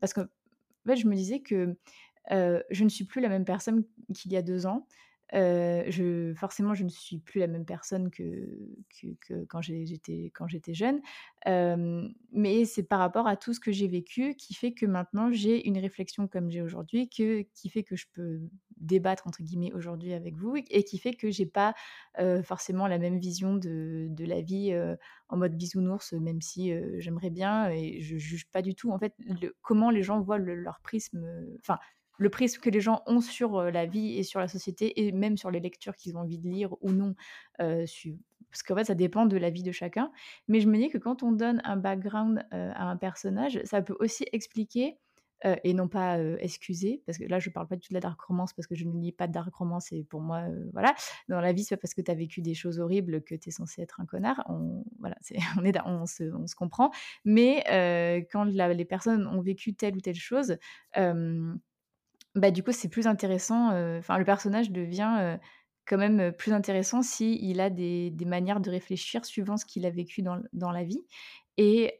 [0.00, 1.76] parce que en fait, je me disais que
[2.30, 3.84] je ne suis plus la même personne
[4.14, 4.86] qu'il y a deux ans
[5.32, 8.22] je, forcément, je ne suis plus la même personne que,
[9.00, 11.00] que, quand j'étais jeune,
[11.46, 15.66] mais c'est par rapport à tout ce que j'ai vécu qui fait que maintenant j'ai
[15.66, 18.40] une réflexion comme j'ai aujourd'hui, qui fait que je peux
[18.76, 21.74] débattre entre guillemets aujourd'hui avec vous et qui fait que j'ai pas
[22.42, 24.74] forcément la même vision de, de la vie
[25.28, 28.90] en mode bisounours, même si j'aimerais bien et je juge pas du tout.
[28.90, 29.14] En fait
[29.62, 31.24] comment les gens voient leur prisme,
[32.20, 35.36] le prisme que les gens ont sur la vie et sur la société et même
[35.36, 37.14] sur les lectures qu'ils ont envie de lire ou non.
[37.58, 40.12] parce qu'en fait, ça dépend de la vie de chacun.
[40.46, 43.96] Mais je me dis que quand on donne un background à un personnage, ça peut
[44.00, 44.98] aussi expliquer
[45.64, 48.20] et non pas excusé, parce que là, je parle pas du tout de la dark
[48.20, 50.44] romance, parce que je ne lis pas de dark romance, et pour moi,
[50.74, 50.94] voilà,
[51.28, 53.48] dans la vie, c'est pas parce que tu as vécu des choses horribles que tu
[53.48, 55.16] es censé être un connard, on, voilà,
[55.86, 56.90] on se comprend,
[57.24, 57.64] mais
[58.30, 60.58] quand les personnes ont vécu telle ou telle chose,
[62.34, 65.38] bah, du coup, c'est plus intéressant, enfin, le personnage devient
[65.86, 69.84] quand même plus intéressant s'il il a des, des, manières de réfléchir suivant ce qu'il
[69.86, 71.04] a vécu dans, dans la vie.
[71.56, 71.98] Et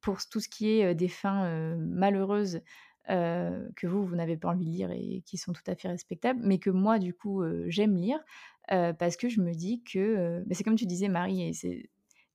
[0.00, 2.60] pour tout ce qui est des fins malheureuses
[3.06, 6.40] que vous, vous n'avez pas envie de lire et qui sont tout à fait respectables,
[6.42, 8.18] mais que moi, du coup, j'aime lire
[8.68, 11.90] parce que je me dis que, c'est comme tu disais, Marie, et c'est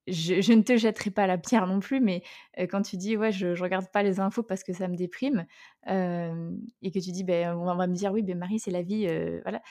[0.07, 2.23] je, ne te jetterai pas la pierre non plus, mais
[2.69, 5.45] quand tu dis ouais, je, ne regarde pas les infos parce que ça me déprime,
[5.87, 9.07] et que tu dis ben on va me dire oui, ben Marie c'est la vie,
[9.43, 9.61] voilà.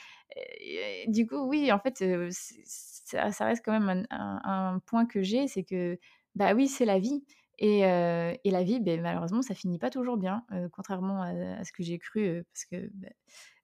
[1.08, 5.98] du coup oui, en fait ça, reste quand même un point que j'ai, c'est que
[6.34, 7.24] bah oui, c'est la vie.
[7.58, 11.82] Et, et la vie, ben, malheureusement, ça finit pas toujours bien, contrairement à, ce que
[11.82, 13.08] j'ai cru, parce que bah,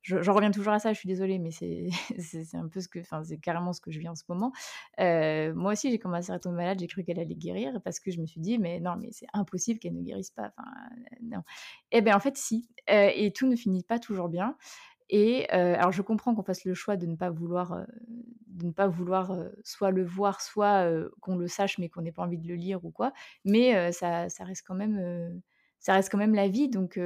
[0.03, 1.51] j'en reviens toujours à ça, je suis désolée, mais
[2.19, 4.53] c'est un peu ce que, enfin, c'est carrément ce que je vis en ce moment.
[4.99, 8.21] moi aussi, j'ai commencé à tomber malade, j'ai cru qu'elle allait guérir, parce que je
[8.21, 10.53] me suis dit, mais non, mais c'est impossible qu'elle ne guérisse pas.
[10.57, 10.71] Enfin,
[11.23, 11.43] non.
[11.91, 12.69] Et ben en fait, si.
[12.89, 14.57] et tout ne finit pas toujours bien.
[15.09, 17.87] Et alors, je comprends qu'on fasse le choix de ne pas vouloir,
[18.47, 20.89] de ne pas vouloir soit le voir, soit
[21.21, 23.13] qu'on le sache, mais qu'on n'ait pas envie de le lire ou quoi.
[23.45, 25.43] Mais ça, ça, reste quand même,
[25.81, 26.69] ça reste quand même la vie.
[26.69, 26.99] Donc,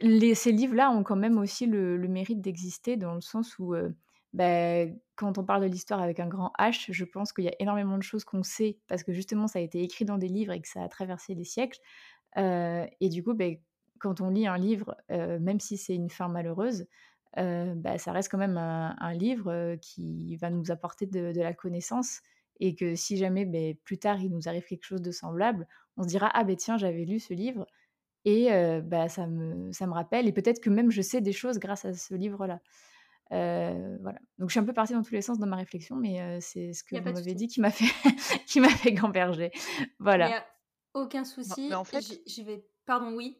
[0.00, 3.74] les, ces livres-là ont quand même aussi le, mérite d'exister dans le sens où,
[4.32, 7.54] bah, quand on parle de l'histoire avec un grand H, je pense qu'il y a
[7.58, 10.52] énormément de choses qu'on sait parce que justement, ça a été écrit dans des livres
[10.52, 11.80] et que ça a traversé des siècles.
[12.36, 13.56] et du coup, ben
[13.98, 16.86] quand on lit un livre, même si c'est une fin malheureuse,
[17.36, 22.20] bah, ça reste quand même un, livre qui va nous apporter de, la connaissance
[22.60, 25.66] et que si jamais plus tard il nous arrive quelque chose de semblable,
[25.98, 27.66] on se dira ah ben tiens j'avais lu ce livre
[28.26, 28.50] et
[28.82, 31.84] bah, ça, me, ça me rappelle et peut-être que même je sais des choses grâce
[31.84, 32.60] à ce livre-là.
[33.30, 34.18] voilà.
[34.38, 36.72] Donc je suis un peu partie dans tous les sens dans ma réflexion, mais c'est
[36.72, 37.84] ce que vous m'avez dit qui m'a fait
[38.46, 39.50] qui m'a fait gamberger.
[39.98, 40.26] Voilà.
[40.26, 40.46] Il n'y a
[40.96, 41.72] aucun souci.
[41.74, 42.66] en fait, je vais.
[42.84, 43.38] Pardon, oui?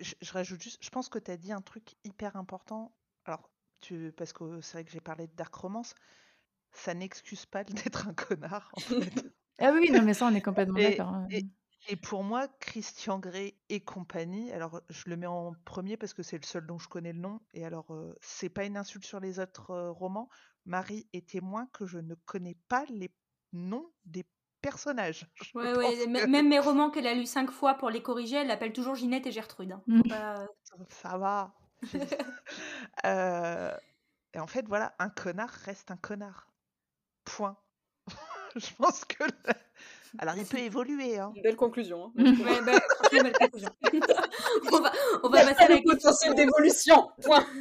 [0.00, 2.94] Je, rajoute juste, je pense que tu as dit un truc hyper important.
[3.24, 5.94] Alors, tu, parce que c'est vrai que j'ai parlé de dark romance,
[6.72, 9.32] ça n'excuse pas d'être un connard, en fait.
[9.58, 11.08] ah oui, non, mais ça, on est complètement d'accord.
[11.08, 11.26] Hein.
[11.30, 11.44] Et,
[12.02, 16.38] pour moi, Christian Grey et compagnie, alors je le mets en premier parce que c'est
[16.38, 19.20] le seul dont je connais le nom, et alors euh, c'est pas une insulte sur
[19.20, 20.28] les autres euh, romans.
[20.66, 23.10] Marie est témoin que je ne connais pas les
[23.52, 24.24] noms des
[24.60, 25.26] personnage.
[25.54, 28.72] Ouais, ouais, Même mes romans qu'elle a lus cinq fois pour les corriger, elle l'appelle
[28.72, 29.72] toujours Ginette et Gertrude.
[29.72, 29.82] Hein.
[29.86, 30.02] Mmh.
[30.88, 31.54] Ça va.
[33.06, 33.74] Euh,
[34.34, 36.52] et en fait, voilà, un connard reste un connard.
[37.24, 37.56] Point.
[38.56, 39.24] Je pense que.
[40.18, 41.18] Alors, il peut évoluer.
[41.18, 41.32] Hein.
[41.34, 42.12] Une belle conclusion.
[42.18, 42.34] Hein.
[42.40, 42.78] Ouais, bah,
[43.12, 43.70] belle conclusion.
[44.72, 44.92] on va,
[45.22, 47.10] on va passer à la potentiel d'évolution.
[47.22, 47.46] Point.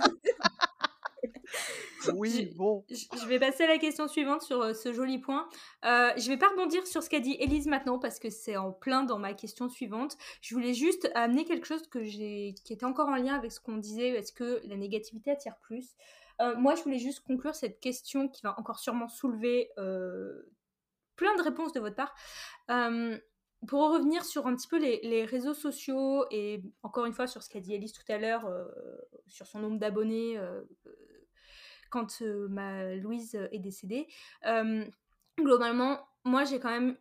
[2.13, 2.85] Oui, bon.
[2.89, 5.47] Je, vais passer à la question suivante sur euh, ce joli point.
[5.85, 8.71] Euh, je vais pas rebondir sur ce qu'a dit Elise maintenant parce que c'est en
[8.71, 10.17] plein dans ma question suivante.
[10.41, 13.59] Je voulais juste amener quelque chose que j'ai, qui était encore en lien avec ce
[13.59, 14.09] qu'on disait.
[14.09, 15.95] Est-ce que la négativité attire plus?
[16.41, 20.49] Euh, Moi, je voulais juste conclure cette question qui va encore sûrement soulever euh,
[21.19, 22.15] plein de réponses de votre part
[23.67, 27.49] pour revenir sur un petit peu les, réseaux sociaux et encore une fois sur ce
[27.49, 28.49] qu'a dit Elise tout à l'heure,
[29.27, 30.39] sur son nombre d'abonnés
[31.89, 34.07] quand ma Louise est décédée.
[35.37, 36.97] globalement, moi j'ai quand même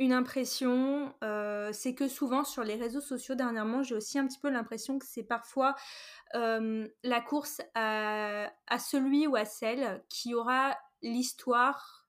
[0.00, 1.14] une impression,
[1.72, 5.06] c'est que souvent sur les réseaux sociaux dernièrement, j'ai aussi un petit peu l'impression que
[5.06, 5.76] c'est parfois
[6.34, 11.99] la course à, celui ou à celle qui aura l'histoire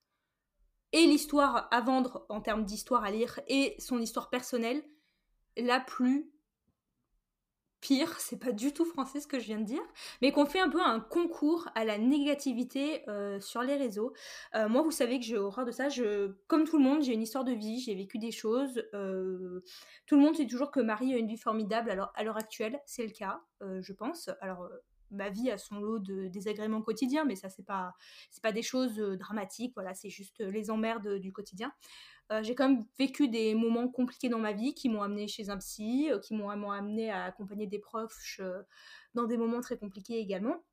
[0.94, 4.84] et l'histoire à vendre en termes d'histoire à lire et son histoire personnelle
[5.58, 6.32] la plus
[7.82, 9.82] pire, c'est pas du tout français ce que je viens de dire,
[10.22, 14.14] mais qu'on fait un peu un concours à la négativité euh, sur les réseaux.
[14.56, 15.90] Euh, moi, vous savez que j'ai horreur de ça.
[15.90, 18.84] Je, comme tout le monde, j'ai une histoire de vie, j'ai vécu des choses.
[18.94, 19.64] Euh,
[20.06, 21.90] tout le monde sait toujours que Marie a une vie formidable.
[21.90, 24.30] Alors, à l'heure actuelle, c'est le cas, je pense.
[24.42, 24.70] Alors,
[25.12, 27.94] ma vie a son lot de désagréments quotidiens, mais ça, c'est pas,
[28.42, 29.74] pas des choses dramatiques.
[29.76, 31.72] Voilà, c'est juste les emmerdes du quotidien.
[32.32, 35.50] Euh, j'ai quand même vécu des moments compliqués dans ma vie qui m'ont amené chez
[35.50, 38.62] un psy, euh, qui m'ont amené à accompagner des proches euh,
[39.14, 40.64] dans des moments très compliqués également.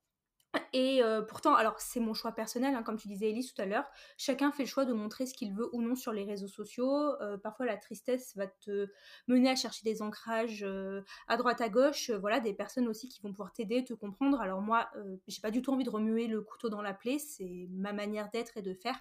[0.73, 3.91] Et pourtant, alors c'est mon choix personnel, hein, comme tu disais Elise tout à l'heure,
[4.17, 7.13] chacun fait le choix de montrer ce qu'il veut ou non sur les réseaux sociaux.
[7.43, 8.89] parfois la tristesse va te
[9.27, 10.67] mener à chercher des ancrages
[11.27, 14.41] à droite à gauche, voilà, des personnes aussi qui vont pouvoir t'aider, te comprendre.
[14.41, 14.91] Alors moi,
[15.27, 18.31] j'ai pas du tout envie de remuer le couteau dans la plaie, c'est ma manière
[18.31, 18.99] d'être et de faire.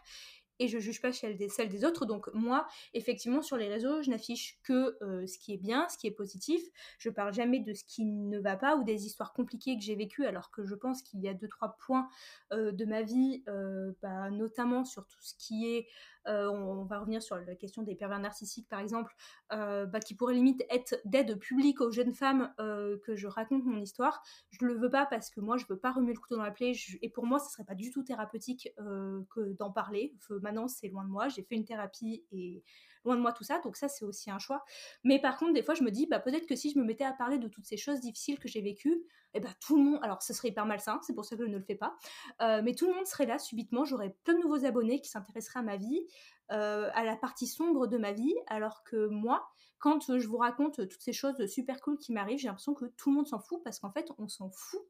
[0.59, 2.05] Et je juge pas celle des, autres.
[2.05, 5.97] Donc moi, effectivement, sur les réseaux, je n'affiche que euh, ce qui est bien, ce
[5.97, 6.61] qui est positif.
[6.97, 9.95] Je parle jamais de ce qui ne va pas ou des histoires compliquées que j'ai
[9.95, 12.07] vécues, alors que je pense qu'il y a deux trois points
[12.53, 15.87] euh, de ma vie, euh, bah, notamment sur tout ce qui est
[16.27, 19.15] euh, on, va revenir sur la question des pervers narcissiques par exemple,
[19.51, 23.65] euh, bah, qui pourrait limite être d'aide publique aux jeunes femmes euh, que je raconte
[23.65, 24.21] mon histoire.
[24.49, 26.51] Je le veux pas parce que moi je veux pas remuer le couteau dans la
[26.51, 30.13] plaie et pour moi ce serait pas du tout thérapeutique que d'en parler.
[30.41, 32.63] maintenant c'est loin de moi, j'ai fait une thérapie et
[33.05, 34.63] loin de moi tout ça, donc ça c'est aussi un choix.
[35.03, 37.03] Mais par contre, des fois je me dis, bah, peut-être que si je me mettais
[37.03, 39.03] à parler de toutes ces choses difficiles que j'ai vécues,
[39.33, 41.43] et eh bah, tout le monde, alors ce serait hyper malsain, c'est pour ça que
[41.43, 41.97] je ne le fais pas,
[42.41, 45.59] euh, mais tout le monde serait là subitement, j'aurais plein de nouveaux abonnés qui s'intéresseraient
[45.59, 46.07] à ma vie,
[46.51, 49.49] euh, à la partie sombre de ma vie, alors que moi,
[49.79, 53.09] quand je vous raconte toutes ces choses super cool qui m'arrivent, j'ai l'impression que tout
[53.09, 54.81] le monde s'en fout parce qu'en fait, on s'en fout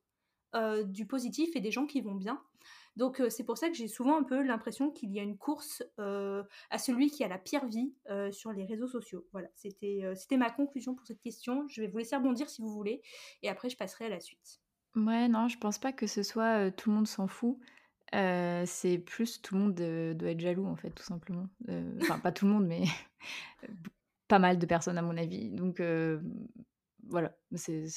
[0.56, 2.42] euh, du positif et des gens qui vont bien.
[2.98, 5.84] Donc c'est pour ça que j'ai souvent un peu l'impression qu'il y a une course
[5.98, 7.94] à celui qui a la pire vie
[8.32, 9.26] sur les réseaux sociaux.
[9.32, 11.68] Voilà, c'était c'était ma conclusion pour cette question.
[11.70, 13.04] Je vais vous laisser rebondir si vous voulez,
[13.44, 14.60] et après je passerai à la suite.
[14.96, 17.60] Ouais, non, je pense pas que ce soit tout le monde s'en fout.
[18.12, 21.48] c'est plus tout le monde doit être jaloux en fait, tout simplement.
[22.02, 22.84] Enfin, pas tout le monde, mais
[24.28, 25.52] pas mal de personnes à mon avis.
[25.52, 25.80] Donc
[27.04, 27.88] voilà, c'est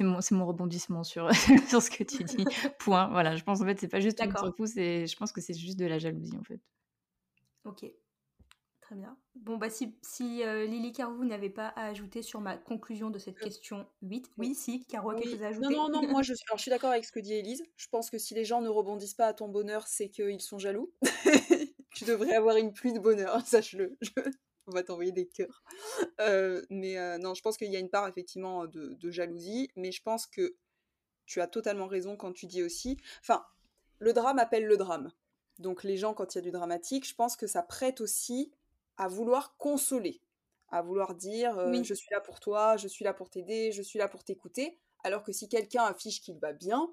[0.00, 1.30] mon, mon rebondissement sur,
[1.68, 2.44] sur ce que tu dis.
[2.78, 3.08] Point.
[3.08, 5.78] Voilà, je pense en fait, c'est pas juste un coup, je pense que c'est juste
[5.78, 6.60] de la jalousie en fait.
[7.64, 7.86] Ok,
[8.82, 9.16] très bien.
[9.36, 13.08] Bon, bah si, si euh, Lily Caro, vous n'avez pas à ajouter sur ma conclusion
[13.08, 15.74] de cette euh, question 8, oui, si, Caro a quelque chose à ajouter?
[15.74, 17.62] Non, non, non, moi je suis, alors, je suis d'accord avec ce que dit Elise.
[17.76, 20.58] Je pense que si les gens ne rebondissent pas à ton bonheur, c'est qu'ils sont
[20.58, 20.92] jaloux.
[21.94, 23.96] tu devrais avoir une pluie de bonheur, sache-le.
[24.02, 24.10] Je
[24.66, 25.62] on va t'envoyer des cœurs.
[26.20, 29.92] Euh, mais euh, non, je pense qu'il y a une part effectivement de, jalousie, mais
[29.92, 30.56] je pense que
[31.26, 32.98] tu as totalement raison quand tu dis aussi.
[33.20, 33.44] Enfin,
[33.98, 35.12] le drame appelle le drame.
[35.58, 38.52] Donc les gens, quand il y a du dramatique, je pense que ça prête aussi
[38.96, 40.20] à vouloir consoler,
[40.68, 43.82] à vouloir dire euh, je suis là pour toi, je suis là pour t'aider, je
[43.82, 44.78] suis là pour t'écouter.
[45.04, 46.90] Alors que si quelqu'un affiche qu'il va bien,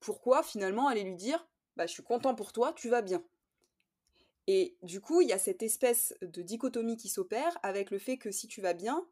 [0.00, 1.46] pourquoi finalement aller lui dire
[1.76, 3.22] bah, je suis content pour toi, tu vas bien?
[4.46, 8.18] Et du coup, il y a cette espèce de dichotomie qui s'opère avec le fait
[8.18, 9.06] que si tu vas bien,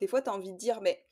[0.00, 1.04] des fois, tu as envie de dire, mais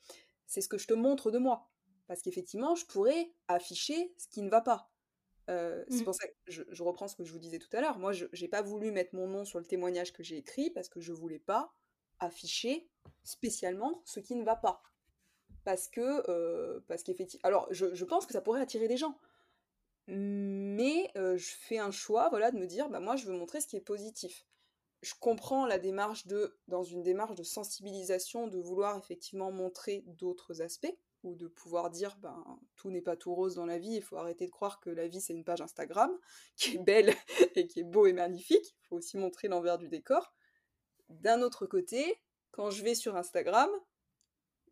[0.47, 1.69] c'est ce que je te montre de moi.
[2.07, 4.91] Parce qu'effectivement, je pourrais afficher ce qui ne va pas.
[5.49, 6.03] Euh, c'est mmh.
[6.03, 7.99] pour ça que je, reprends ce que je vous disais tout à l'heure.
[7.99, 10.89] Moi, je n'ai pas voulu mettre mon nom sur le témoignage que j'ai écrit parce
[10.89, 11.73] que je voulais pas
[12.19, 12.89] afficher
[13.23, 14.81] spécialement ce qui ne va pas.
[15.63, 19.19] Parce que, euh, parce qu'effectivement, alors je, je, pense que ça pourrait attirer des gens.
[20.11, 23.67] Mais je fais un choix, voilà, de me dire, bah moi, je veux montrer ce
[23.67, 24.45] qui est positif.
[25.01, 30.61] Je comprends la démarche de, dans une démarche de sensibilisation, de vouloir effectivement montrer d'autres
[30.61, 32.43] aspects, ou de pouvoir dire, ben,
[32.75, 35.07] tout n'est pas tout rose dans la vie, il faut arrêter de croire que la
[35.07, 36.11] vie, c'est une page Instagram,
[36.55, 37.13] qui est belle
[37.55, 40.33] et qui est beau et magnifique, il faut aussi montrer l'envers du décor.
[41.09, 42.21] D'un autre côté,
[42.51, 43.69] quand je vais sur Instagram,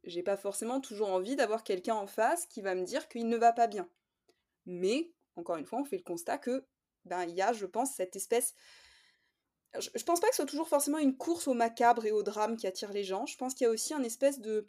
[0.03, 3.38] j'ai pas forcément toujours envie d'avoir quelqu'un en face qui va me dire qu'il ne
[3.38, 3.89] va pas bien.
[4.65, 6.65] Mais encore une fois, on fait le constat que
[7.05, 8.53] ben il y a, je pense, cette espèce.
[9.80, 12.23] Je, je, pense pas que ce soit toujours forcément une course au macabre et au
[12.23, 13.26] drame qui attire les gens.
[13.26, 14.68] Je pense qu'il y a aussi un espèce de,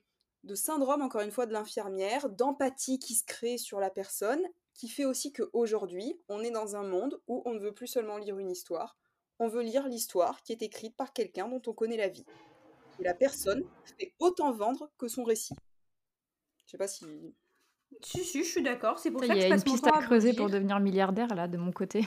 [0.55, 4.43] syndrome, encore une fois, de l'infirmière, d'empathie qui se crée sur la personne,
[4.75, 8.19] qui fait aussi qu'aujourd'hui, on est dans un monde où on ne veut plus seulement
[8.19, 8.97] lire une histoire,
[9.39, 12.27] on veut lire l'histoire qui est écrite par quelqu'un dont on connaît la vie.
[12.99, 13.65] Et la personne
[13.99, 15.55] fait autant vendre que son récit.
[16.67, 17.07] Je sais pas si
[18.01, 18.99] si, si, je suis d'accord.
[18.99, 21.57] C'est pour ça, Il y a une piste à creuser pour devenir milliardaire, là, de
[21.57, 22.07] mon côté.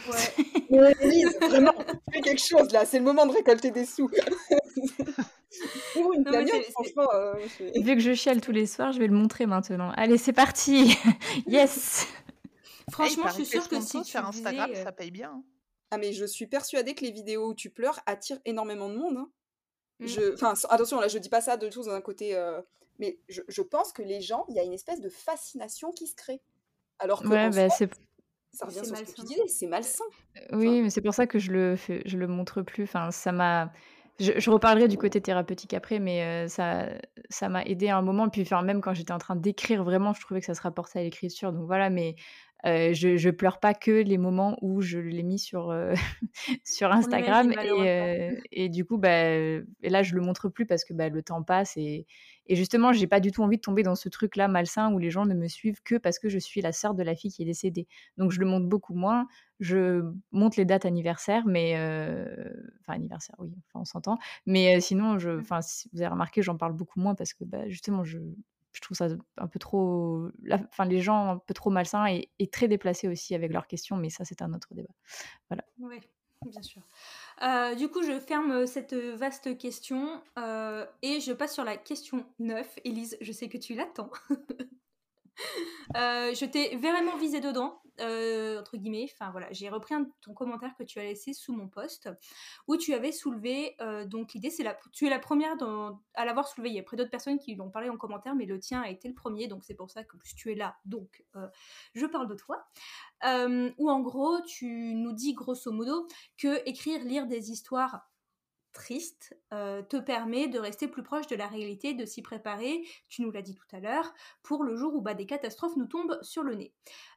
[0.71, 0.93] Ouais.
[1.01, 1.73] Elise, vraiment,
[2.11, 2.85] fais quelque chose, là.
[2.85, 4.09] C'est le moment de récolter des sous.
[5.93, 7.07] pour une cagnotte, franchement.
[7.13, 7.33] Euh,
[7.75, 9.91] Vu que je chiale tous les soirs, je vais le montrer maintenant.
[9.97, 10.97] Allez, c'est parti
[11.47, 12.07] Yes
[12.89, 15.31] Franchement, je suis sûre que si tu sur Instagram, ça euh, paye bien.
[15.33, 15.43] Hein.
[15.91, 19.17] Ah, mais je suis persuadée que les vidéos où tu pleures attirent énormément de monde.
[19.17, 19.29] Hein.
[19.99, 20.07] Mm.
[20.07, 20.33] Je...
[20.33, 22.35] Enfin, attention, là, je dis pas ça de tout dans un côté...
[22.35, 22.61] Euh,
[23.01, 26.15] mais je, pense que les gens, il y a une espèce de fascination qui se
[26.15, 26.39] crée.
[26.99, 30.03] Alors que ouais, bah, ça revient sur ce que tu disais, c'est malsain.
[30.37, 32.83] Euh, oui, mais c'est pour ça que je le fais, je le montre plus.
[32.83, 33.73] Enfin, ça m'a.
[34.19, 36.89] Je, reparlerai du côté thérapeutique après, mais euh, ça,
[37.31, 38.29] ça m'a aidé à un moment.
[38.29, 40.99] Puis, enfin, même quand j'étais en train d'écrire, vraiment, je trouvais que ça se rapportait
[40.99, 41.51] à l'écriture.
[41.51, 42.15] Donc voilà, mais
[42.65, 45.73] euh, je, je pleure pas que les moments où je l'ai mis sur,
[46.65, 47.51] sur Instagram.
[47.51, 51.23] Et, et, du coup, bah, et là, je le montre plus parce que bah, le
[51.23, 52.05] temps passe et,
[52.47, 55.09] et justement, j'ai pas du tout envie de tomber dans ce truc-là malsain où les
[55.09, 57.43] gens ne me suivent que parce que je suis la sœur de la fille qui
[57.43, 57.87] est décédée.
[58.17, 59.27] Donc je le montre beaucoup moins.
[59.59, 61.75] Je monte les dates anniversaires, mais
[62.81, 64.17] enfin anniversaire, oui, enfin on s'entend.
[64.45, 65.61] Mais sinon, je, mmh.
[65.61, 68.17] si vous avez remarqué, j'en parle beaucoup moins parce que bah, justement, je,
[68.73, 69.07] je trouve ça
[69.37, 73.51] un peu trop, enfin les gens un peu trop malsains et, très déplacés aussi avec
[73.51, 73.97] leurs questions.
[73.97, 74.93] Mais ça, c'est un autre débat.
[75.49, 75.63] Voilà.
[76.43, 76.81] Bien sûr.
[77.77, 80.21] du coup, je ferme cette vaste question
[81.01, 82.79] et je passe sur la question 9.
[82.83, 84.09] Élise, je sais que tu l'attends.
[85.95, 87.80] je t'ai vraiment visé dedans.
[87.99, 91.53] Euh, entre guillemets, enfin voilà, j'ai repris un, ton commentaire que tu as laissé sous
[91.53, 92.09] mon post
[92.67, 95.55] où tu avais soulevé, euh, donc l'idée c'est la, tu es la première
[96.13, 98.45] à l'avoir soulevé, il y a près d'autres personnes qui l'ont parlé en commentaire, mais
[98.45, 101.23] le tien a été le premier, donc c'est pour ça que tu es là, donc
[101.35, 101.47] euh,
[101.93, 102.65] je parle de toi.
[103.77, 106.07] où en gros, tu nous dis grosso modo
[106.37, 108.10] que écrire, lire des histoires
[108.71, 113.21] triste euh, te permet de rester plus proche de la réalité, de s'y préparer, tu
[113.21, 116.19] nous l'as dit tout à l'heure, pour le jour où bah, des catastrophes nous tombent
[116.21, 116.73] sur le nez.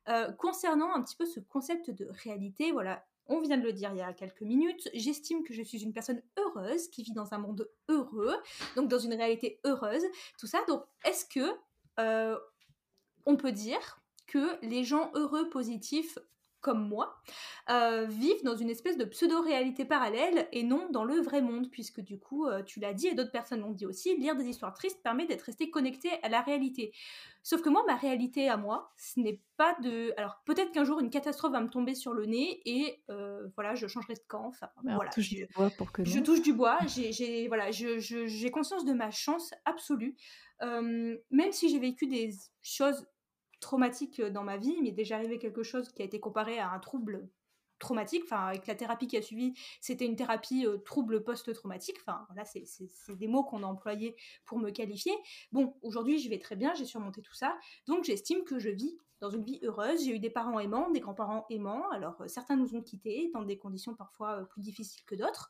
[0.09, 3.91] Euh, concernant un petit peu ce concept de réalité, voilà, on vient de le dire
[3.93, 7.33] il y a quelques minutes, j'estime que je suis une personne heureuse qui vit dans
[7.33, 8.37] un monde heureux,
[8.77, 10.05] donc dans une réalité heureuse,
[10.39, 10.61] tout ça.
[10.69, 11.55] Donc est-ce que
[12.01, 12.39] euh,
[13.27, 16.19] on peut dire que les gens heureux, positifs,
[16.65, 17.21] comme moi,
[17.69, 22.01] euh, vivent dans une espèce de pseudo-réalité parallèle et non dans le vrai monde, puisque
[22.01, 24.73] du coup, euh, tu l'as dit et d'autres personnes l'ont dit aussi, lire des histoires
[24.73, 26.95] tristes permet d'être resté connecté à la réalité.
[27.43, 30.15] Sauf que moi, ma réalité à moi, ce n'est pas de...
[30.17, 33.75] Alors peut-être qu'un jour, une catastrophe va me tomber sur le nez et euh, voilà,
[33.75, 34.47] je changerai de camp.
[34.47, 38.51] Enfin, voilà, touche je, du bois pour que je touche du bois, j'ai voilà, j'ai
[38.51, 40.17] conscience de ma chance absolue.
[40.63, 42.31] même si j'ai vécu des
[42.63, 43.05] choses
[43.65, 44.81] traumatique euh, dans ma vie.
[44.83, 47.29] M'est déjà arrivé quelque chose qui a été comparé à un trouble
[47.79, 48.23] traumatique.
[48.25, 51.97] Enfin, avec la thérapie qui a suivi, c'était une thérapie euh, trouble post-traumatique.
[52.01, 52.67] Enfin, voilà, c'est
[53.17, 55.13] des mots qu'on a employés pour me qualifier.
[55.51, 57.57] Bon, aujourd'hui, je vais très bien, j'ai surmonté tout ça.
[57.87, 60.05] Donc, j'estime que je vis dans une vie heureuse.
[60.05, 61.89] J'ai eu des parents aimants, des grands-parents aimants.
[61.91, 65.49] Alors, euh, certains nous ont quittés dans des conditions parfois plus difficiles que d'autres.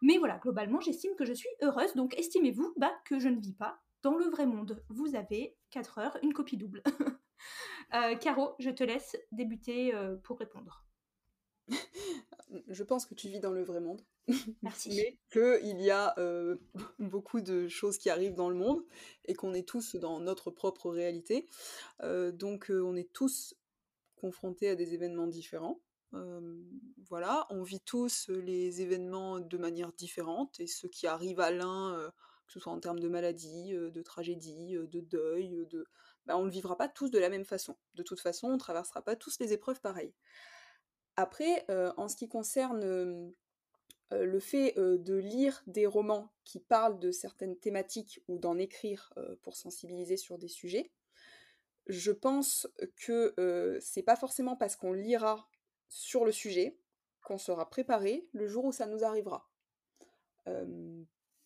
[0.00, 1.94] Mais voilà, globalement, j'estime que je suis heureuse.
[1.94, 4.82] Donc, estimez-vous bah, que je ne vis pas dans le vrai monde.
[4.88, 6.82] Vous avez 4 heures, une copie double.
[7.94, 10.84] Euh, Caro, je te laisse débuter euh, pour répondre.
[12.68, 14.02] je pense que tu vis dans le vrai monde.
[14.62, 14.90] Merci.
[14.96, 16.56] Mais qu'il y a euh,
[16.98, 18.82] beaucoup de choses qui arrivent dans le monde
[19.26, 21.48] et qu'on est tous dans notre propre réalité.
[22.00, 23.54] donc on est tous
[24.16, 25.80] confrontés à des événements différents.
[27.08, 32.12] voilà, on vit tous les événements de manière différente et ce qui arrive à l'un,
[32.46, 35.84] que ce soit en termes de maladie, de tragédie, de deuil, de
[36.26, 37.76] bah, on ne le vivra pas tous de la même façon.
[37.94, 40.14] De toute façon, on ne traversera pas tous les épreuves pareilles.
[41.16, 43.30] Après, euh, en ce qui concerne euh,
[44.10, 49.12] le fait euh, de lire des romans qui parlent de certaines thématiques ou d'en écrire
[49.42, 50.90] pour sensibiliser sur des sujets,
[51.88, 53.34] je pense que
[53.80, 55.48] c'est pas forcément parce qu'on lira
[55.88, 56.78] sur le sujet
[57.24, 59.50] qu'on sera préparé le jour où ça nous arrivera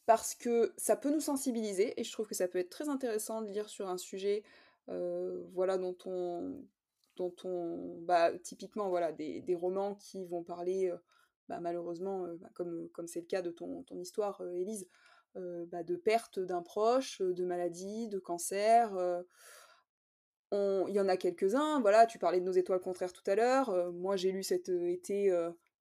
[0.06, 3.42] parce que ça peut nous sensibiliser et je trouve que ça peut être très intéressant
[3.42, 4.44] de lire sur un sujet
[4.88, 6.64] voilà, dont on,
[7.16, 10.96] dont on, bah, typiquement, voilà, des, romans qui vont parler, euh,
[11.48, 14.88] bah, malheureusement, euh, bah, comme c'est le cas de ton, ton histoire, Élise,
[15.34, 18.90] bah, de perte d'un proche, de maladie, de cancer.
[20.52, 23.92] Il y en a quelques-uns, voilà, tu parlais de nos étoiles contraires tout à l'heure.
[23.92, 25.30] moi, j'ai lu cet été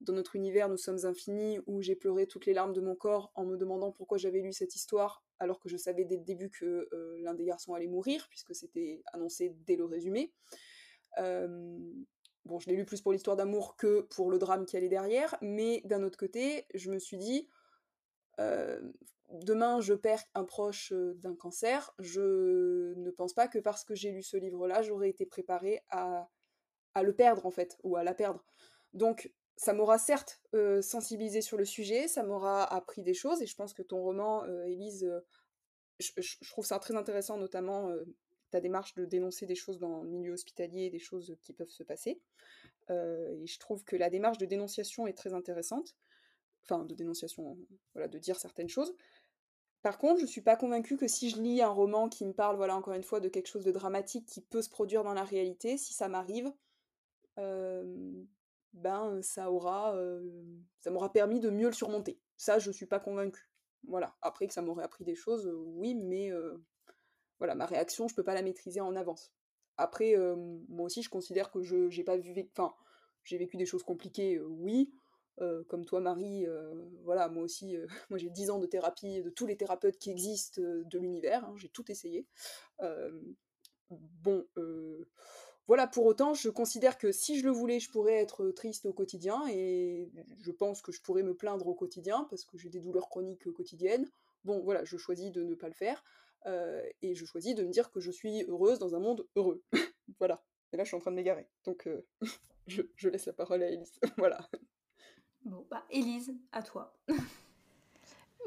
[0.01, 3.31] dans notre univers, nous sommes infinis, où j'ai pleuré toutes les larmes de mon corps
[3.35, 6.49] en me demandant pourquoi j'avais lu cette histoire, alors que je savais dès le début
[6.49, 10.33] que euh, l'un des garçons allait mourir, puisque c'était annoncé dès le résumé.
[11.17, 15.35] Bon, je l'ai lu plus pour l'histoire d'amour que pour le drame qui allait derrière,
[15.41, 17.49] mais d'un autre côté, je me suis dit,
[19.29, 24.11] demain je perds un proche d'un cancer, je ne pense pas que parce que j'ai
[24.11, 26.29] lu ce livre-là, j'aurais été préparée à,
[26.93, 28.45] à le perdre en fait, ou à la perdre.
[28.93, 30.41] Donc ça m'aura certes
[30.81, 34.45] sensibilisé sur le sujet, ça m'aura appris des choses, et je pense que ton roman,
[34.65, 35.09] Élise,
[35.99, 36.11] je,
[36.49, 37.89] trouve ça très intéressant, notamment
[38.51, 41.83] ta démarche de dénoncer des choses dans le milieu hospitalier, des choses qui peuvent se
[41.83, 42.21] passer.
[42.89, 45.95] et je trouve que la démarche de dénonciation est très intéressante,
[46.63, 47.57] enfin de dénonciation,
[47.93, 48.93] voilà, de dire certaines choses.
[49.85, 52.55] Par contre, je suis pas convaincue que si je lis un roman qui me parle,
[52.55, 55.23] voilà, encore une fois, de quelque chose de dramatique qui peut se produire dans la
[55.23, 56.51] réalité, si ça m'arrive,
[58.75, 59.97] ben ça aura
[60.81, 62.19] ça m'aura permis de mieux le surmonter.
[62.37, 63.49] Ça, je suis pas convaincue.
[63.87, 64.15] Voilà.
[64.21, 66.31] Après que ça m'aurait appris des choses, oui, mais
[67.39, 69.33] voilà, ma réaction, je peux pas la maîtriser en avance.
[69.77, 70.15] Après,
[70.69, 72.73] moi aussi, je considère que je j'ai pas vu, enfin,
[73.23, 74.93] j'ai vécu des choses compliquées, oui.
[75.67, 76.45] comme toi, Marie,
[77.03, 77.75] voilà, moi aussi,
[78.09, 81.53] moi j'ai 10 ans de thérapie de tous les thérapeutes qui existent de l'univers, hein,
[81.57, 82.27] j'ai tout essayé.
[83.89, 84.45] bon,
[85.67, 88.93] voilà, pour autant, je considère que si je le voulais, je pourrais être triste au
[88.93, 92.79] quotidien et je pense que je pourrais me plaindre au quotidien parce que j'ai des
[92.79, 94.07] douleurs chroniques quotidiennes.
[94.43, 96.03] Bon, voilà, je choisis de ne pas le faire
[97.01, 99.63] et je choisis de me dire que je suis heureuse dans un monde heureux.
[100.19, 100.43] voilà.
[100.71, 101.47] Et là, je suis en train de m'égarer.
[101.63, 101.89] Donc,
[102.67, 103.99] je, laisse la parole à Elise.
[104.17, 104.47] voilà.
[105.43, 106.95] Bon, bah, Élise, à toi.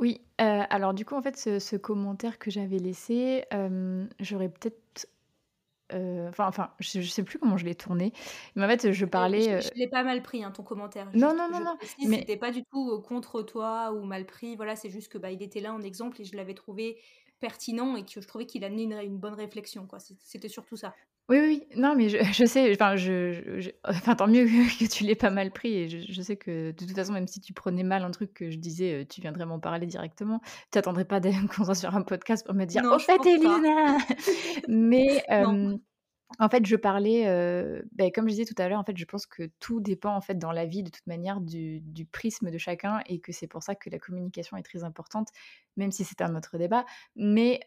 [0.01, 5.09] Oui, euh, alors du coup, en fait, ce, commentaire que j'avais laissé, euh, j'aurais peut-être...
[5.93, 8.13] Euh, enfin, enfin, je, sais plus comment je l'ai tourné.
[8.55, 9.61] Mais en fait, je parlais...
[9.61, 11.11] Je, l'ai pas mal pris, hein, ton commentaire.
[11.15, 11.77] Non, non, non, non.
[12.07, 14.57] Mais c'était pas du tout contre toi ou mal pris.
[14.57, 16.99] Voilà, c'est juste que bah, il était là en exemple et je l'avais trouvé
[17.41, 19.87] pertinent et que je trouvais qu'il amenait une, une bonne réflexion.
[19.87, 19.99] Quoi.
[20.01, 20.95] C'était surtout ça.
[21.29, 24.47] Oui, oui, non, mais je, sais, enfin, je, enfin, tant mieux
[24.79, 25.75] que tu l'aies pas mal pris.
[25.75, 28.51] Et je, sais que de toute façon, même si tu prenais mal un truc que
[28.51, 30.41] je disais, euh, tu viendrais m'en parler directement.
[30.73, 31.21] Tu n'attendrais pas
[31.55, 33.99] qu'on soit sur un podcast pour me dire, oh, fait, Elina
[34.69, 35.23] Mais,
[36.39, 37.25] en fait, je parlais,
[37.93, 40.21] ben, comme je disais tout à l'heure, en fait, je pense que tout dépend en
[40.21, 41.83] fait dans la vie de toute manière du,
[42.13, 45.29] prisme de chacun et que c'est pour ça que la communication est très importante,
[45.77, 46.85] même si c'est un autre débat.
[47.17, 47.61] Mais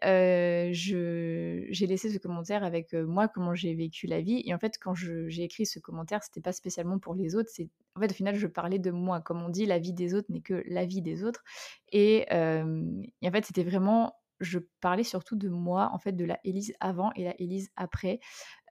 [0.74, 4.94] j'ai laissé ce commentaire avec moi comment j'ai vécu la vie et en fait, quand
[4.94, 7.50] j'ai écrit ce commentaire, c'était pas spécialement pour les autres.
[7.52, 9.22] C'est en fait au final, je parlais de moi.
[9.22, 11.44] Comme on dit, la vie des autres n'est que la vie des autres.
[11.92, 16.40] Et, et en fait, c'était vraiment je parlais surtout de moi, en fait, de la
[16.44, 18.20] Élise avant et la Élise après.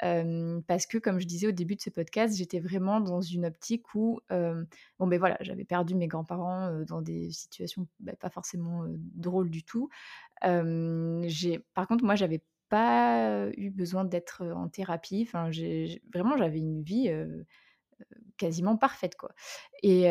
[0.01, 3.95] parce que, comme je disais au début de ce podcast, j'étais vraiment dans une optique
[3.95, 9.51] où, bon, ben voilà, j'avais perdu mes grands-parents dans des situations bah, pas forcément drôles
[9.51, 9.89] du tout.
[10.41, 15.25] par contre, moi, j'avais pas eu besoin d'être en thérapie.
[15.27, 15.51] Enfin,
[16.13, 17.11] vraiment, j'avais une vie
[18.37, 19.35] quasiment parfaite, quoi.
[19.83, 20.09] Et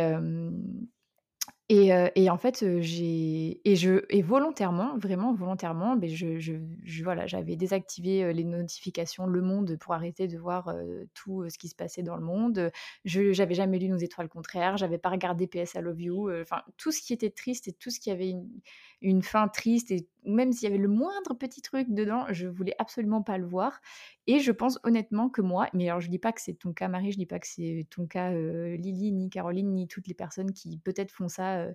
[1.69, 7.27] et, et, en fait, j'ai et je et volontairement, vraiment volontairement, ben je, je, voilà,
[7.27, 10.73] j'avais désactivé les notifications Le Monde pour arrêter de voir
[11.13, 12.71] tout ce qui se passait dans le monde.
[13.05, 16.31] Je j'avais jamais lu Nos étoiles contraires, j'avais pas regardé PS I Love You.
[16.41, 18.49] Enfin, tout ce qui était triste et tout ce qui avait une,
[19.01, 22.75] une fin triste et même s'il y avait le moindre petit truc dedans, je voulais
[22.79, 23.79] absolument pas le voir.
[24.27, 26.87] Et je pense honnêtement que moi, mais alors je dis pas que c'est ton cas
[26.87, 30.51] Marie, je dis pas que c'est ton cas Lily, ni Caroline, ni toutes les personnes
[30.53, 31.67] qui peut-être font ça,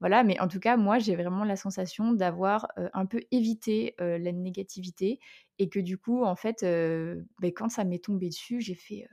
[0.00, 4.32] voilà, mais en tout cas moi j'ai vraiment la sensation d'avoir un peu évité la
[4.32, 5.20] négativité
[5.58, 9.06] et que du coup en fait, ben, quand ça m'est tombé dessus, j'ai fait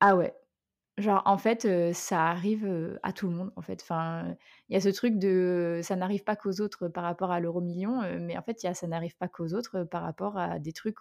[0.00, 0.34] ah ouais,
[0.98, 3.80] Genre, en fait, ça arrive, à tout le monde, en fait.
[3.80, 4.36] Enfin,
[4.68, 7.62] il y a ce truc de ça n'arrive pas qu'aux autres par rapport à l'euro
[7.62, 10.72] million, mais en fait, y a ça n'arrive pas qu'aux autres par rapport à des
[10.72, 10.98] trucs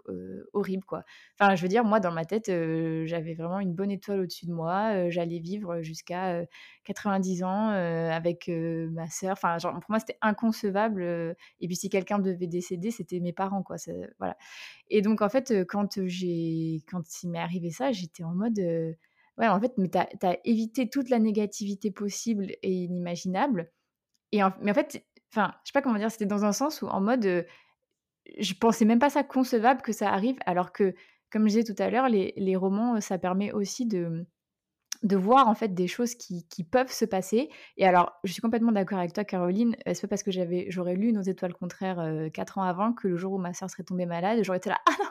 [0.53, 1.03] horribles, quoi.
[1.37, 4.53] Enfin, je veux dire, moi, dans ma tête, j'avais vraiment une bonne étoile au-dessus de
[4.53, 5.09] moi.
[5.09, 6.45] j'allais vivre jusqu'à
[6.85, 9.33] 90 ans avec ma sœur.
[9.33, 11.03] Enfin, pour moi, c'était inconcevable.
[11.59, 13.75] et puis, si quelqu'un devait décéder, c'était mes parents, quoi.
[14.19, 14.37] Voilà.
[14.89, 18.59] Et donc, en fait, quand j'ai quand il m'est arrivé ça, j'étais en mode
[19.39, 23.71] ouais, en fait, mais tu as, évité toute la négativité possible et inimaginable.
[24.31, 26.87] Et mais en fait, enfin, je sais pas comment dire, c'était dans un sens où
[26.87, 27.43] en mode, je
[28.39, 30.93] je pensais même pas ça concevable que ça arrive, alors que,
[31.31, 34.27] comme je disais tout à l'heure, les, les, romans, ça permet aussi de,
[35.03, 37.49] de voir en fait des choses qui, qui, peuvent se passer.
[37.77, 39.75] Et alors, je suis complètement d'accord avec toi, Caroline.
[39.87, 43.33] C'est pas parce que j'aurais lu Nos étoiles contraires quatre ans avant que le jour
[43.33, 45.09] où ma soeur serait tombée malade, j'aurais été là, ah non,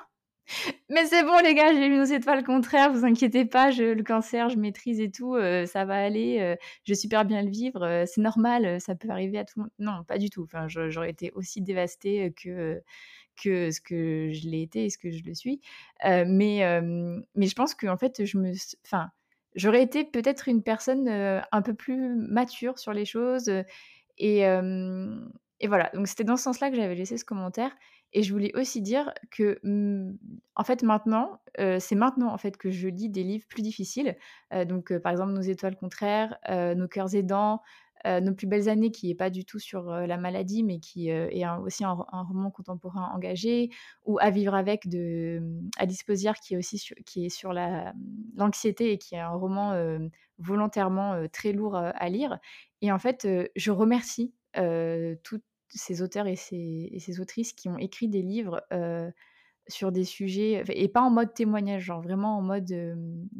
[0.88, 4.48] mais c'est bon, les gars, j'ai lu nos étoiles contraires, vous inquiétez pas, le cancer,
[4.48, 7.82] je maîtrise et tout, euh, ça va aller, euh, je vais super bien le vivre,
[7.82, 9.70] euh, c'est normal, ça peut arriver à tout le monde.
[9.78, 10.44] Non, pas du tout.
[10.44, 12.82] Enfin, j'aurais été aussi dévastée que,
[13.42, 15.60] que ce que je l'ai été et ce que je le suis.
[16.04, 16.80] mais,
[17.34, 18.52] mais je pense qu'en fait, je me.
[18.84, 19.10] Enfin,
[19.54, 23.50] j'aurais été peut-être une personne un peu plus mature sur les choses.
[24.18, 24.44] et,
[25.60, 27.72] et voilà, donc c'était dans ce sens-là que j'avais laissé ce commentaire.
[28.12, 30.16] Et je voulais aussi dire que, mmh,
[30.54, 31.40] en fait, maintenant,
[31.78, 34.16] c'est maintenant en fait que je lis des livres plus difficiles.
[34.66, 37.60] donc, par exemple, Nos étoiles contraires, Nos cœurs aidants,
[38.06, 41.46] Nos plus belles années, qui est pas du tout sur la maladie, mais qui est
[41.62, 43.70] aussi un, roman contemporain engagé,
[44.04, 46.04] ou À vivre avec de mmh, Alice
[46.42, 47.92] qui est aussi sur, qui est sur la,
[48.36, 49.74] l'anxiété et qui est un roman
[50.38, 52.38] volontairement très lourd à lire.
[52.82, 54.32] Et en fait, je remercie
[55.22, 58.62] toutes ces auteurs et ces, autrices qui ont écrit des livres
[59.68, 62.72] sur des sujets, et pas en mode témoignage, genre vraiment en mode.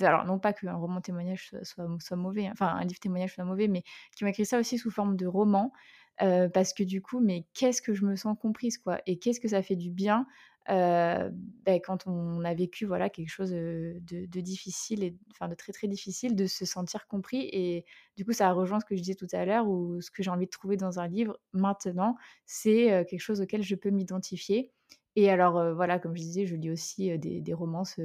[0.03, 3.45] alors, non pas qu'un roman témoignage soit, soit, mauvais, hein, enfin un livre témoignage soit
[3.45, 3.83] mauvais, mais
[4.15, 5.73] qui ont écrit ça aussi sous forme de roman,
[6.19, 9.49] parce que du coup, mais qu'est-ce que je me sens comprise, quoi, et qu'est-ce que
[9.49, 10.27] ça fait du bien
[10.71, 11.31] euh,
[11.65, 15.89] ben, quand on a vécu voilà quelque chose de, difficile et enfin de très très
[15.89, 17.87] difficile de se sentir compris et
[18.17, 20.31] du coup ça rejoint ce que je disais tout à l'heure ou ce que j'ai
[20.31, 22.17] envie de trouver dans un livre maintenant.
[22.45, 24.71] C'est quelque chose auquel je peux m'identifier
[25.17, 27.99] et alors voilà comme je disais je lis aussi des, romances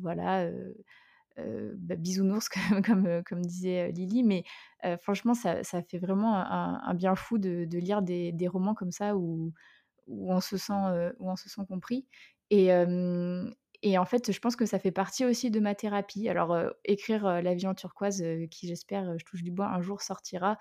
[0.00, 0.48] voilà
[1.36, 2.48] bah, bisounours
[2.84, 4.44] comme, comme, disait Lily, mais
[5.00, 9.16] franchement, ça, ça, fait vraiment un, bien fou de, lire des, des, romans comme ça
[9.16, 9.52] où,
[10.10, 10.72] où on se sent,
[11.20, 12.06] on se sent compris.
[12.50, 12.70] Et,
[13.82, 16.28] et en fait, je pense que ça fait partie aussi de ma thérapie.
[16.28, 20.58] Alors, écrire La vie en turquoise, qui j'espère, je touche du bois, un jour sortira,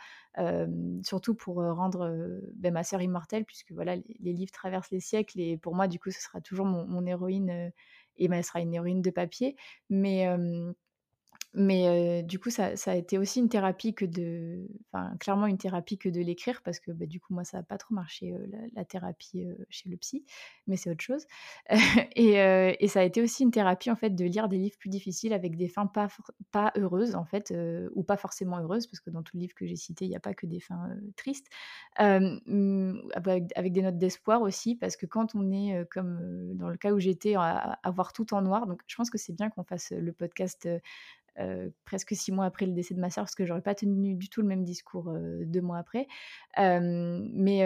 [1.03, 5.57] surtout pour rendre ben, ma sœur immortelle, puisque voilà, les, livres traversent les siècles, et
[5.57, 7.71] pour moi, du coup, ce sera toujours mon, héroïne,
[8.17, 9.55] et ben, elle sera une héroïne de papier.
[9.89, 10.27] Mais
[11.53, 15.97] mais du coup, ça, a été aussi une thérapie que de, enfin, clairement une thérapie
[15.97, 18.35] que de l'écrire parce que bah, du coup, moi, ça n'a pas trop marché
[18.75, 20.25] la, thérapie chez le psy,
[20.67, 21.25] mais c'est autre chose.
[22.15, 22.33] et,
[22.79, 25.33] et, ça a été aussi une thérapie en fait de lire des livres plus difficiles
[25.33, 26.07] avec des fins pas,
[26.51, 27.53] pas heureuses en fait,
[27.95, 30.15] ou pas forcément heureuses parce que dans tout le livre que j'ai cité, il n'y
[30.15, 31.47] a pas que des fins tristes,
[31.99, 36.91] mmh, avec, des notes d'espoir aussi parce que quand on est comme dans le cas
[36.91, 39.63] où j'étais à, à, voir tout en noir, donc je pense que c'est bien qu'on
[39.63, 40.67] fasse le podcast
[41.39, 44.15] euh, presque six mois après le décès de ma sœur, parce que j'aurais pas tenu
[44.15, 46.07] du tout le même discours euh, deux mois après.
[46.57, 47.63] mais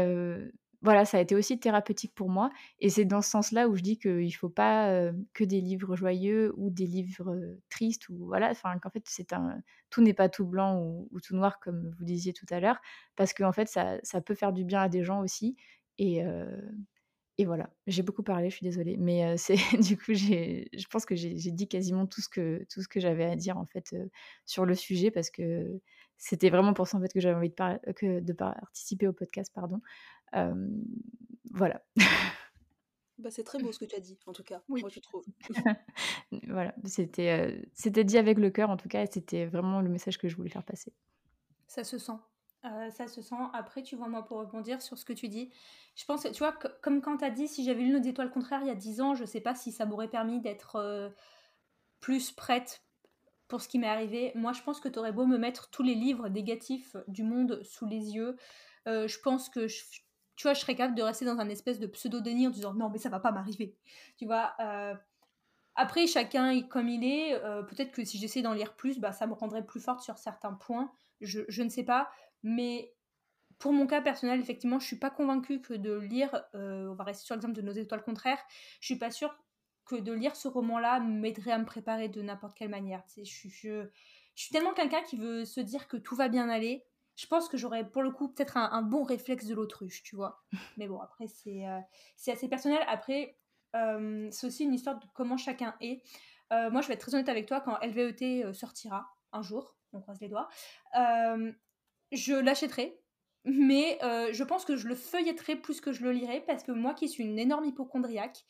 [0.81, 2.49] voilà, ça a été aussi thérapeutique pour moi.
[2.79, 5.95] Et c'est dans ce sens-là où je dis qu'il ne faut pas que des livres
[5.95, 7.33] joyeux ou des livres
[7.69, 8.09] tristes.
[8.09, 11.61] Ou voilà, enfin, qu'en fait, c'est un, tout n'est pas tout blanc ou, tout noir,
[11.61, 12.81] comme vous disiez tout à l'heure,
[13.15, 15.55] parce qu'en fait, ça, ça, peut faire du bien à des gens aussi.
[15.99, 16.21] Et,
[17.38, 21.15] et voilà, j'ai beaucoup parlé, je suis désolée, mais c'est du coup, je pense que
[21.15, 23.95] j'ai dit quasiment tout ce que, tout ce que j'avais à dire en fait
[24.45, 25.80] sur le sujet parce que
[26.18, 29.51] c'était vraiment pour ça en fait que j'avais envie de, que de participer au podcast,
[29.53, 29.81] pardon.
[31.51, 31.81] voilà.
[33.19, 34.81] Bah, c'est très beau ce que tu as dit, en tout cas, oui.
[34.81, 35.23] moi je trouve.
[36.47, 40.18] voilà, c'était c'était dit avec le cœur en tout cas, et c'était vraiment le message
[40.18, 40.93] que je voulais faire passer.
[41.68, 42.18] Ça se sent.
[42.65, 43.35] Euh, ça se sent.
[43.53, 45.52] Après, tu vois, moi, pour rebondir sur ce que tu dis,
[45.95, 48.61] je pense, tu vois, comme quand tu as dit, si j'avais lu Nos étoiles contraires
[48.61, 51.10] il y a 10 ans, je sais pas si ça m'aurait permis d'être euh,
[51.99, 52.84] plus prête
[53.49, 54.31] pour ce qui m'est arrivé.
[54.35, 57.61] Moi, je pense que tu aurais beau me mettre tous les livres négatifs du monde
[57.64, 58.38] sous les yeux.
[58.88, 61.88] Euh, je pense que, tu vois, je serais capable de rester dans un espèce de
[61.88, 63.76] pseudo-déni en disant non, mais ça va pas m'arriver.
[64.18, 64.56] Tu vois
[65.76, 67.40] après, chacun est comme il est.
[67.68, 70.53] Peut-être que si j'essaie d'en lire plus, bah, ça me rendrait plus forte sur certains
[70.53, 70.91] points.
[71.19, 72.11] Je, je, ne sais pas.
[72.44, 72.94] Mais
[73.64, 77.06] pour mon cas personnel, effectivement, je suis pas convaincue que de lire, euh, on va
[77.06, 78.44] rester sur l'exemple de nos étoiles contraires,
[78.82, 79.34] je suis pas sûre
[79.86, 83.03] que de lire ce roman-là m'aiderait à me préparer de n'importe quelle manière.
[83.15, 83.90] Je, je, je,
[84.36, 86.86] suis tellement quelqu'un qui veut se dire que tout va bien aller.
[87.15, 90.44] Je pense que j'aurais pour le coup peut-être un, bon réflexe de l'autruche, tu vois.
[90.78, 91.80] Mais bon, après, c'est euh,
[92.32, 92.82] assez personnel.
[92.88, 93.38] Après,
[93.76, 96.03] euh, c'est aussi une histoire de comment chacun est.
[96.52, 100.20] moi, je vais être très honnête avec toi, quand LVET sortira un jour, on croise
[100.20, 100.49] les doigts,
[102.14, 102.98] je l'achèterai,
[103.45, 106.72] mais euh, je pense que je le feuilletterai plus que je le lirai parce que
[106.72, 108.45] moi qui suis une énorme hypochondriaque,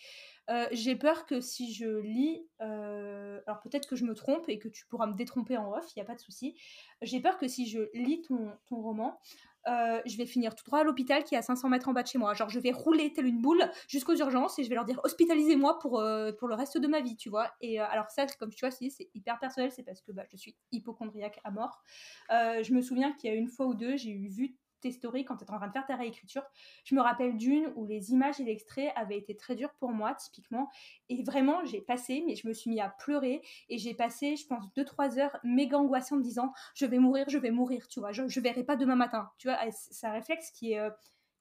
[0.49, 4.59] euh, j'ai peur que si je lis, euh, alors peut-être que je me trompe et
[4.59, 6.59] que tu pourras me détromper en off, il n'y a pas de souci,
[7.01, 9.19] j'ai peur que si je lis ton, ton roman,
[9.65, 12.07] je vais finir tout droit à l'hôpital qui est à 500 mètres en bas de
[12.07, 12.33] chez moi.
[12.33, 15.79] Genre, je vais rouler telle une boule jusqu'aux urgences et je vais leur dire hospitalisez-moi
[15.79, 16.03] pour,
[16.37, 17.51] pour le reste de ma vie, tu vois.
[17.61, 20.55] Et alors, ça, comme tu vois, c'est hyper personnel, c'est parce que bah, je suis
[20.71, 21.81] hypochondriaque à mort.
[22.29, 25.25] je me souviens qu'il y a une fois ou deux, j'ai eu vu tes stories
[25.25, 26.43] quand tu étais en train de faire ta réécriture.
[26.83, 30.13] Je me rappelle d'une où les images et l'extrait avaient été très durs pour moi,
[30.13, 30.69] typiquement.
[31.09, 33.41] Et vraiment, j'ai passé, mais je me suis mis à pleurer.
[33.69, 37.25] Et j'ai passé, je pense, 2-3 heures méga angoissée en me disant Je vais mourir,
[37.29, 38.11] je vais mourir, tu vois.
[38.11, 39.29] Je, verrai pas demain matin.
[39.37, 40.79] Tu vois, c'est un réflexe qui est.
[40.79, 40.89] Euh,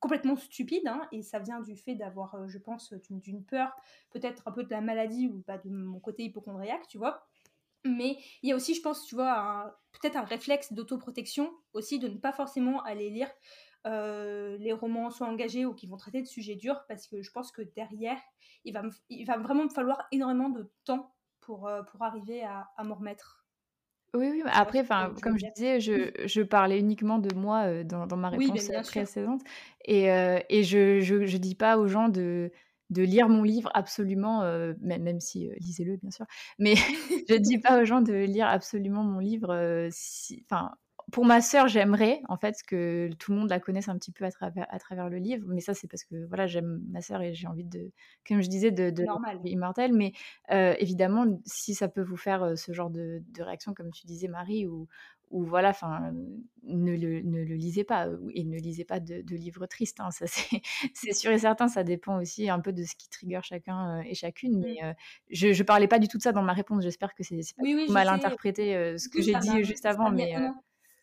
[0.03, 3.73] complètement stupide hein, et ça vient du fait d'avoir euh, je pense d'une peur
[4.11, 7.25] peut-être un peu de la maladie ou pas de mon côté hypochondriaque tu vois
[7.85, 12.09] mais il y a aussi, je pense, tu vois, peut-être un réflexe d'autoprotection aussi de
[12.09, 13.31] ne pas forcément aller lire
[13.85, 17.31] euh, les romans soit engagés ou qui vont traiter de sujets durs parce que je
[17.33, 18.19] pense que derrière,
[18.65, 22.71] il va, il va vraiment me falloir énormément de temps pour, euh, pour arriver à,
[22.77, 23.45] à m'en remettre.
[24.15, 24.85] Oui, oui, après,
[25.23, 29.41] comme je disais, je, je, parlais uniquement de moi euh, dans, dans, ma réponse précédente.
[29.87, 32.53] Et, et je, je, je dis pas aux gens de,
[32.93, 34.43] de lire mon livre absolument,
[34.81, 36.27] même, si lisez-le bien sûr,
[36.59, 36.75] mais
[37.29, 39.89] je dis pas aux gens de lire absolument mon livre.
[40.45, 40.73] Enfin,
[41.13, 44.25] pour ma sœur, j'aimerais en fait que tout le monde la connaisse un petit peu
[44.25, 47.21] à travers, à travers le livre, mais ça c'est parce que voilà j'aime ma sœur
[47.21, 47.93] et j'ai envie de,
[48.27, 49.05] comme je disais, de, de
[49.45, 49.93] immortel.
[49.93, 50.13] Mais
[50.49, 54.67] évidemment, si ça peut vous faire ce genre de, de, réaction, comme tu disais Marie,
[54.67, 54.89] ou,
[55.31, 56.13] ou voilà, enfin,
[56.63, 60.01] ne le, ne le, lisez pas et ne lisez pas de, livres tristes.
[60.01, 60.25] Hein, ça
[60.95, 61.69] c'est sûr et certain.
[61.69, 64.61] Ça dépend aussi un peu de ce qui trigger chacun et chacune.
[64.61, 64.95] Mais mmh.
[65.31, 66.83] je, ne parlais pas du tout de ça dans ma réponse.
[66.83, 67.41] J'espère que c'est
[67.91, 70.35] mal interprété ce que j'ai dit juste avant, mais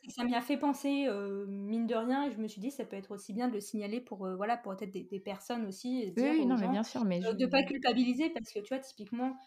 [0.09, 1.07] ça m'y a fait penser
[1.47, 3.61] mine de rien et je me suis dit ça peut être aussi bien de le
[3.61, 7.45] signaler pour voilà pour peut-être des, personnes aussi oui, non mais bien sûr mais de
[7.45, 9.37] pas culpabiliser parce que tu vois typiquement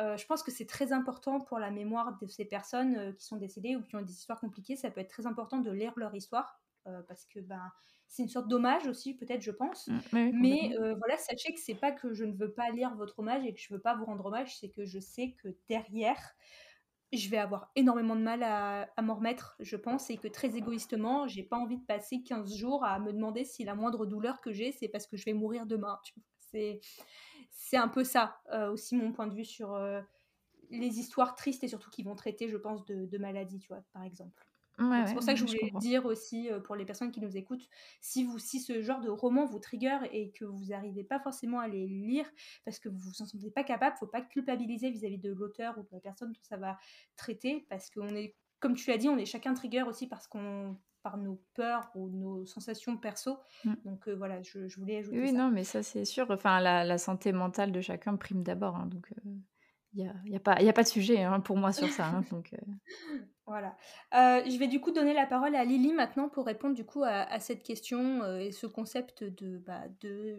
[0.00, 3.26] euh, je pense que c'est très important pour la mémoire de ces personnes euh, qui
[3.26, 4.76] sont décédées ou qui ont des histoires compliquées.
[4.76, 7.62] Ça peut être très important de lire leur histoire euh, parce que ben,
[8.08, 9.88] c'est une sorte d'hommage aussi, peut-être, je pense.
[9.88, 12.94] Mmh, oui, Mais euh, voilà, sachez que c'est pas que je ne veux pas lire
[12.94, 15.48] votre hommage et que je veux pas vous rendre hommage, c'est que je sais que
[15.68, 16.34] derrière,
[17.18, 21.26] je vais avoir énormément de mal à, m'en remettre, je pense, et que très égoïstement,
[21.26, 24.52] j'ai pas envie de passer 15 jours à me demander si la moindre douleur que
[24.52, 25.98] j'ai, c'est parce que je vais mourir demain.
[26.50, 30.00] c'est un peu ça euh, aussi mon point de vue sur euh,
[30.70, 33.84] les histoires tristes et surtout qui vont traiter, je pense, de, de maladies, tu vois,
[33.92, 34.51] par exemple.
[34.78, 37.36] Ouais, c'est pour ça que je voulais dire aussi euh, pour les personnes qui nous
[37.36, 37.68] écoutent,
[38.00, 41.60] si, vous, si ce genre de roman vous trigger et que vous n'arrivez pas forcément
[41.60, 42.28] à les lire
[42.64, 45.82] parce que vous vous en sentez pas capable, faut pas culpabiliser vis-à-vis de l'auteur ou
[45.82, 46.78] de la personne dont ça va
[47.16, 50.78] traiter parce qu'on est, comme tu l'as dit, on est chacun trigger aussi parce qu'on
[51.02, 53.38] par nos peurs ou nos sensations perso.
[53.64, 53.74] Mm.
[53.84, 55.36] Donc euh, voilà, je, je voulais ajouter Oui, ça.
[55.36, 56.30] non, mais ça, c'est sûr.
[56.30, 58.76] Enfin, la, la santé mentale de chacun prime d'abord.
[58.76, 59.12] hein, donc,
[59.94, 61.90] il n'y a, y a, pas- y a pas de sujet hein, pour moi sur
[61.90, 62.06] ça.
[62.06, 62.56] hein, donc, euh,
[63.46, 63.76] Voilà.
[64.14, 67.02] Euh, je vais du coup donner la parole à Lily maintenant pour répondre du coup
[67.02, 70.36] à, à cette question euh, et ce concept de, bah, de,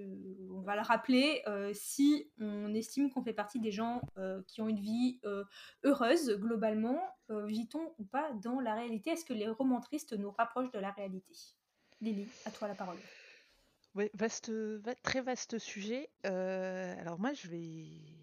[0.51, 4.61] on va le rappeler, euh, si on estime qu'on fait partie des gens euh, qui
[4.61, 5.43] ont une vie euh,
[5.83, 6.99] heureuse globalement,
[7.29, 9.11] euh, vit-on ou pas dans la réalité?
[9.11, 11.33] Est-ce que les romans tristes nous rapprochent de la réalité?
[12.01, 12.97] Lily, à toi la parole.
[13.95, 16.09] Oui, vaste, va- très vaste sujet.
[16.25, 18.22] Euh, alors moi, je vais.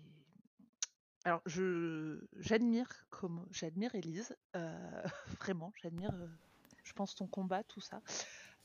[1.25, 1.43] Alors,
[2.37, 2.89] j'admire
[3.51, 5.03] j'admire Élise, euh,
[5.41, 6.15] vraiment, j'admire.
[6.15, 6.27] euh,
[6.83, 8.01] je pense ton combat, tout ça.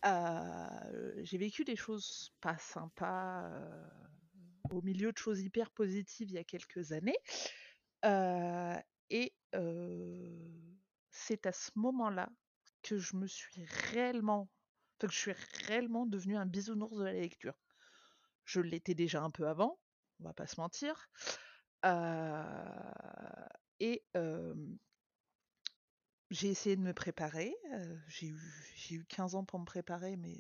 [0.06, 3.50] Euh, j'ai vécu des choses pas sympas
[4.72, 7.18] au milieu de choses hyper positives il y a quelques années,
[9.10, 9.34] et
[11.12, 12.30] c'est à ce moment-là
[12.84, 14.48] que je me suis réellement,
[15.00, 15.34] que je suis
[15.68, 17.56] réellement devenue un bisounours de la lecture.
[18.46, 19.80] Je l'étais déjà un peu avant,
[20.20, 21.10] on va pas se mentir.
[23.80, 24.04] Et
[26.32, 27.56] j'ai essayé de me préparer.
[28.08, 28.40] j'ai eu,
[28.76, 30.40] j'ai eu 15 ans pour me préparer, mais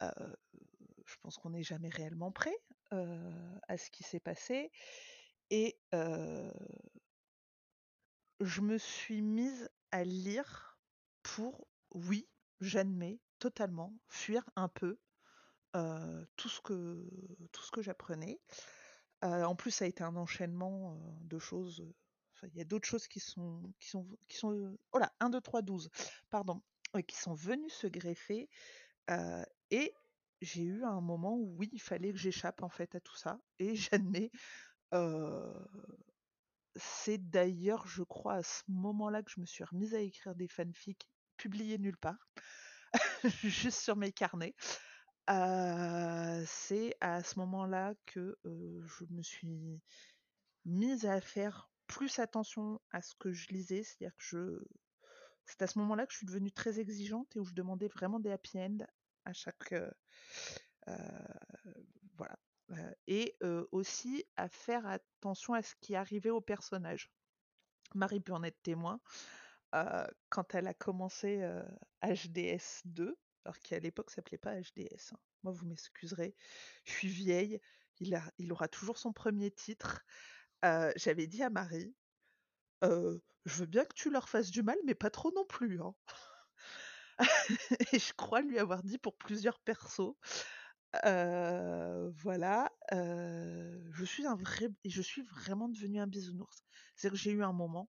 [0.00, 2.56] je pense qu'on n'est jamais réellement prêt
[2.90, 4.72] à ce qui s'est passé.
[5.50, 5.78] Et
[8.40, 10.78] je me suis mise à lire
[11.22, 12.26] pour, oui,
[12.60, 14.98] j'admets totalement, fuir un peu
[16.36, 18.40] tout ce que j'apprenais.
[19.22, 21.84] En plus, ça a été un enchaînement de choses.
[22.42, 24.76] Il y a d'autres choses qui sont, qui sont, qui sont.
[24.92, 25.90] oh là, 1, 2, 3, 12,
[26.30, 26.62] pardon,
[27.06, 28.48] qui sont venues se greffer.
[29.70, 29.94] et
[30.40, 33.38] j'ai eu un moment où, oui, il fallait que j'échappe en fait à tout ça.
[33.58, 33.74] Et
[34.10, 34.30] j'admets.
[36.76, 40.48] c'est d'ailleurs, je crois, à ce moment-là que je me suis remise à écrire des
[40.48, 42.28] fanfics publiés nulle part,
[43.44, 44.54] juste sur mes carnets.
[45.30, 49.80] C'est à ce moment-là que je me suis
[50.64, 54.64] mise à faire plus attention à ce que je lisais, c'est-à-dire que je
[55.46, 58.20] c'est à ce moment-là que je suis devenue très exigeante et où je demandais vraiment
[58.20, 58.78] des happy end
[59.24, 59.90] à chaque euh,
[62.16, 62.38] voilà
[63.08, 63.36] et
[63.72, 67.10] aussi à faire attention à ce qui arrivait au personnage.
[67.94, 69.00] Marie peut en être témoin.
[70.28, 71.40] quand elle a commencé
[72.02, 75.12] HDS 2, alors qui à l'époque s'appelait pas HDS.
[75.12, 75.18] hein.
[75.42, 76.34] Moi, vous m'excuserez,
[76.84, 77.60] je suis vieille.
[78.00, 80.04] Il, aura toujours son premier titre.
[80.62, 81.94] J'avais dit à Marie,
[82.82, 85.80] je veux bien que tu leur fasses du mal, mais pas trop non plus.
[85.82, 85.94] hein.
[87.92, 90.14] Et je crois lui avoir dit pour plusieurs persos.
[91.04, 96.64] Voilà, je suis un vrai, je suis vraiment devenue un bisounours.
[96.96, 97.88] C'est-à-dire que j'ai eu un moment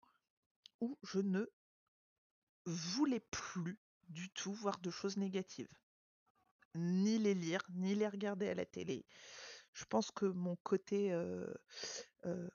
[0.81, 1.45] où je ne
[2.65, 5.73] voulais plus du tout voir de choses négatives.
[6.75, 9.05] Ni les lire, ni les regarder à la télé.
[9.73, 11.13] Je pense que mon côté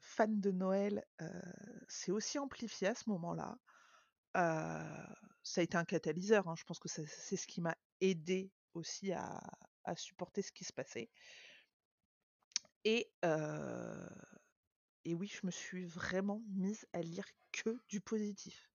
[0.01, 1.05] fan de Noël
[1.89, 3.59] s'est aussi amplifié à ce moment-là.
[4.35, 6.55] Ça a été un catalyseur, hein.
[6.57, 9.41] je pense que c'est ce qui m'a aidé aussi à,
[9.97, 11.11] supporter ce qui se passait.
[12.85, 13.11] Et
[15.07, 18.70] oui, je me suis vraiment mise à lire que du positif.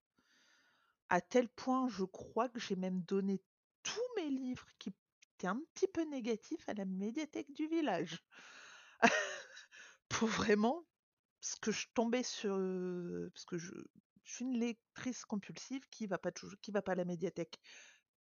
[1.08, 3.40] À tel point, je crois que j'ai même donné
[3.82, 4.92] tous mes livres qui
[5.34, 8.24] étaient un petit peu négatifs à la médiathèque du village.
[10.08, 10.84] Pour vraiment,
[11.40, 12.56] parce que je tombais sur...
[13.32, 13.72] Parce que je,
[14.24, 17.60] suis une lectrice compulsive qui va pas qui va pas à la médiathèque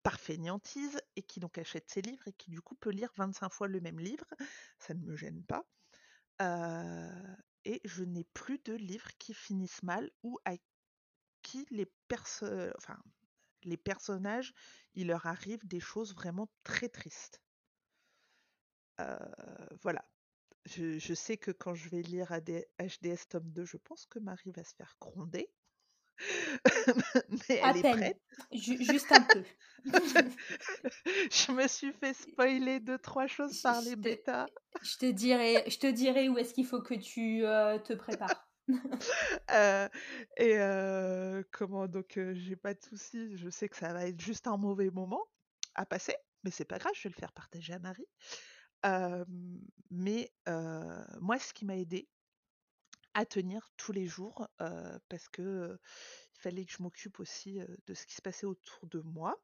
[0.02, 3.50] par fainéantise et qui donc achète ses livres et qui du coup peut lire 25
[3.50, 4.26] fois le même livre.
[4.78, 5.64] Ça ne me gêne pas.
[7.64, 10.54] Et je n'ai plus de livres qui finissent mal ou à
[11.54, 12.98] qui les, perso enfin,
[13.62, 14.52] les personnages,
[14.94, 17.40] il leur arrive des choses vraiment très tristes.
[19.00, 19.18] Euh,
[19.82, 20.04] voilà.
[20.64, 24.18] Je, je sais que quand je vais lire AD HDS tome 2, je pense que
[24.18, 25.52] Marie va se faire gronder.
[27.48, 28.20] mais À elle est prête.
[28.52, 29.42] Ju- juste un peu.
[29.84, 34.46] je me suis fait spoiler deux, trois choses par je les te- bêtas.
[34.82, 38.48] Je te dirai, je te dirai où est-ce qu'il faut que tu euh, te prépares.
[39.50, 39.88] Euh,
[40.38, 44.20] et euh, comment donc euh, j'ai pas de soucis, je sais que ça va être
[44.20, 45.22] juste un mauvais moment
[45.74, 48.06] à passer, mais c'est pas grave, je vais le faire partager à Marie.
[49.90, 50.32] Mais
[51.20, 52.08] moi, ce qui m'a aidé
[53.12, 54.48] à tenir tous les jours,
[55.08, 55.78] parce que
[56.36, 59.40] il fallait que je m'occupe aussi de ce qui se passait autour de moi,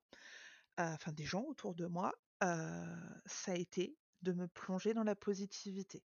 [0.79, 6.03] enfin des gens autour de moi, ça a été de me plonger dans la positivité.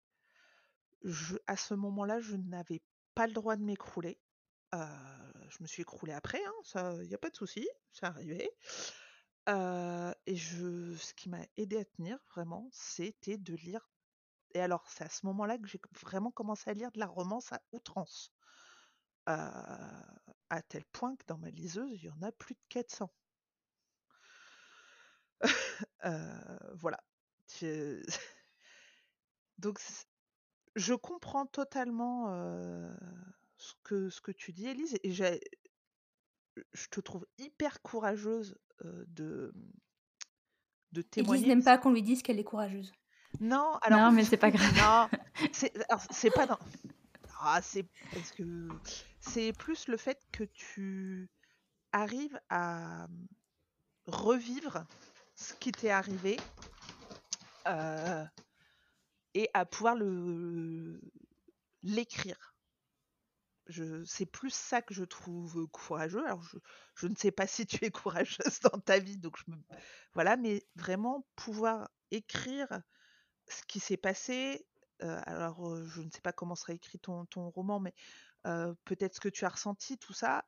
[1.05, 2.81] Je, à ce moment-là, je n'avais
[3.15, 4.19] pas le droit de m'écrouler.
[4.75, 4.87] Euh,
[5.51, 6.41] je me suis écroulée après,
[6.75, 8.51] hein, il n'y a pas de souci, c'est arrivé.
[9.49, 13.89] Euh, et je, ce qui m'a aidé à tenir vraiment, c'était de lire.
[14.53, 17.53] Et alors, c'est à ce moment-là que j'ai vraiment commencé à lire de la romance
[17.53, 18.33] à outrance.
[19.29, 20.03] Euh,
[20.51, 23.11] à tel point que dans ma liseuse, il y en a plus de 400.
[26.05, 26.99] Euh, voilà.
[29.59, 29.79] Donc,
[30.77, 32.93] je comprends totalement euh,
[33.57, 39.53] ce que, ce que tu dis, Elise, et je te trouve hyper courageuse euh, de,
[40.93, 41.47] de Élise témoigner.
[41.49, 42.93] n'aime parce- pas qu'on lui dise qu'elle est courageuse.
[43.41, 44.01] Non, alors.
[44.01, 44.77] Non, mais c'est pas grave.
[44.77, 45.09] Non,
[46.11, 46.59] c'est pas dans.
[47.41, 48.69] Ah, c'est parce que
[49.21, 51.29] c'est plus le fait que tu
[51.93, 53.09] arrives à
[54.07, 54.85] revivre
[55.35, 56.39] ce qui t'est arrivé
[57.67, 58.25] euh,
[59.35, 61.01] et à pouvoir le
[61.83, 62.55] l'écrire.
[64.05, 66.25] C'est plus ça que je trouve courageux.
[66.27, 66.59] Alors, je,
[66.97, 69.57] je ne sais pas si tu es courageuse dans ta vie, donc je me,
[70.15, 72.83] voilà, mais vraiment pouvoir écrire
[73.49, 74.67] ce qui s'est passé.
[75.03, 77.95] euh, alors, euh, je ne sais pas comment sera écrit ton, ton roman, mais
[78.47, 80.45] euh, peut-être ce que tu as ressenti, tout ça,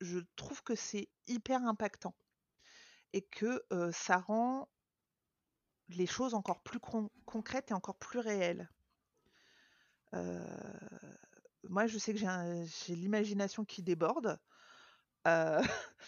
[0.00, 2.14] je trouve que c'est hyper impactant
[3.12, 4.68] et que ça rend
[5.90, 8.70] les choses encore plus con- concrètes et encore plus réelles.
[10.14, 10.46] Euh,
[11.68, 14.38] moi, je sais que j'ai l'imagination qui déborde.
[15.28, 15.62] euh,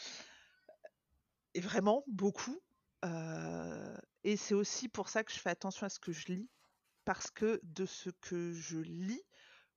[1.55, 2.59] et vraiment beaucoup.
[3.05, 6.49] Euh, et c'est aussi pour ça que je fais attention à ce que je lis.
[7.05, 9.23] Parce que de ce que je lis,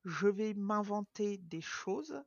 [0.05, 2.23] je vais m'inventer des choses.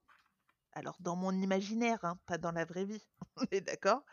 [0.72, 3.06] Alors, dans mon imaginaire, hein, pas dans la vraie vie.
[3.36, 4.04] On est d'accord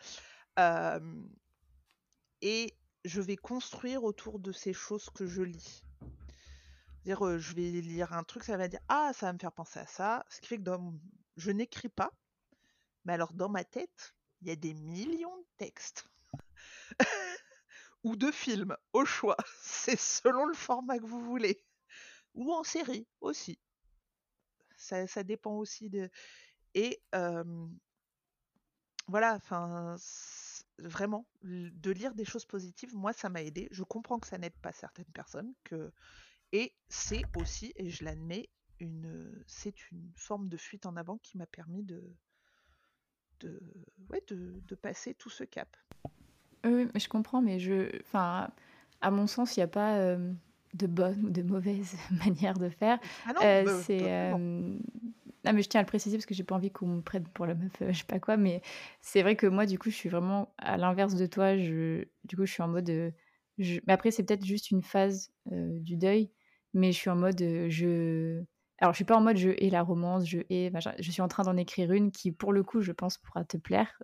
[2.42, 2.74] Et
[3.06, 5.84] je vais construire autour de ces choses que je lis.
[7.04, 9.52] C'est-à-dire, euh, je vais lire un truc, ça va dire Ah, ça va me faire
[9.52, 10.26] penser à ça.
[10.30, 10.94] Ce qui fait que dans
[11.38, 12.12] je n'écris pas.
[13.06, 16.08] Mais alors, dans ma tête, il y a des millions de textes.
[18.04, 19.38] Ou de films, au choix.
[19.62, 21.64] C'est selon le format que vous voulez.
[22.36, 23.60] Ou en série aussi.
[24.78, 26.10] Ça, dépend aussi de.
[26.74, 27.68] Et euh,
[29.08, 29.96] voilà, enfin,
[30.84, 33.68] vraiment, de lire des choses positives, moi, ça m'a aidé.
[33.72, 35.92] Je comprends que ça n'aide pas certaines personnes, que
[36.52, 38.50] et c'est aussi, et je l'admets,
[38.80, 42.04] une, c'est une forme de fuite en avant qui m'a permis de,
[43.40, 43.62] de,
[44.10, 45.76] ouais, de, de passer tout ce cap.
[46.66, 48.50] Oui, je comprends, mais je, enfin,
[49.02, 50.34] à mon sens, il n'y a pas euh,
[50.74, 51.96] de bonne ou de mauvaise
[52.26, 53.00] manière de faire.
[53.26, 54.34] Ah non, Euh, bah, c'est,
[55.46, 57.28] non, mais je tiens à le préciser parce que j'ai pas envie qu'on me prenne
[57.30, 58.62] pour la meuf, euh, je sais pas quoi, mais
[59.02, 61.58] c'est vrai que moi, du coup, je suis vraiment à l'inverse de toi.
[61.58, 63.12] Je, du coup, je suis en mode, euh,
[63.58, 66.32] je- mais après, c'est peut-être juste une phase euh, du deuil,
[66.74, 68.44] mais je suis en mode, je,
[68.80, 70.94] alors, je suis pas en mode je hais la romance, je hais, machin.
[71.00, 73.58] Je suis en train d'en écrire une qui, pour le coup, je pense pourra te
[73.58, 74.00] plaire.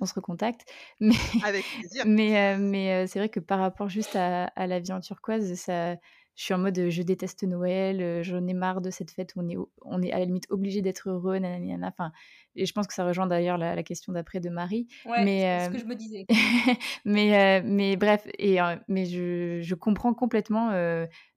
[0.00, 0.66] On se recontacte,
[1.00, 2.04] mais Avec plaisir.
[2.04, 5.96] mais, mais c'est vrai que par rapport juste à, à la vie en turquoise, ça,
[6.36, 9.48] je suis en mode je déteste Noël, j'en ai marre de cette fête où on
[9.48, 11.88] est, o- on est à la limite obligé d'être heureux, nanana.
[11.88, 12.12] Enfin,
[12.54, 14.86] et je pense que ça rejoint d'ailleurs la, la question d'après de Marie.
[15.06, 16.26] Ouais, Mais, c'est ce que je me disais.
[17.04, 20.68] mais, euh, mais bref, et, euh, mais je, je comprends complètement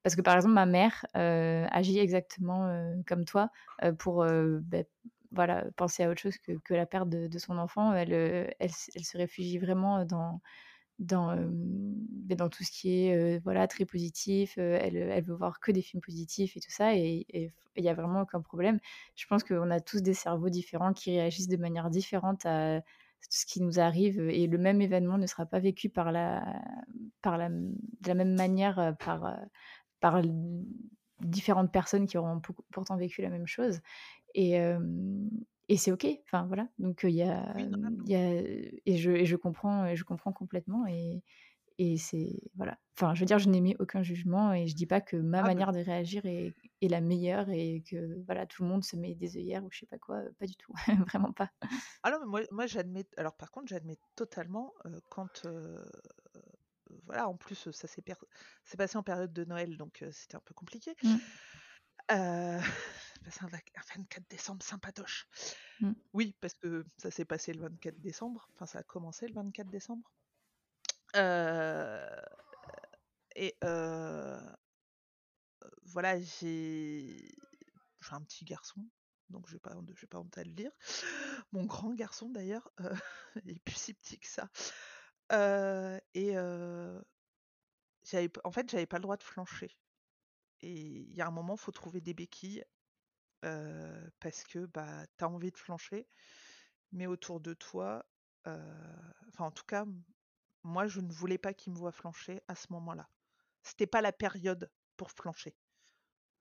[0.04, 3.50] parce que par exemple ma mère agit exactement comme toi
[4.00, 4.80] pour bah,
[5.32, 7.94] voilà penser à autre chose que, que la perte de, de son enfant.
[7.94, 8.12] Elle,
[8.60, 10.42] elle se réfugie vraiment dans
[11.00, 14.58] dans, bah, dans tout ce qui est voilà très positif.
[14.58, 17.26] Elle, elle veut voir que des films positifs et tout ça et
[17.76, 18.80] il y a vraiment aucun problème.
[19.16, 22.82] Je pense qu'on a tous des cerveaux différents qui réagissent de manière différente à
[23.30, 26.44] ce qui nous arrive et le même événement ne sera pas vécu par la,
[27.22, 29.38] par la, de la même manière par,
[30.00, 30.22] par
[31.22, 33.80] différentes personnes qui auront pou- pourtant vécu la même chose.
[34.36, 34.60] Et,
[35.70, 36.08] et c'est OK.
[36.26, 36.70] Enfin, voilà.
[36.80, 38.34] Donc, il y a, il y a,
[38.88, 40.88] et, je, et je comprends, et je comprends complètement.
[40.88, 41.24] Et,
[41.80, 42.80] et c'est voilà.
[42.98, 45.42] Enfin, je veux dire, je n'ai mis aucun jugement et je dis pas que ma
[45.42, 48.84] Ah, mais manière de réagir est, est la meilleure et que voilà, tout le monde
[48.86, 50.22] se met des œillères ou je sais pas quoi.
[50.40, 50.74] Pas du tout,
[51.08, 51.52] vraiment pas.
[52.04, 53.06] Ah non, mais moi, moi j'admets.
[53.18, 55.46] Alors par contre, j'admets totalement euh, quand.
[55.46, 55.84] euh,
[57.06, 58.14] voilà, en plus, ça s'est per-
[58.78, 60.96] passé en période de Noël, donc euh, c'était un peu compliqué.
[61.04, 61.20] Mm.
[63.26, 65.28] Euh, c'est un, vac- un 24 décembre sympatoche.
[65.82, 65.92] Mm.
[66.14, 68.50] Oui, parce que ça s'est passé le 24 décembre.
[68.56, 70.12] Enfin, ça a commencé le 24 décembre.
[71.16, 72.22] Euh,
[73.36, 74.40] et euh,
[75.84, 77.30] voilà, j'ai
[78.02, 78.86] j'ai un petit garçon,
[79.30, 80.72] donc je n'ai pas, j'ai pas honte à le dire.
[81.52, 82.94] Mon grand garçon d'ailleurs, euh,
[83.46, 84.50] il est plus si petit que ça.
[85.32, 87.00] Euh, et euh,
[88.44, 89.78] en fait, j'avais pas le droit de flancher.
[90.62, 92.64] Et il y a un moment, faut trouver des béquilles
[93.46, 96.08] euh, parce que bah, tu as envie de flancher,
[96.92, 98.06] mais autour de toi,
[98.46, 99.86] enfin en tout cas,
[100.64, 103.08] moi je ne voulais pas qu'il me voie flancher à ce moment-là.
[103.64, 105.56] C'était pas la période pour flancher.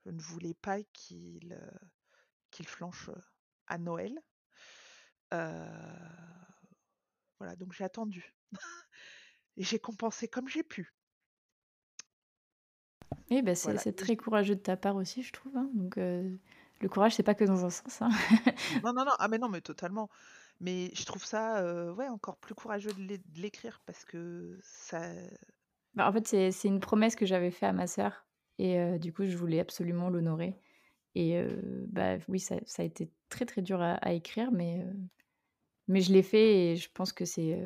[0.07, 1.59] Je ne voulais pas qu'il
[2.51, 3.11] qu'il flanche
[3.67, 4.19] à Noël.
[5.35, 5.67] Euh,
[7.39, 8.35] voilà, donc j'ai attendu.
[9.57, 10.95] Et j'ai compensé comme j'ai pu.
[13.31, 13.81] Et ben c'est Voilà.
[13.81, 15.57] c'est très courageux de ta part aussi, je trouve.
[15.57, 15.71] hein.
[15.75, 16.37] Donc euh,
[16.81, 18.03] le courage, c'est pas que dans un sens.
[18.03, 18.11] hein.
[18.83, 20.09] Non, non, non, ah mais non, mais totalement.
[20.61, 24.59] Mais je trouve ça euh, ouais, encore plus courageux de l'é- de l'écrire parce que
[24.63, 25.01] ça...
[25.95, 28.27] Bah, en fait, c'est une promesse que j'avais fait à ma sœur
[28.59, 30.61] et euh, du coup, je voulais absolument l'honorer.
[31.15, 34.85] Et euh, bah oui, ça, ça a été très très dur à, à écrire, mais
[35.89, 37.63] mais je l'ai fait et je pense que c'est.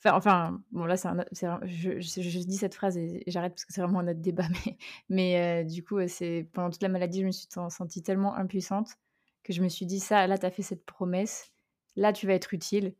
[0.00, 3.64] Enfin, enfin, bon là, c'est un, je, je- je dis cette phrase et j'arrête parce
[3.64, 6.88] que c'est vraiment un autre débat, mais mais euh, du coup, c'est pendant toute la
[6.90, 8.96] maladie, je me suis sentie tellement impuissante
[9.42, 11.52] que je me suis dit ça, là, t'as fait cette promesse,
[11.96, 12.94] là, tu vas être utile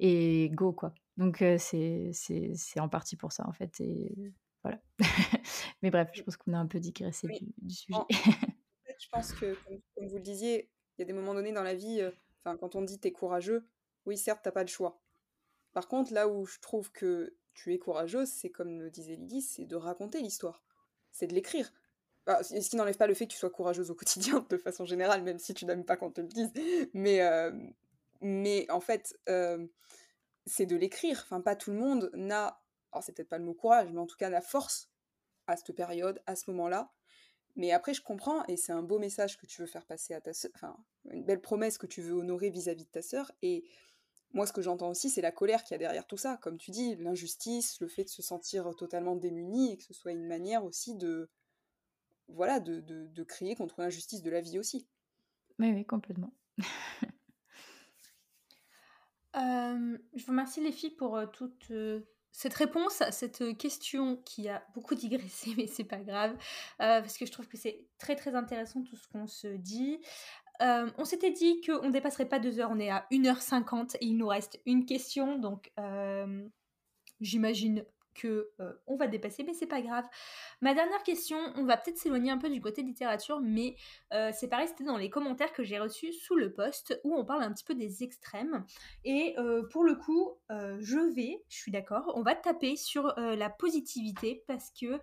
[0.00, 0.94] et go quoi.
[1.16, 4.14] Donc euh, c'est c'est c'est en partie pour ça en fait et
[4.62, 4.80] voilà.
[5.82, 7.38] Mais bref, je pense qu'on a un peu digressé Oui.
[7.40, 7.98] du, du sujet.
[7.98, 8.06] En,
[8.86, 11.52] fait, je pense que, comme, comme vous le disiez, il y a des moments donnés
[11.52, 12.10] dans la vie, euh,
[12.44, 13.66] quand on dit t'es courageux,
[14.06, 15.00] oui, certes, t'as pas le choix.
[15.78, 19.42] Par contre, là où je trouve que tu es courageuse, c'est comme le disait Lydie,
[19.42, 20.64] c'est de raconter l'histoire.
[21.12, 21.72] C'est de l'écrire.
[22.26, 25.22] Ce qui n'enlève pas le fait que tu sois courageuse au quotidien, de façon générale,
[25.22, 26.50] même si tu n'aimes pas qu'on te le dise.
[26.94, 27.52] Mais, euh,
[28.20, 29.68] mais en fait, euh,
[30.46, 31.20] c'est de l'écrire.
[31.22, 32.60] Enfin, pas tout le monde n'a,
[32.90, 34.90] alors c'est peut-être pas le mot courage, mais en tout cas la force
[35.46, 36.90] à cette période, à ce moment-là.
[37.54, 40.20] Mais après, je comprends, et c'est un beau message que tu veux faire passer à
[40.20, 40.76] ta sœur, enfin,
[41.12, 43.30] une belle promesse que tu veux honorer vis-à-vis de ta sœur.
[43.42, 43.64] Et
[44.32, 46.38] moi, ce que j'entends aussi, c'est la colère qu'il y a derrière tout ça.
[46.42, 50.12] Comme tu dis, l'injustice, le fait de se sentir totalement démuni, et que ce soit
[50.12, 51.30] une manière aussi de,
[52.28, 54.86] voilà, de, de, de crier contre l'injustice de la vie aussi.
[55.58, 56.32] Oui, oui, complètement.
[59.36, 62.00] Euh, je vous remercie les filles pour euh, toute euh,
[62.32, 66.32] cette réponse à cette question qui a beaucoup digressé, mais c'est pas grave,
[66.80, 70.00] euh, parce que je trouve que c'est très très intéressant tout ce qu'on se dit.
[70.62, 74.16] Euh, on s'était dit qu'on dépasserait pas deux heures, on est à 1h50 et il
[74.16, 76.46] nous reste une question, donc euh,
[77.20, 80.04] j'imagine que euh, on va dépasser, mais c'est pas grave.
[80.60, 83.76] Ma dernière question, on va peut-être s'éloigner un peu du côté littérature, mais
[84.12, 87.24] euh, c'est pareil, c'était dans les commentaires que j'ai reçus sous le post où on
[87.24, 88.64] parle un petit peu des extrêmes.
[89.04, 89.36] Et
[89.70, 94.72] pour le coup, je vais, je suis d'accord, on va taper sur la positivité parce
[94.72, 94.98] que,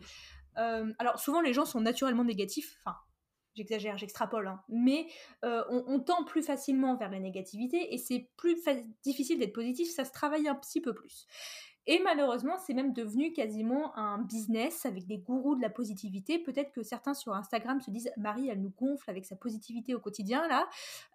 [0.55, 2.97] alors souvent les gens sont naturellement négatifs, enfin
[3.55, 5.07] j'exagère, j'extrapole, hein, mais
[5.43, 8.57] euh, on, tend plus facilement vers la négativité et c'est plus
[9.03, 11.27] difficile d'être positif, ça se travaille un petit peu plus.
[11.87, 16.39] Et malheureusement, c'est même devenu quasiment un business avec des gourous de la positivité.
[16.39, 19.99] Peut-être que certains sur Instagram se disent Marie, elle nous gonfle avec sa positivité au
[19.99, 20.67] quotidien, là,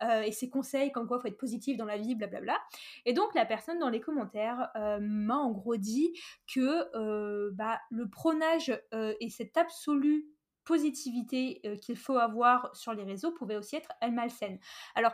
[0.03, 2.57] euh, et ses conseils comme quoi il faut être positif dans la vie, blablabla.
[3.05, 6.13] Et donc, la personne dans les commentaires euh, m'a en gros dit
[6.47, 10.27] que euh, bah, le prônage et cette absolue
[10.71, 14.61] positivité euh, qu'il faut avoir sur les réseaux pouvait aussi être elle malsaine.
[14.95, 15.13] Alors,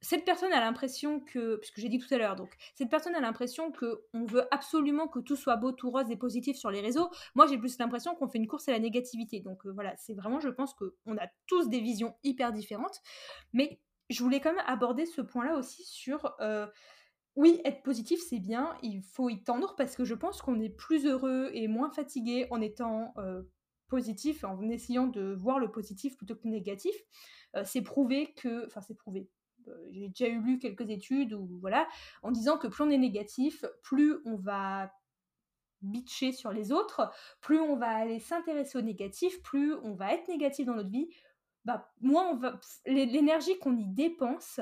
[0.00, 3.20] cette personne a l'impression que, puisque j'ai dit tout à l'heure, donc, cette personne a
[3.20, 6.80] l'impression que on veut absolument que tout soit beau, tout rose et positif sur les
[6.80, 7.10] réseaux.
[7.34, 9.40] Moi, j'ai plus l'impression qu'on fait une course à la négativité.
[9.40, 13.00] Donc euh, voilà, c'est vraiment, je pense qu'on a tous des visions hyper différentes.
[13.52, 16.66] Mais je voulais quand même aborder ce point-là aussi sur, euh,
[17.36, 20.70] oui, être positif, c'est bien, il faut y tendre parce que je pense qu'on est
[20.70, 23.12] plus heureux et moins fatigué en étant
[24.44, 26.94] en essayant de voir le positif plutôt que le négatif.
[27.56, 29.28] Euh, c'est prouvé que, enfin c'est prouvé,
[29.68, 31.86] euh, j'ai déjà eu lu quelques études où voilà,
[32.22, 34.92] en disant que plus on est négatif, plus on va
[35.82, 37.10] bitcher sur les autres,
[37.40, 41.08] plus on va aller s'intéresser au négatif, plus on va être négatif dans notre vie,
[41.64, 44.60] bah moins on va l'énergie qu'on y dépense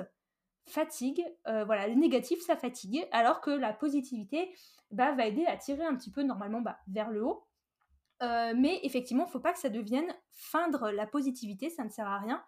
[0.69, 1.25] fatigue.
[1.45, 4.53] voilà, le négatif, ça fatigue, alors que la positivité
[4.93, 7.47] bah, va aider à tirer un petit peu normalement bah, vers le haut.
[8.23, 12.07] Mais effectivement, il ne faut pas que ça devienne feindre la positivité, ça ne sert
[12.07, 12.43] à rien.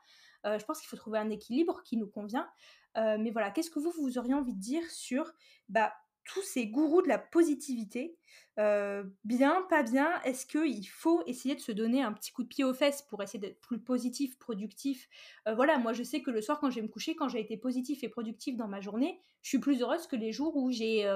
[0.45, 2.49] je pense qu'il faut trouver un équilibre qui nous convient.
[2.97, 5.33] mais voilà, qu'est-ce que vous, vous auriez envie de dire sur
[5.69, 5.93] bah,
[6.25, 8.17] tous ces gourous de la positivité
[8.57, 12.65] bien, pas bien Est-ce qu'il faut essayer de se donner un petit coup de pied
[12.65, 15.09] aux fesses pour essayer d'être plus positif, productif?
[15.47, 17.57] Voilà, moi je sais que le soir quand je vais me coucher, quand j'ai été
[17.57, 21.07] positif et productif dans ma journée, je suis plus heureuse que les jours où j'ai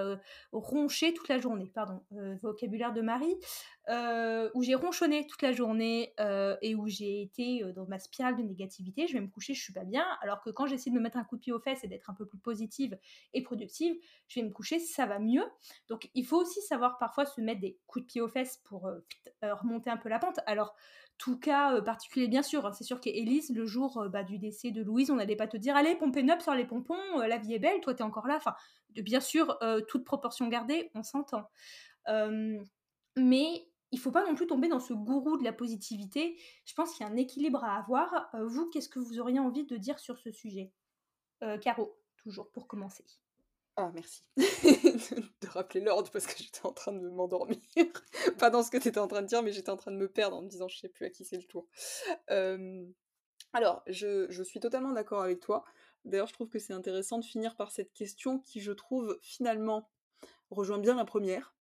[0.52, 1.70] ronché toute la journée.
[1.74, 2.02] Pardon,
[2.42, 3.36] vocabulaire de Marie.
[4.54, 6.12] où j'ai ronchonné toute la journée
[6.62, 9.72] et où j'ai été dans ma spirale de négativité, je vais me coucher, je suis
[9.72, 10.04] pas bien.
[10.20, 12.10] Alors que quand j'essaie de me mettre un coup de pied aux fesses et d'être
[12.10, 12.98] un peu plus positive
[13.32, 13.96] et productive,
[14.28, 15.44] je vais me coucher, ça va mieux.
[15.88, 18.86] Donc il faut aussi savoir parfois se mettre des coups de pied aux fesses pour
[18.86, 18.98] euh,
[19.42, 20.40] euh, remonter un peu la pente.
[20.44, 20.76] Alors,
[21.16, 22.66] tout cas euh, particulier, bien sûr.
[22.66, 25.56] Hein, c'est sûr qu'Élise, le jour bah, du décès de Louise, on n'allait pas te
[25.56, 28.36] dire Allez, pompez up sur les pompons, la vie est belle, toi, t'es encore là.
[28.36, 28.54] Enfin,
[28.90, 29.58] bien sûr,
[29.88, 31.48] toute proportion gardée, on s'entend.
[33.16, 36.38] mais il faut pas non plus tomber dans ce gourou de la positivité.
[36.66, 38.28] Je pense qu'il y a un équilibre à avoir.
[38.34, 40.72] vous, qu'est-ce que vous auriez envie de dire sur ce sujet?
[41.62, 43.06] Caro, toujours pour commencer.
[43.80, 47.60] Ah, merci de rappeler l'ordre parce que j'étais en train de m'endormir.
[48.40, 49.96] Pas dans ce que tu étais en train de dire, mais j'étais en train de
[49.96, 51.68] me perdre en me disant je sais plus à qui c'est le tour.
[53.52, 55.64] alors, je, suis totalement d'accord avec toi.
[56.04, 59.88] D'ailleurs, je trouve que c'est intéressant de finir par cette question qui, je trouve, finalement,
[60.50, 61.54] rejoint bien la première,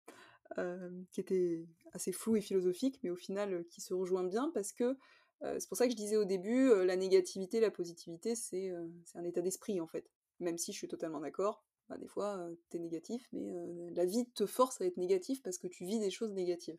[1.13, 4.97] qui était assez floue et philosophique, mais au final, qui se rejoint bien parce que
[5.43, 8.73] c'est pour ça que je disais au début, la négativité, la positivité, c'est
[9.15, 10.11] un état d'esprit en fait.
[10.41, 11.66] Même si je suis totalement d'accord,
[11.99, 13.55] des fois, tu es négatif, mais
[13.95, 16.79] la vie te force à être négatif parce que tu vis des choses négatives.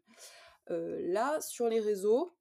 [0.70, 2.36] là, sur les réseaux,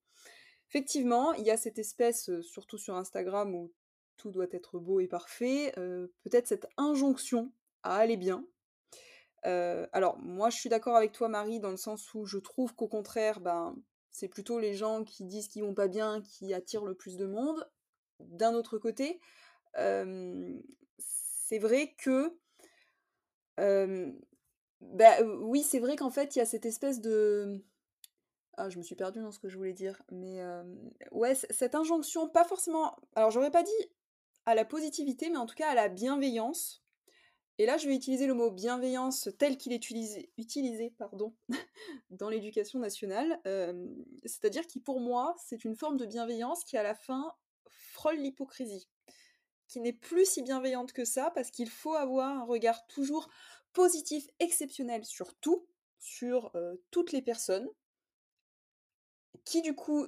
[0.68, 3.72] effectivement, il y a cette espèce, surtout sur Instagram où
[4.16, 7.52] tout doit être beau et parfait, peut-être cette injonction
[7.82, 8.44] à aller bien.
[9.42, 12.88] alors, moi, je suis d'accord avec toi, Marie, dans le sens où je trouve qu'au
[12.88, 13.76] contraire, ben,
[14.10, 17.26] c'est plutôt les gens qui disent qu'ils vont pas bien qui attirent le plus de
[17.26, 17.68] monde.
[18.18, 19.20] D'un autre côté,
[19.76, 22.36] c'est vrai que
[23.58, 27.62] bah, oui, c'est vrai qu'en fait, il y a cette espèce de
[28.58, 30.40] ah, je me suis perdue dans ce que je voulais dire, mais
[31.12, 33.90] ouais, cette injonction, pas forcément alors j'aurais pas dit
[34.46, 36.82] à la positivité, mais en tout cas à la bienveillance.
[37.58, 41.34] Et là, je vais utiliser le mot bienveillance tel qu'il est utilisé utilisé, pardon,
[42.10, 43.40] dans l'éducation nationale.
[44.24, 47.32] c'est-à-dire qui, pour moi, c'est une forme de bienveillance qui, à la fin,
[47.68, 48.88] frôle l'hypocrisie
[49.68, 53.28] qui n'est plus si bienveillante que ça, parce qu'il faut avoir un regard toujours
[53.72, 55.66] positif, exceptionnel sur tout,
[55.98, 56.52] sur
[56.90, 57.68] toutes les personnes,
[59.44, 60.06] qui du coup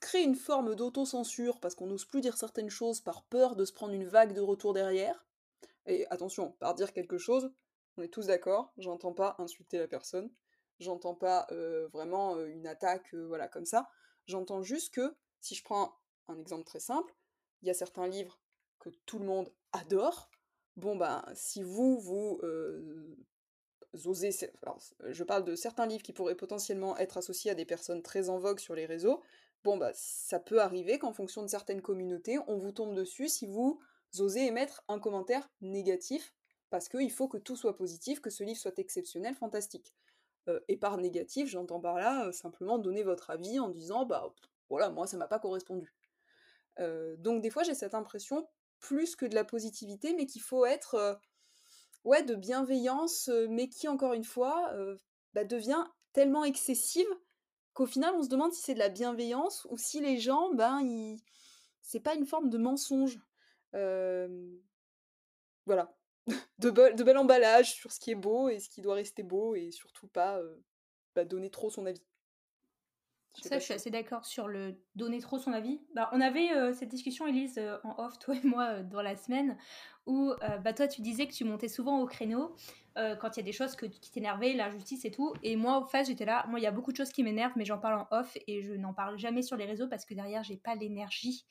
[0.00, 3.72] crée une forme d'autocensure, parce qu'on n'ose plus dire certaines choses par peur de se
[3.72, 5.26] prendre une vague de retour derrière.
[5.86, 7.50] Et attention, par dire quelque chose,
[7.96, 10.30] on est tous d'accord, j'entends pas insulter la personne,
[10.78, 11.48] j'entends pas
[11.92, 13.88] vraiment une attaque, voilà, comme ça,
[14.26, 15.96] j'entends juste que, si je prends
[16.28, 17.14] un exemple très simple,
[17.62, 18.40] il y a certains livres
[18.78, 20.30] que tout le monde adore,
[20.76, 22.40] bon ben si vous, vous
[24.04, 24.30] osez,
[25.08, 28.38] je parle de certains livres qui pourraient potentiellement être associés à des personnes très en
[28.38, 29.22] vogue sur les réseaux,
[29.64, 33.46] bon bah ça peut arriver qu'en fonction de certaines communautés, on vous tombe dessus si
[33.46, 33.80] vous
[34.18, 36.34] osez émettre un commentaire négatif,
[36.70, 39.94] parce qu'il faut que tout soit positif, que ce livre soit exceptionnel, fantastique.
[40.68, 44.32] et par négatif, j'entends par là simplement donner votre avis en disant bah
[44.70, 45.94] voilà, moi ça m'a pas correspondu.
[47.18, 48.46] donc des fois j'ai cette impression
[48.80, 51.20] plus que de la positivité, mais qu'il faut être
[52.04, 54.72] ouais, de bienveillance, mais qui, encore une fois,
[55.34, 57.08] bah, devient tellement excessive
[57.74, 60.80] qu'au final, on se demande si c'est de la bienveillance ou si les gens, ben,
[60.80, 61.20] ils...
[61.82, 63.18] c'est pas une forme de mensonge.
[65.66, 65.94] Voilà.
[66.58, 69.54] de, de bel emballage sur ce qui est beau et ce qui doit rester beau
[69.54, 70.40] et surtout pas
[71.14, 72.07] bah, donner trop son avis.
[73.34, 75.80] Ça, je suis assez d'accord sur le donner trop son avis.
[75.94, 79.02] Bah, on avait euh, cette discussion, Elise, euh, en off, toi et moi, euh, dans
[79.02, 79.56] la semaine,
[80.06, 80.32] où
[80.64, 82.56] bah, toi, tu disais que tu montais souvent au créneau
[83.20, 85.34] quand il y a des choses que, qui t'énervaient, l'injustice et tout.
[85.42, 86.46] Et moi, au face, j'étais là.
[86.48, 88.62] Moi, il y a beaucoup de choses qui m'énervent, mais j'en parle en off et
[88.62, 91.44] je n'en parle jamais sur les réseaux parce que derrière, j'ai pas l'énergie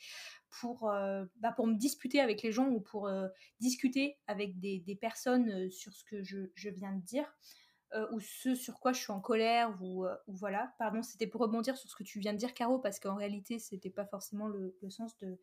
[0.49, 0.91] pour,
[1.39, 3.09] bah, pour me disputer avec les gens ou pour
[3.59, 7.31] discuter avec des, des personnes sur ce que je, je viens de dire.
[7.93, 10.73] Euh, ou ce sur quoi je suis en colère ou, euh, voilà.
[10.77, 13.59] Pardon, c'était pour rebondir sur ce que tu viens de dire, Caro, parce qu'en réalité,
[13.59, 15.38] c'était pas forcément le, sens de,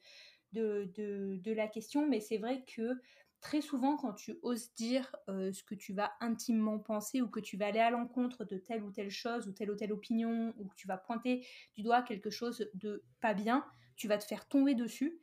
[0.53, 3.01] de, la question, mais c'est vrai que
[3.41, 7.41] très souvent, quand tu oses dire euh, ce que tu vas intimement penser ou que
[7.41, 10.55] tu vas aller à l'encontre de telle ou telle chose ou telle ou telle opinion
[10.59, 13.65] ou que tu vas pointer du doigt quelque chose de pas bien,
[13.97, 15.19] tu vas te faire tomber dessus.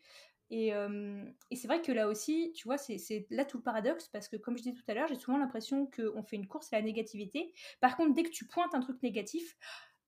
[0.53, 0.73] Et,
[1.49, 4.36] et c'est vrai que là aussi, tu vois, c'est là tout le paradoxe, parce que
[4.36, 6.82] comme je disais tout à l'heure, j'ai souvent l'impression qu'on fait une course à la
[6.84, 7.53] négativité.
[7.80, 9.56] Par contre, dès que tu pointes un truc négatif,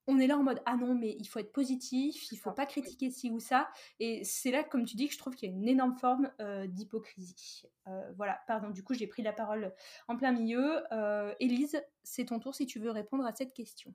[0.08, 2.66] on est là en mode ah non mais il faut être positif, il faut pas
[2.66, 5.54] critiquer ci ou ça et c'est là comme tu dis que je trouve qu'il y
[5.54, 7.64] a une énorme forme euh, d'hypocrisie.
[7.88, 9.74] Euh, voilà, pardon, du coup j'ai pris la parole
[10.08, 10.84] en plein milieu.
[10.92, 13.94] Euh, Élise, c'est ton tour si tu veux répondre à cette question.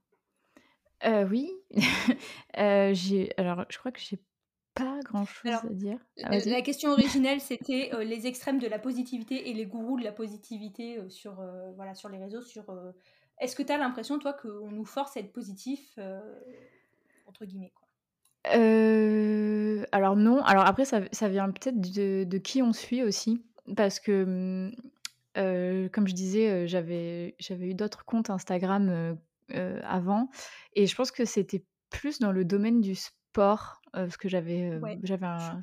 [1.05, 1.53] oui,
[2.55, 4.19] alors je crois que j'ai
[4.79, 5.99] pas grand chose à dire.
[6.23, 10.13] Ah, la question originelle c'était les extrêmes de la positivité et les gourous de la
[10.13, 11.43] positivité sur
[11.77, 12.65] voilà sur les réseaux sur
[13.41, 16.21] est-ce que tu as l'impression, toi, qu'on nous force à être positif, euh,
[17.27, 17.87] entre guillemets quoi?
[18.57, 20.43] Euh, Alors non.
[20.45, 23.45] Alors après, ça, ça vient peut-être de, qui on suit aussi.
[23.77, 24.73] Parce que,
[25.37, 29.19] euh, comme je disais, j'avais, j'avais eu d'autres comptes Instagram
[29.83, 30.31] avant.
[30.75, 33.18] Et je pense que c'était plus dans le domaine du sport.
[33.33, 35.61] Parce que j'avais, j'avais un...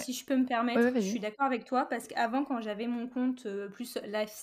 [0.00, 3.08] Si je peux me permettre, je suis d'accord avec toi parce qu'avant, quand j'avais mon
[3.08, 3.98] compte euh, plus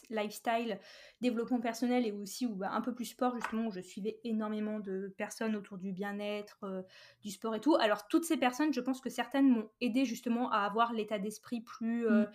[0.10, 0.80] lifestyle,
[1.22, 5.14] développement personnel et aussi bah, un peu plus sport, justement, où je suivais énormément de
[5.18, 6.82] personnes autour du bien-être, euh,
[7.22, 7.76] du sport et tout.
[7.76, 11.62] Alors, toutes ces personnes, je pense que certaines m'ont aidé justement à avoir l'état d'esprit
[11.62, 12.28] plus euh, mmh.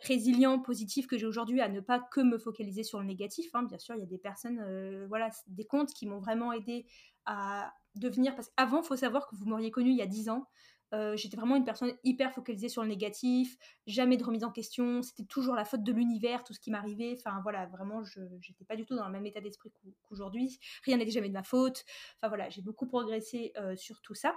[0.00, 3.54] résilient, positif que j'ai aujourd'hui, à ne pas que me focaliser sur le négatif.
[3.54, 3.62] Hein.
[3.62, 6.84] Bien sûr, il y a des personnes, voilà, des comptes qui m'ont vraiment aidé
[7.26, 8.34] à devenir.
[8.34, 10.46] Parce qu'avant, il faut savoir que vous m'auriez connu il y a 10 ans.
[10.94, 15.02] Euh, j'étais vraiment une personne hyper focalisée sur le négatif, jamais de remise en question,
[15.02, 17.16] c'était toujours la faute de l'univers, tout ce qui m'arrivait.
[17.18, 19.72] Enfin voilà, vraiment, je n'étais pas du tout dans le même état d'esprit
[20.02, 20.58] qu'aujourd'hui.
[20.84, 21.84] Rien n'était jamais de ma faute.
[22.16, 24.36] Enfin voilà, j'ai beaucoup progressé euh, sur tout ça.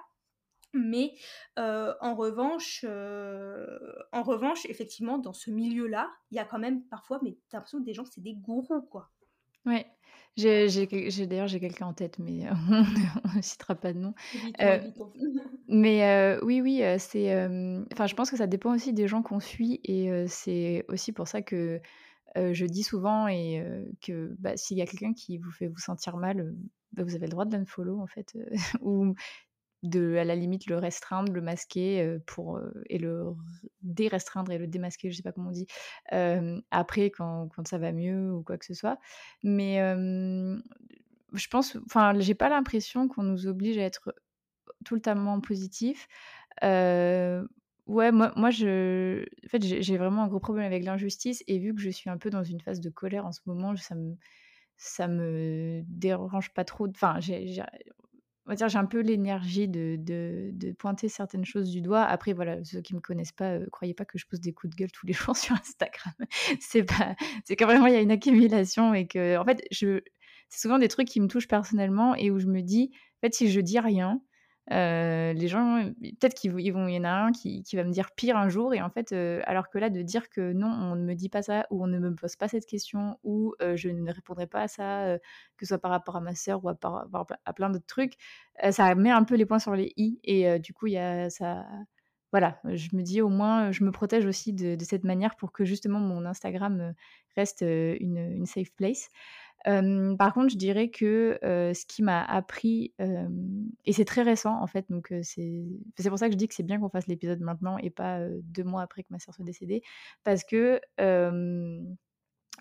[0.73, 1.15] Mais
[1.57, 7.19] euh, en revanche, en revanche, effectivement, dans ce milieu-là, il y a quand même parfois,
[7.23, 9.09] mais t'as l'impression que des gens, c'est des gourous, quoi.
[9.65, 9.87] Ouais.
[10.37, 12.45] J'ai d'ailleurs j'ai quelqu'un en tête, mais
[13.33, 14.13] on ne citera pas de nom.
[14.61, 14.79] Euh,
[15.67, 17.33] mais euh, oui, oui, euh, c'est,
[17.93, 21.27] enfin, je pense que ça dépend aussi des gens qu'on suit et c'est aussi pour
[21.27, 21.81] ça que,
[22.35, 23.63] je dis souvent et
[24.01, 26.55] que, bah, s'il y a quelqu'un qui vous fait vous sentir mal,
[26.93, 28.37] bah, vous avez le droit de l'unfollow en fait,
[28.81, 29.13] ou
[29.83, 33.33] de à la limite le restreindre, le masquer pour et le
[33.81, 35.67] dérestreindre et le démasquer, je sais pas comment on dit,
[36.71, 38.99] après quand, quand, ça va mieux ou quoi que ce soit.
[39.43, 39.77] Mais
[41.33, 44.13] je pense, enfin, j'ai pas l'impression qu'on nous oblige à être
[44.85, 46.07] tout le temps positif.
[46.61, 47.41] ouais,
[48.11, 51.81] moi, moi je, en fait, j'ai vraiment un gros problème avec l'injustice et vu que
[51.81, 54.15] je suis un peu dans une phase de colère en ce moment, ça me
[54.77, 56.87] ça me dérange pas trop.
[56.87, 57.61] Enfin, j'ai
[58.49, 62.01] on va dire, j'ai un peu l'énergie de, de, pointer certaines choses du doigt.
[62.01, 64.71] Après, voilà, ceux qui me connaissent pas, euh, croyez pas que je pose des coups
[64.71, 66.15] de gueule tous les jours sur Instagram.
[66.59, 67.15] c'est pas,
[67.45, 70.01] c'est quand vraiment il y a une accumulation et que, en fait, je,
[70.49, 73.35] c'est souvent des trucs qui me touchent personnellement et où je me dis, en fait,
[73.35, 74.19] si je dis rien,
[74.71, 78.11] euh, les gens, peut-être qu'il vont, il y en a un qui, va me dire
[78.15, 80.95] pire un jour, et en fait, euh, alors que là, de dire que non, on
[80.95, 83.75] ne me dit pas ça, ou on ne me pose pas cette question, ou euh,
[83.75, 85.17] je ne répondrai pas à ça,
[85.57, 86.77] que ce soit par rapport à ma sœur ou à,
[87.45, 88.13] à plein d'autres trucs,
[88.71, 91.29] ça met un peu les points sur les i, et du coup, il y a
[91.29, 91.65] ça.
[92.31, 95.65] Voilà, je me dis au moins, je me protège aussi de, cette manière pour que
[95.65, 96.93] justement mon Instagram
[97.35, 99.09] reste une safe place
[99.65, 102.93] par contre, je dirais que ce qui m'a appris,
[103.85, 106.63] et c'est très récent en fait, donc c'est pour ça que je dis que c'est
[106.63, 109.81] bien qu'on fasse l'épisode maintenant et pas deux mois après que ma sœur soit décédée,
[110.23, 110.79] parce que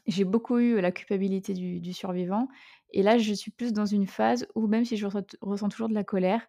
[0.06, 2.48] j'ai beaucoup eu la culpabilité du, survivant,
[2.92, 5.94] et là je suis plus dans une phase où même si je ressens, toujours de
[5.94, 6.46] la colère,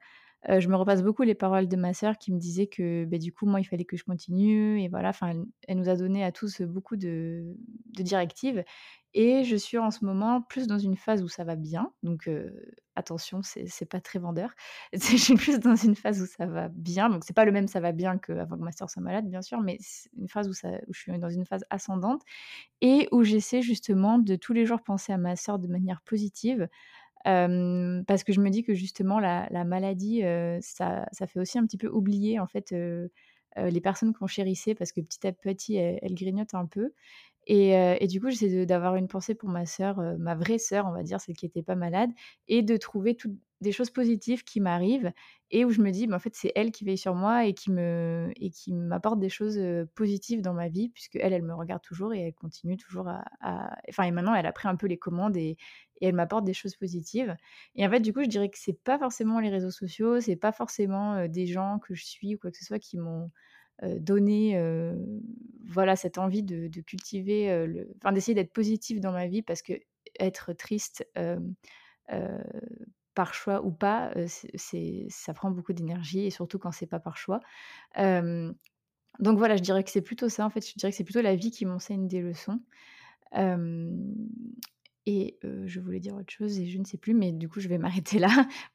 [0.47, 3.33] je me repasse beaucoup les paroles de ma sœur qui me disait que bah, du
[3.33, 5.33] coup moi il fallait que je continue et voilà, enfin
[5.67, 7.55] elle, nous a donné à tous beaucoup de,
[7.87, 8.63] directives
[9.13, 11.91] et je suis en ce moment plus dans une phase où ça va bien.
[12.03, 12.29] Donc
[12.99, 14.53] attention, c'est pas très vendeur.
[14.93, 17.09] Je suis plus dans une phase où ça va bien.
[17.09, 19.41] Donc c'est pas le même ça va bien qu'avant que ma soeur soit malade, bien
[19.41, 19.77] sûr, mais
[20.17, 22.21] une phase où, ça, où je suis dans une phase ascendante
[22.81, 26.67] et où j'essaie justement de tous les jours penser à ma soeur de manière positive.
[27.23, 30.21] Parce que je me dis que justement la, la maladie,
[30.61, 32.73] ça, ça, fait aussi un petit peu oublier en fait
[33.57, 36.93] les personnes qu'on chérissait parce que petit à petit elles, elles grignotent un peu
[37.51, 41.03] et, du coup, j'essaie d'avoir une pensée pour ma sœur, ma vraie sœur, on va
[41.03, 42.11] dire, celle qui n'était pas malade,
[42.47, 45.11] et de trouver toutes des choses positives qui m'arrivent
[45.51, 47.53] et où je me dis, bah, en fait, c'est elle qui veille sur moi et
[47.53, 47.71] qui
[48.73, 49.59] m'apporte des choses
[49.95, 53.75] positives dans ma vie, puisque elle, elle me regarde toujours et elle continue toujours à,
[53.89, 55.57] enfin, et maintenant, elle a pris un peu les commandes et,
[56.01, 57.35] et elle m'apporte des choses positives.
[57.75, 60.35] Et en fait, du coup, je dirais que c'est pas forcément les réseaux sociaux, c'est
[60.35, 63.31] pas forcément des gens que je suis ou quoi que ce soit qui m'ont
[63.83, 64.61] donner
[65.65, 69.73] voilà cette envie de, cultiver le enfin d'essayer d'être positif dans ma vie parce que
[70.19, 71.07] être triste
[73.13, 74.13] par choix ou pas
[74.57, 77.39] ça prend beaucoup d'énergie et surtout quand c'est pas par choix
[79.19, 81.21] Donc voilà, je dirais que c'est plutôt ça, en fait, je dirais que c'est plutôt
[81.21, 82.61] la vie qui m'enseigne des leçons.
[85.09, 87.67] Et je voulais dire autre chose et je ne sais plus, mais du coup, je
[87.67, 88.29] vais m'arrêter là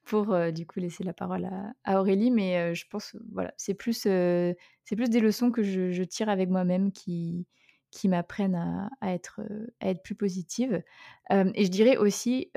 [0.05, 1.49] pour, du coup, laisser la parole
[1.85, 2.33] à Aurélie.
[2.33, 6.91] Mais je pense, voilà, c'est plus, c'est plus des leçons que je tire avec moi-même
[6.93, 7.47] qui
[7.91, 9.41] qui m'apprennent être,
[9.79, 10.83] à être plus positive.
[11.31, 12.51] Et je dirais aussi,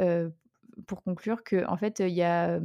[0.86, 2.60] pour conclure qu'en fait, il y a,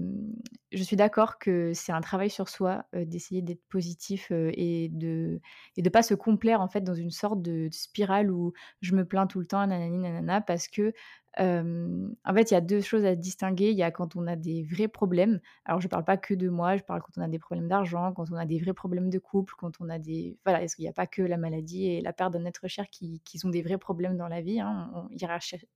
[0.72, 5.40] je suis d'accord que c'est un travail sur soi, d'essayer d'être positif, et de
[5.76, 8.52] et de pas se complaire, en fait, dans une sorte de spirale où
[8.82, 10.92] je me plains tout le temps, nanani nanana, parce que,
[11.38, 13.70] en fait, il y a 2 choses à distinguer.
[13.70, 15.40] Il y a quand on a des vrais problèmes.
[15.64, 18.12] Alors je parle pas que de moi, je parle quand on a des problèmes d'argent,
[18.12, 20.84] quand on a des vrais problèmes de couple, quand on a des voilà, parce qu'il
[20.84, 23.48] y a pas que la maladie et la perte d'un être cher qui qui sont
[23.50, 24.90] des vrais problèmes dans la vie, hein.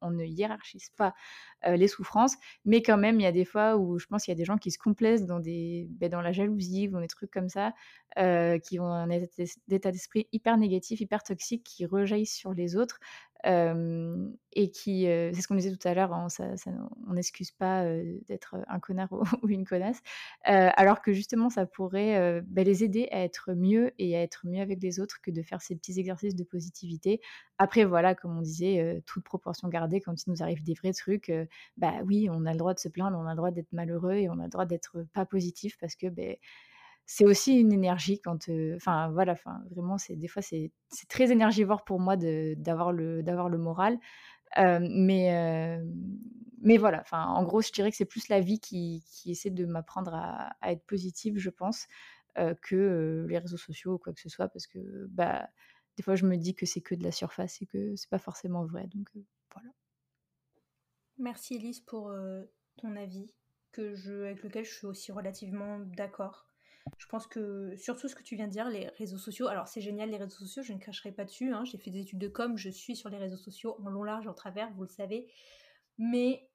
[0.02, 1.14] On ne hiérarchise pas,
[1.66, 4.36] les souffrances, mais quand même, il y a des fois où je pense qu'il y
[4.36, 7.48] a des gens qui se complaisent dans dans la jalousie ou dans des trucs comme
[7.48, 7.72] ça,
[8.18, 12.98] heu, qui ont un état d'esprit hyper négatif, hyper toxique, qui rejaillissent sur les autres,
[13.44, 16.28] et qui, c'est ce qu'on disait tout à l'heure, hein,
[17.06, 17.84] on n'excuse pas,
[18.28, 20.00] d'être un connard ou une connasse,
[20.44, 24.60] alors que justement ça pourrait, bah, les aider à être mieux et à être mieux
[24.60, 27.20] avec les autres que de faire ces petits exercices de positivité.
[27.58, 31.32] Après voilà, comme on disait, toute proportion gardée, quand il nous arrive des vrais trucs,
[31.76, 34.14] bah, oui, on a le droit de se plaindre, on a le droit d'être malheureux
[34.14, 36.40] et on a le droit d'être pas positif parce que, beh,
[37.06, 40.72] c'est aussi une énergie quand, enfin voilà, enfin vraiment, c'est des fois, c'est
[41.08, 43.98] très énergivore pour moi de d'avoir le d'avoir le moral,
[44.56, 45.78] mais
[46.62, 49.66] mais voilà, en gros, je dirais que c'est plus la vie qui qui essaie de
[49.66, 51.86] m'apprendre à à être positive, je pense,
[52.62, 55.48] que, les réseaux sociaux ou quoi que ce soit parce que, bah,
[55.96, 58.18] des fois, je me dis que c'est que de la surface et que c'est pas
[58.18, 59.08] forcément vrai, donc
[59.54, 59.70] voilà.
[61.18, 62.12] Merci Elise pour,
[62.76, 63.32] ton avis
[63.72, 66.45] que je avec lequel je suis aussi relativement d'accord.
[66.98, 69.80] Je pense que surtout ce que tu viens de dire, les réseaux sociaux, alors c'est
[69.80, 72.28] génial les réseaux sociaux, je ne cracherai pas dessus, hein, j'ai fait des études de
[72.28, 75.28] com, je suis sur les réseaux sociaux en long, large, en travers, vous le savez,
[75.98, 76.48] mais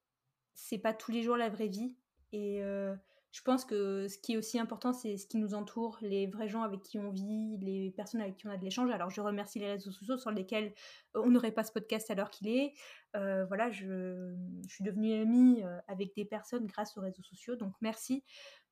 [0.53, 1.95] c'est pas tous les jours la vraie vie
[2.31, 2.97] et heu,
[3.31, 6.49] je pense que ce qui est aussi important, c'est ce qui nous entoure, les vrais
[6.49, 8.91] gens avec qui on vit, les personnes avec qui on a de l'échange.
[8.91, 10.73] Alors je remercie les réseaux sociaux sans lesquels
[11.15, 12.73] on n'aurait pas ce podcast à l'heure qu'il est.
[13.15, 14.35] Heu, voilà, je
[14.67, 18.23] je suis devenue amie, avec des personnes grâce aux réseaux sociaux, donc merci.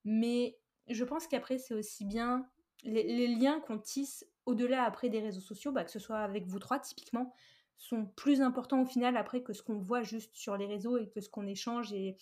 [0.03, 0.57] Mais
[0.89, 2.47] je pense qu'après c'est aussi bien
[2.83, 6.59] les liens qu'on tisse au-delà après des réseaux sociaux, bah, que ce soit avec vous
[6.59, 7.33] 3 typiquement,
[7.77, 11.09] sont plus importants au final après que ce qu'on voit juste sur les réseaux et
[11.09, 12.17] que ce qu'on échange et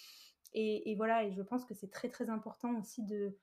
[0.95, 3.33] voilà et je pense que c'est très, très important aussi de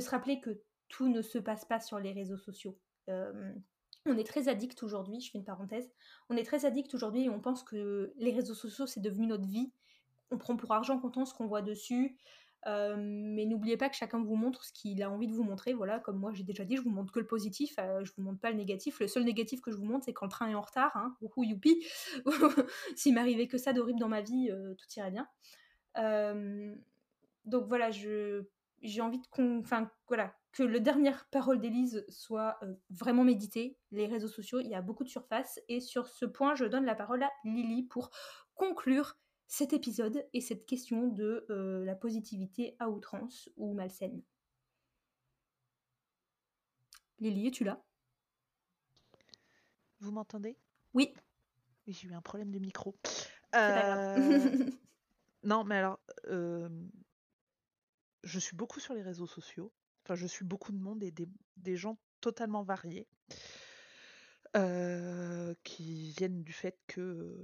[0.00, 2.78] se rappeler que tout ne se passe pas sur les réseaux sociaux.
[3.06, 3.62] Hem,
[4.06, 5.90] on est très addict aujourd'hui, je fais une parenthèse,
[6.28, 9.46] on est très addict aujourd'hui et on pense que les réseaux sociaux, c'est devenu notre
[9.46, 9.72] vie.
[10.30, 12.16] On prend pour argent comptant ce qu'on voit dessus,
[12.66, 15.72] hem, mais n'oubliez pas que chacun vous montre ce qu'il a envie de vous montrer.
[15.74, 18.22] Voilà, comme moi j'ai déjà dit, je vous montre que le positif, heu, je vous
[18.22, 19.00] montre pas le négatif.
[19.00, 21.16] Le seul négatif que je vous montre, c'est quand le train est en retard, hein,
[21.38, 21.84] youpi!
[22.96, 25.26] S'il m'arrivait que ça d'horrible dans ma vie, heu, tout irait bien.
[25.96, 26.76] Hem,
[27.44, 28.44] donc voilà, je
[28.82, 29.24] j'ai envie de
[30.08, 32.58] voilà, que le dernière parole d'Élise soit,
[32.90, 33.78] vraiment méditée.
[33.92, 36.84] Les réseaux sociaux, il y a beaucoup de surface et sur ce point, je donne
[36.84, 38.10] la parole à Lily pour
[38.54, 39.16] conclure
[39.54, 44.20] cet épisode et cette question de, heu, la positivité à outrance ou malsaine.
[47.20, 47.80] Lily, es-tu là?
[50.00, 50.56] Vous m'entendez?
[50.92, 51.14] Oui.
[51.86, 52.96] Oui, j'ai eu un problème de micro.
[53.04, 54.00] C'est pas grave.
[54.16, 54.50] Heu,
[55.44, 56.90] non, mais alors, hem,
[58.24, 59.72] je suis beaucoup sur les réseaux sociaux.
[60.04, 61.28] Enfin, je suis beaucoup de monde et des
[61.58, 63.06] des gens totalement variés.
[65.62, 67.36] Qui viennent du fait que,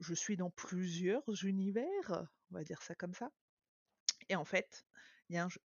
[0.00, 3.30] je suis dans plusieurs univers, on va dire ça comme ça.
[4.30, 4.86] Et en fait,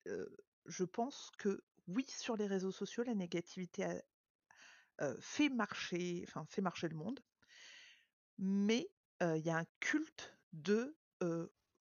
[0.06, 0.36] heu,
[0.66, 4.02] je pense que oui, sur les réseaux sociaux, la négativité a
[5.00, 7.20] heu, fait marcher fait marcher le monde.
[8.38, 8.90] Mais,
[9.22, 10.96] heu, il y a un culte de,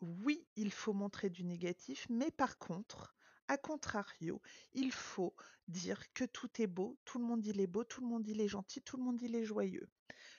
[0.02, 3.16] oui, il faut montrer du négatif, mais par contre,
[3.48, 4.42] à contrario,
[4.74, 5.36] il faut
[5.68, 8.42] dire que tout est beau, tout le monde il est beau, tout le monde il
[8.42, 9.90] est gentil, tout le monde il est joyeux.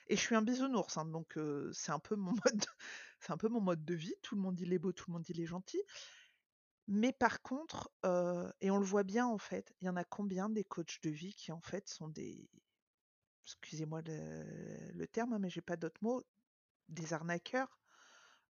[0.07, 1.37] Et je suis un bisounours, hein, donc
[1.73, 2.65] c'est un peu mon mode
[3.29, 5.29] un peu mon mode de vie, tout le monde il est beau, tout le monde
[5.29, 5.81] il est gentil.
[6.87, 7.91] Mais par contre,
[8.61, 11.09] et on le voit bien en fait, il y en a combien des coachs de
[11.09, 12.49] vie qui en fait sont des
[13.45, 16.23] excusez-moi le terme, hein, mais j'ai pas d'autres mots,
[16.89, 17.79] des arnaqueurs?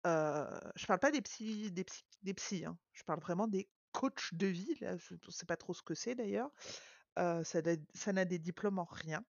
[0.07, 0.47] Heu,
[0.77, 4.77] je parle pas des psys des psys, hein, je parle vraiment des coachs de vie,
[4.81, 6.51] là, je on sait pas trop ce que c'est d'ailleurs.
[7.17, 9.25] Ça n'a des diplômes en rien.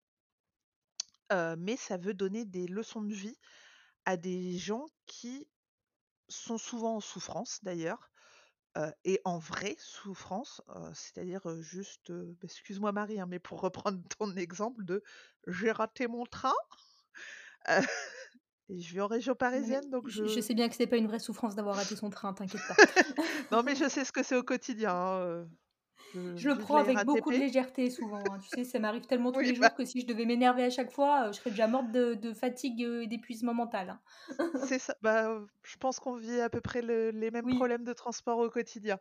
[1.58, 3.38] Mais ça veut donner des leçons de vie
[4.06, 5.48] à des gens qui
[6.28, 8.12] sont souvent en souffrance d'ailleurs,
[9.04, 10.62] et en vraie souffrance,
[10.94, 15.04] c'est-à-dire juste, bah, excuse-moi Marie, hein, mais pour reprendre ton exemple de
[15.48, 16.54] j'ai raté mon train,
[18.70, 20.42] et je vis en région parisienne, donc je, je...
[20.42, 22.78] sais bien que c'est pas une vraie souffrance d'avoir raté son train, t'inquiète pas.
[23.52, 24.94] non, mais je sais ce que c'est au quotidien.
[24.96, 25.48] hein,
[26.36, 28.32] Je le prends avec beaucoup de légèreté souvent.
[28.34, 28.40] hein.
[28.40, 29.72] Tu sais, ça m'arrive tellement tous Oui, les bah.
[29.72, 32.14] jours que si je devais m'énerver à chaque fois, euh, je serais déjà morte de,
[32.16, 33.90] de fatigue euh, et d'épuisement mental.
[33.90, 34.02] hein.
[34.56, 34.96] C'est ça.
[35.02, 37.48] Bah, euh, je pense qu'on vit à peu près le- les mêmes Oui.
[37.48, 39.00] problèmes de transport au quotidien.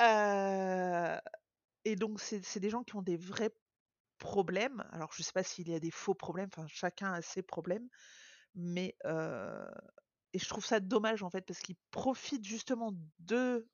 [0.00, 1.18] Euh,
[1.84, 3.50] et donc, c'est des gens qui ont des vrais
[4.18, 4.84] problèmes.
[4.92, 6.48] Alors, je sais pas s'il y a des faux problèmes.
[6.54, 7.88] Enfin, chacun a ses problèmes.
[8.54, 9.70] Mais euh,
[10.32, 13.66] et je trouve ça dommage en fait parce qu'ils profitent justement de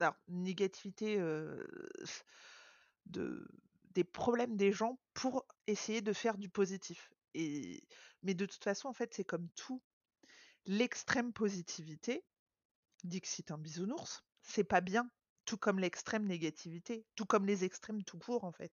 [0.00, 1.18] alors, négativité
[3.06, 3.48] de
[3.96, 7.10] des problèmes des gens pour essayer de faire du positif.
[7.32, 7.82] Et
[8.22, 9.82] mais de toute façon, en fait, c'est comme tout.
[10.66, 12.24] L'extrême positivité,
[13.04, 15.10] Dixit un bisounours, c'est pas bien,
[15.44, 18.72] tout comme l'extrême négativité, tout comme les extrêmes tout court en fait.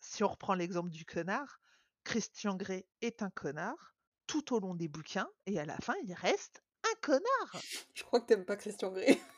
[0.00, 1.60] Si on reprend l'exemple du connard,
[2.04, 3.94] Christian Grey est un connard
[4.26, 7.62] tout au long des bouquins et à la fin il reste un connard.
[7.94, 9.20] Je crois que t'aimes pas Christian Grey.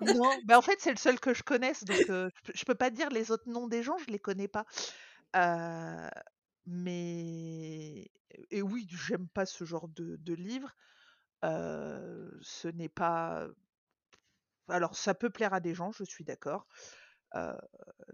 [0.00, 2.64] Non, bah en fait c'est le seul que je connaisse donc euh, je, peux, je
[2.64, 4.66] peux pas dire les autres noms des gens, je les connais pas.
[5.34, 6.08] Euh,
[6.66, 8.08] mais
[8.50, 10.74] et oui, j'aime pas ce genre de, de livre.
[11.44, 13.46] Euh, ce n'est pas.
[14.68, 16.66] Alors, ça peut plaire à des gens, je suis d'accord.
[17.36, 17.52] Euh,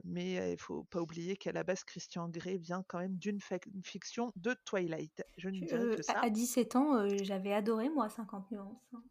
[0.05, 3.41] mais il faut pas oublier qu'à la base, Christian Grey vient quand même d'une
[3.85, 5.23] fiction de Twilight.
[5.37, 6.13] Je ne dirais Euh, que ça.
[6.15, 8.77] à, à 17 ans, euh, j'avais adoré, moi, 50 nuances.
[8.95, 9.03] hein.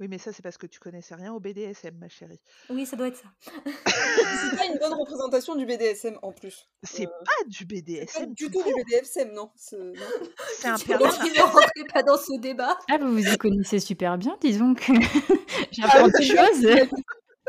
[0.00, 2.40] Oui, mais ça, c'est parce que tu connaissais rien au BDSM, ma chérie.
[2.70, 3.28] Oui, ça doit être ça.
[3.66, 6.68] C'est pas une bonne représentation du BDSM en plus.
[6.84, 9.50] C'est Euh, pas du C'est pas BDSM du tout tout du BDSM, non.
[9.56, 9.76] C'est-
[10.64, 11.08] un Je pervers.
[11.24, 12.78] ne rentrais pas dans ce débat?
[12.88, 16.88] Ah, vous vous y connaissez super bien, disons que Ah, j'apprends des choses.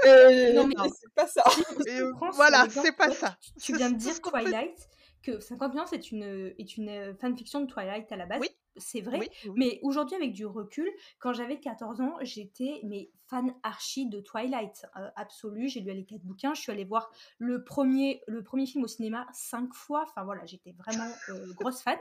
[0.06, 1.44] Euh, Non, mais c'est pas ça.
[1.88, 3.38] Et, euh, voilà, c'est pas ça.
[3.62, 4.90] Tu, viens de dire qu'on peut- Twilight,
[5.24, 8.40] que 50 nuances est une, est une fanfiction de Twilight à la base.
[8.42, 8.50] Oui.
[8.78, 9.20] C'est vrai.
[9.20, 9.52] Oui, oui.
[9.58, 14.86] Mais aujourd'hui, avec du recul, quand j'avais 14 ans, j'étais mais fan archi de Twilight
[14.96, 15.68] euh, absolu.
[15.68, 16.54] J'ai lu les quatre bouquins.
[16.54, 20.06] Je suis allée voir le premier, le premier film au cinéma cinq fois.
[20.08, 21.98] Enfin voilà, j'étais vraiment euh, grosse fan.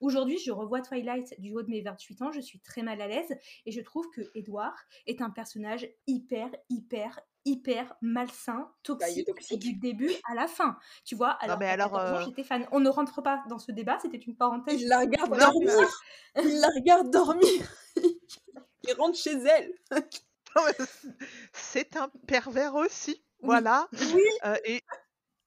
[0.00, 2.30] Aujourd'hui, je revois Twilight du haut de mes 28 ans.
[2.32, 3.34] Je suis très mal à l'aise
[3.64, 4.74] et je trouve que Edward
[5.06, 10.76] est un personnage hyper, hyper, hyper malsain, Bah, toxique, du début à la fin.
[11.04, 12.66] Tu vois, alors, mais à alors, 14 ans, euh, j'étais fan.
[12.72, 14.80] On ne rentre pas dans ce débat, c'était une parenthèse.
[14.80, 15.88] Il la regarde Non, dormir.
[16.36, 17.72] mais- Il la regarde dormir.
[18.84, 19.72] Il rentre chez elle.
[20.56, 20.86] Non, mais
[21.52, 23.22] c'est un pervers aussi.
[23.42, 23.86] Voilà.
[24.14, 24.22] Oui.
[24.46, 24.80] Euh, et,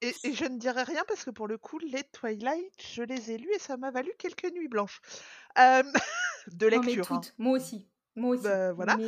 [0.02, 3.32] et, et je ne dirais rien parce que pour le coup, les Twilight, je les
[3.32, 5.02] ai lus et ça m'a valu quelques nuits blanches
[5.58, 5.82] Euh,
[6.54, 7.12] de Non, mais lecture.
[7.12, 7.20] hein.
[7.22, 7.34] toutes.
[7.40, 7.90] Moi aussi.
[8.16, 8.44] Moi aussi.
[8.44, 8.96] Bah, voilà.
[8.98, 9.08] Mais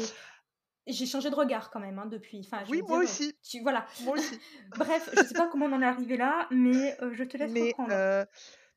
[0.87, 2.39] j'ai changé de regard quand même hein, depuis.
[2.45, 3.37] Enfin, je Oui, moi dire, aussi.
[3.41, 3.85] Tu, voilà.
[4.01, 4.39] Moi aussi.
[4.77, 7.51] Bref, je sais pas comment on en est arrivé là, mais euh, je te laisse
[7.51, 7.91] Mais reprendre.
[7.91, 8.25] euh,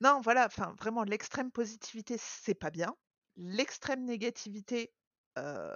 [0.00, 2.94] non, voilà, enfin vraiment, l'extrême positivité, c'est pas bien.
[3.36, 4.92] L'extrême négativité,
[5.38, 5.74] euh,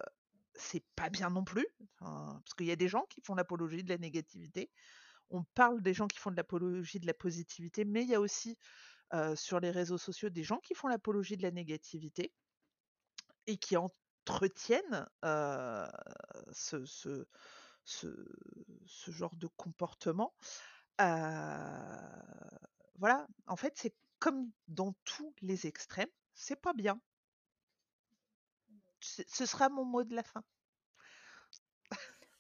[0.55, 1.67] c'est pas bien non plus.
[1.99, 4.71] Parce qu'il y a des gens qui font l'apologie de la négativité.
[5.31, 8.21] On parle des gens qui font de l'apologie de la positivité, mais il y a
[8.21, 8.59] aussi
[9.15, 12.33] euh, sur les réseaux sociaux des gens qui font l'apologie de la négativité
[13.47, 13.77] et qui
[14.31, 15.87] entretiennent euh,
[16.53, 17.27] ce, ce,
[17.85, 18.07] ce,
[18.87, 20.35] ce genre de comportement.
[22.99, 27.01] Voilà, en fait, c'est comme dans tous les extrêmes, c'est pas bien.
[29.01, 30.45] Ce sera mon mot de la fin.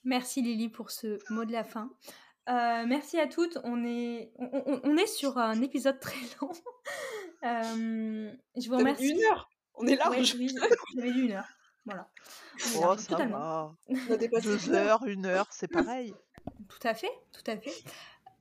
[0.05, 1.91] Merci Lily pour ce mot de la fin.
[2.49, 3.59] Euh, merci à toutes.
[3.65, 6.51] On est, on, on- on est sur un épisode très long.
[7.45, 9.09] Euh, je vous remercie.
[9.11, 9.49] une heure.
[9.75, 10.35] On est Ouais, large.
[10.39, 10.49] oui,
[10.95, 11.49] j'avais une heure.
[11.87, 12.09] Voilà.
[12.77, 13.39] On Oh, ça totalement.
[13.39, 13.75] va.
[14.09, 14.87] On a dépassé Deux une heure.
[15.03, 16.15] heures, une heure, c'est pareil.
[16.69, 17.73] Tout à fait, tout à fait.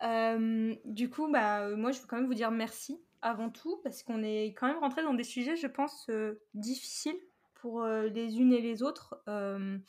[0.04, 3.80] Euh, du coup, bah, euh, moi, je veux quand même vous dire merci avant tout,
[3.84, 7.20] parce qu'on est quand même rentré dans des sujets, je pense, euh, difficiles
[7.56, 9.22] pour les unes et les autres.
[9.28, 9.82] Il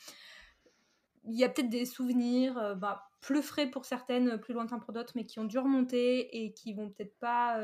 [1.37, 5.25] y a peut-être des souvenirs bah, plus frais pour certaines, plus lointains pour d'autres, mais
[5.25, 7.57] qui ont dû remonter et qui vont peut-être pas...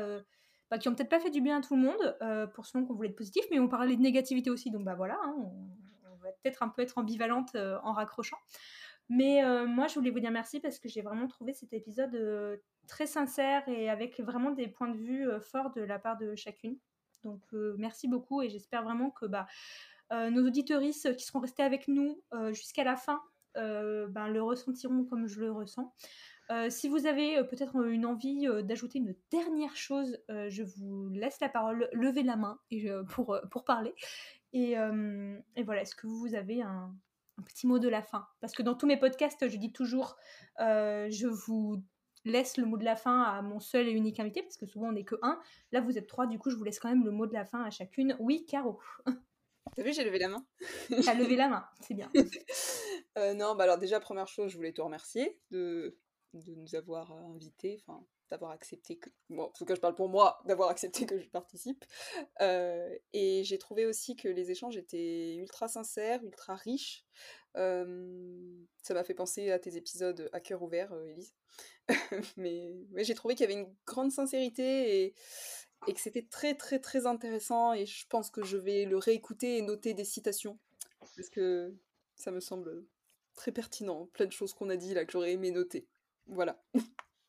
[0.70, 2.84] bah, qui ont peut-être pas fait du bien à tout le monde, euh, pour ceux
[2.84, 6.14] qu'on voulait être positif, mais on parlait de négativité aussi, donc bah voilà, hein, on,
[6.22, 8.36] va peut-être un peu être ambivalente euh, en raccrochant.
[9.08, 12.14] Mais euh, moi, je voulais vous dire merci parce que j'ai vraiment trouvé cet épisode
[12.14, 16.34] euh, très sincère et avec vraiment des points de vue forts de la part de
[16.34, 16.76] chacune.
[17.24, 17.42] Donc,
[17.78, 19.46] merci beaucoup et j'espère vraiment que bah,
[20.10, 22.22] nos auditeuristes qui seront restés avec nous
[22.52, 23.20] jusqu'à la fin
[23.54, 25.92] ben, le ressentiront comme je le ressens.
[26.50, 30.62] Euh, si vous avez euh, peut-être une envie euh, d'ajouter une dernière chose, euh, je
[30.62, 33.94] vous laisse la parole, levez la main et je- pour, euh, pour parler.
[34.52, 36.94] Et, euh, et voilà, est-ce que vous avez un,
[37.38, 38.26] un petit mot de la fin?
[38.40, 40.16] Parce que dans tous mes podcasts, je dis toujours,
[40.58, 41.82] je vous
[42.24, 44.88] laisse le mot de la fin à mon seul et unique invité, parce que souvent
[44.88, 45.38] on n'est que un.
[45.72, 47.44] Là, vous êtes trois, du coup, je vous laisse quand même le mot de la
[47.44, 48.16] fin à chacune.
[48.20, 48.80] Oui, Caro.
[49.76, 50.46] T'as vu, j'ai levé la main.
[51.04, 52.10] T'as levé la main, c'est bien.
[53.16, 55.98] Euh, non, bah alors déjà, première chose, je voulais te remercier de,
[56.34, 59.10] de nous avoir invités, enfin, d'avoir accepté que...
[59.30, 61.84] Bon, en tout cas, je parle pour moi, d'avoir accepté que je participe.
[62.40, 67.04] Euh, et j'ai trouvé aussi que les échanges étaient ultra sincères, ultra riches.
[67.56, 71.34] Euh, ça m'a fait penser à tes épisodes à cœur ouvert, Elise.
[72.36, 75.14] mais, j'ai trouvé qu'il y avait une grande sincérité et,
[75.86, 79.56] et que c'était très très très intéressant et je pense que je vais le réécouter
[79.56, 80.58] et noter des citations
[81.16, 81.74] parce que
[82.16, 82.84] ça me semble
[83.34, 85.88] très pertinent, plein de choses qu'on a dit là que j'aurais aimé noter.
[86.28, 86.56] Voilà.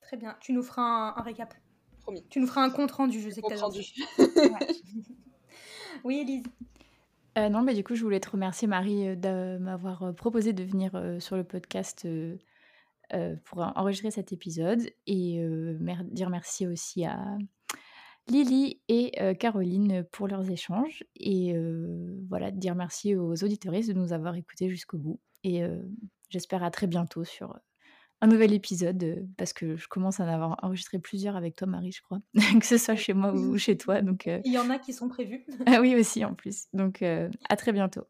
[0.02, 1.54] Très bien, tu nous feras un, récap.
[2.02, 2.26] Promis.
[2.30, 3.82] Tu nous feras un compte rendu, je sais que tu rendu.
[6.04, 6.44] oui, Elise.
[7.38, 10.54] Euh, non, mais du coup, je voulais te remercier, Marie, euh, de m'avoir euh, proposé
[10.54, 12.08] de venir sur le podcast
[13.46, 15.44] pour enregistrer cet épisode et
[16.12, 17.20] dire merci aussi à
[18.28, 21.56] Lily et Caroline pour leurs échanges et
[22.30, 25.64] voilà, dire merci aux auditoristes de nous avoir écoutés jusqu'au bout et
[26.30, 27.60] j'espère à très bientôt sur
[28.22, 31.92] un nouvel épisode parce que je commence à en avoir enregistré plusieurs avec toi, Marie,
[31.92, 32.20] je crois,
[32.60, 34.02] que ce soit chez moi ou chez toi.
[34.02, 35.46] Donc, Il y en a qui sont prévus.
[35.66, 36.68] ah oui, aussi en plus.
[36.74, 38.06] Donc, à très bientôt.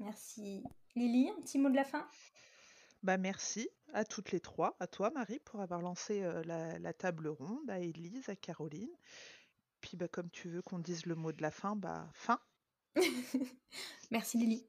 [0.00, 0.62] Merci.
[0.96, 2.06] Lily, un petit mot de la fin?
[3.02, 7.68] Bah merci à toutes les trois, à toi Marie pour avoir lancé la, table ronde,
[7.68, 8.88] à Élise, à Caroline.
[9.82, 12.40] Puis bah, comme tu veux qu'on dise le mot de la fin, bah fin.
[14.10, 14.66] merci Lily.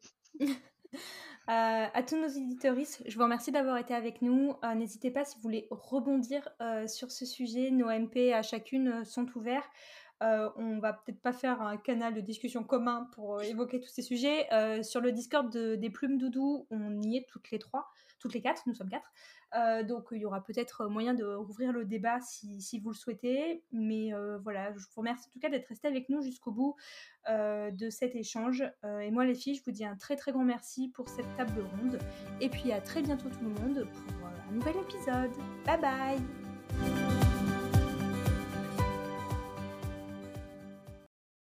[1.48, 4.56] Euh, à tous nos éditoristes, je vous remercie d'avoir été avec nous.
[4.64, 7.70] Euh, n'hésitez pas si vous voulez rebondir euh, sur ce sujet.
[7.70, 9.70] Nos MP à chacune sont ouverts.
[10.22, 14.48] on va peut-être pas faire un canal de discussion commun pour évoquer tous ces sujets.
[14.82, 18.64] sur le Discord des plumes doudou, on y est toutes les trois toutes les quatre,
[18.68, 19.12] nous sommes quatre.
[19.56, 23.64] Euh, donc il y aura peut-être moyen de rouvrir le débat si, vous le souhaitez.
[23.72, 26.76] Mais euh, voilà, je vous remercie en tout cas d'être resté avec nous jusqu'au bout
[27.30, 28.64] euh, de cet échange.
[29.02, 31.62] et moi les filles, je vous dis un très très grand merci pour cette table
[31.62, 32.00] ronde.
[32.42, 35.32] Et puis à très bientôt tout le monde pour un nouvel épisode.
[35.66, 36.45] Bye bye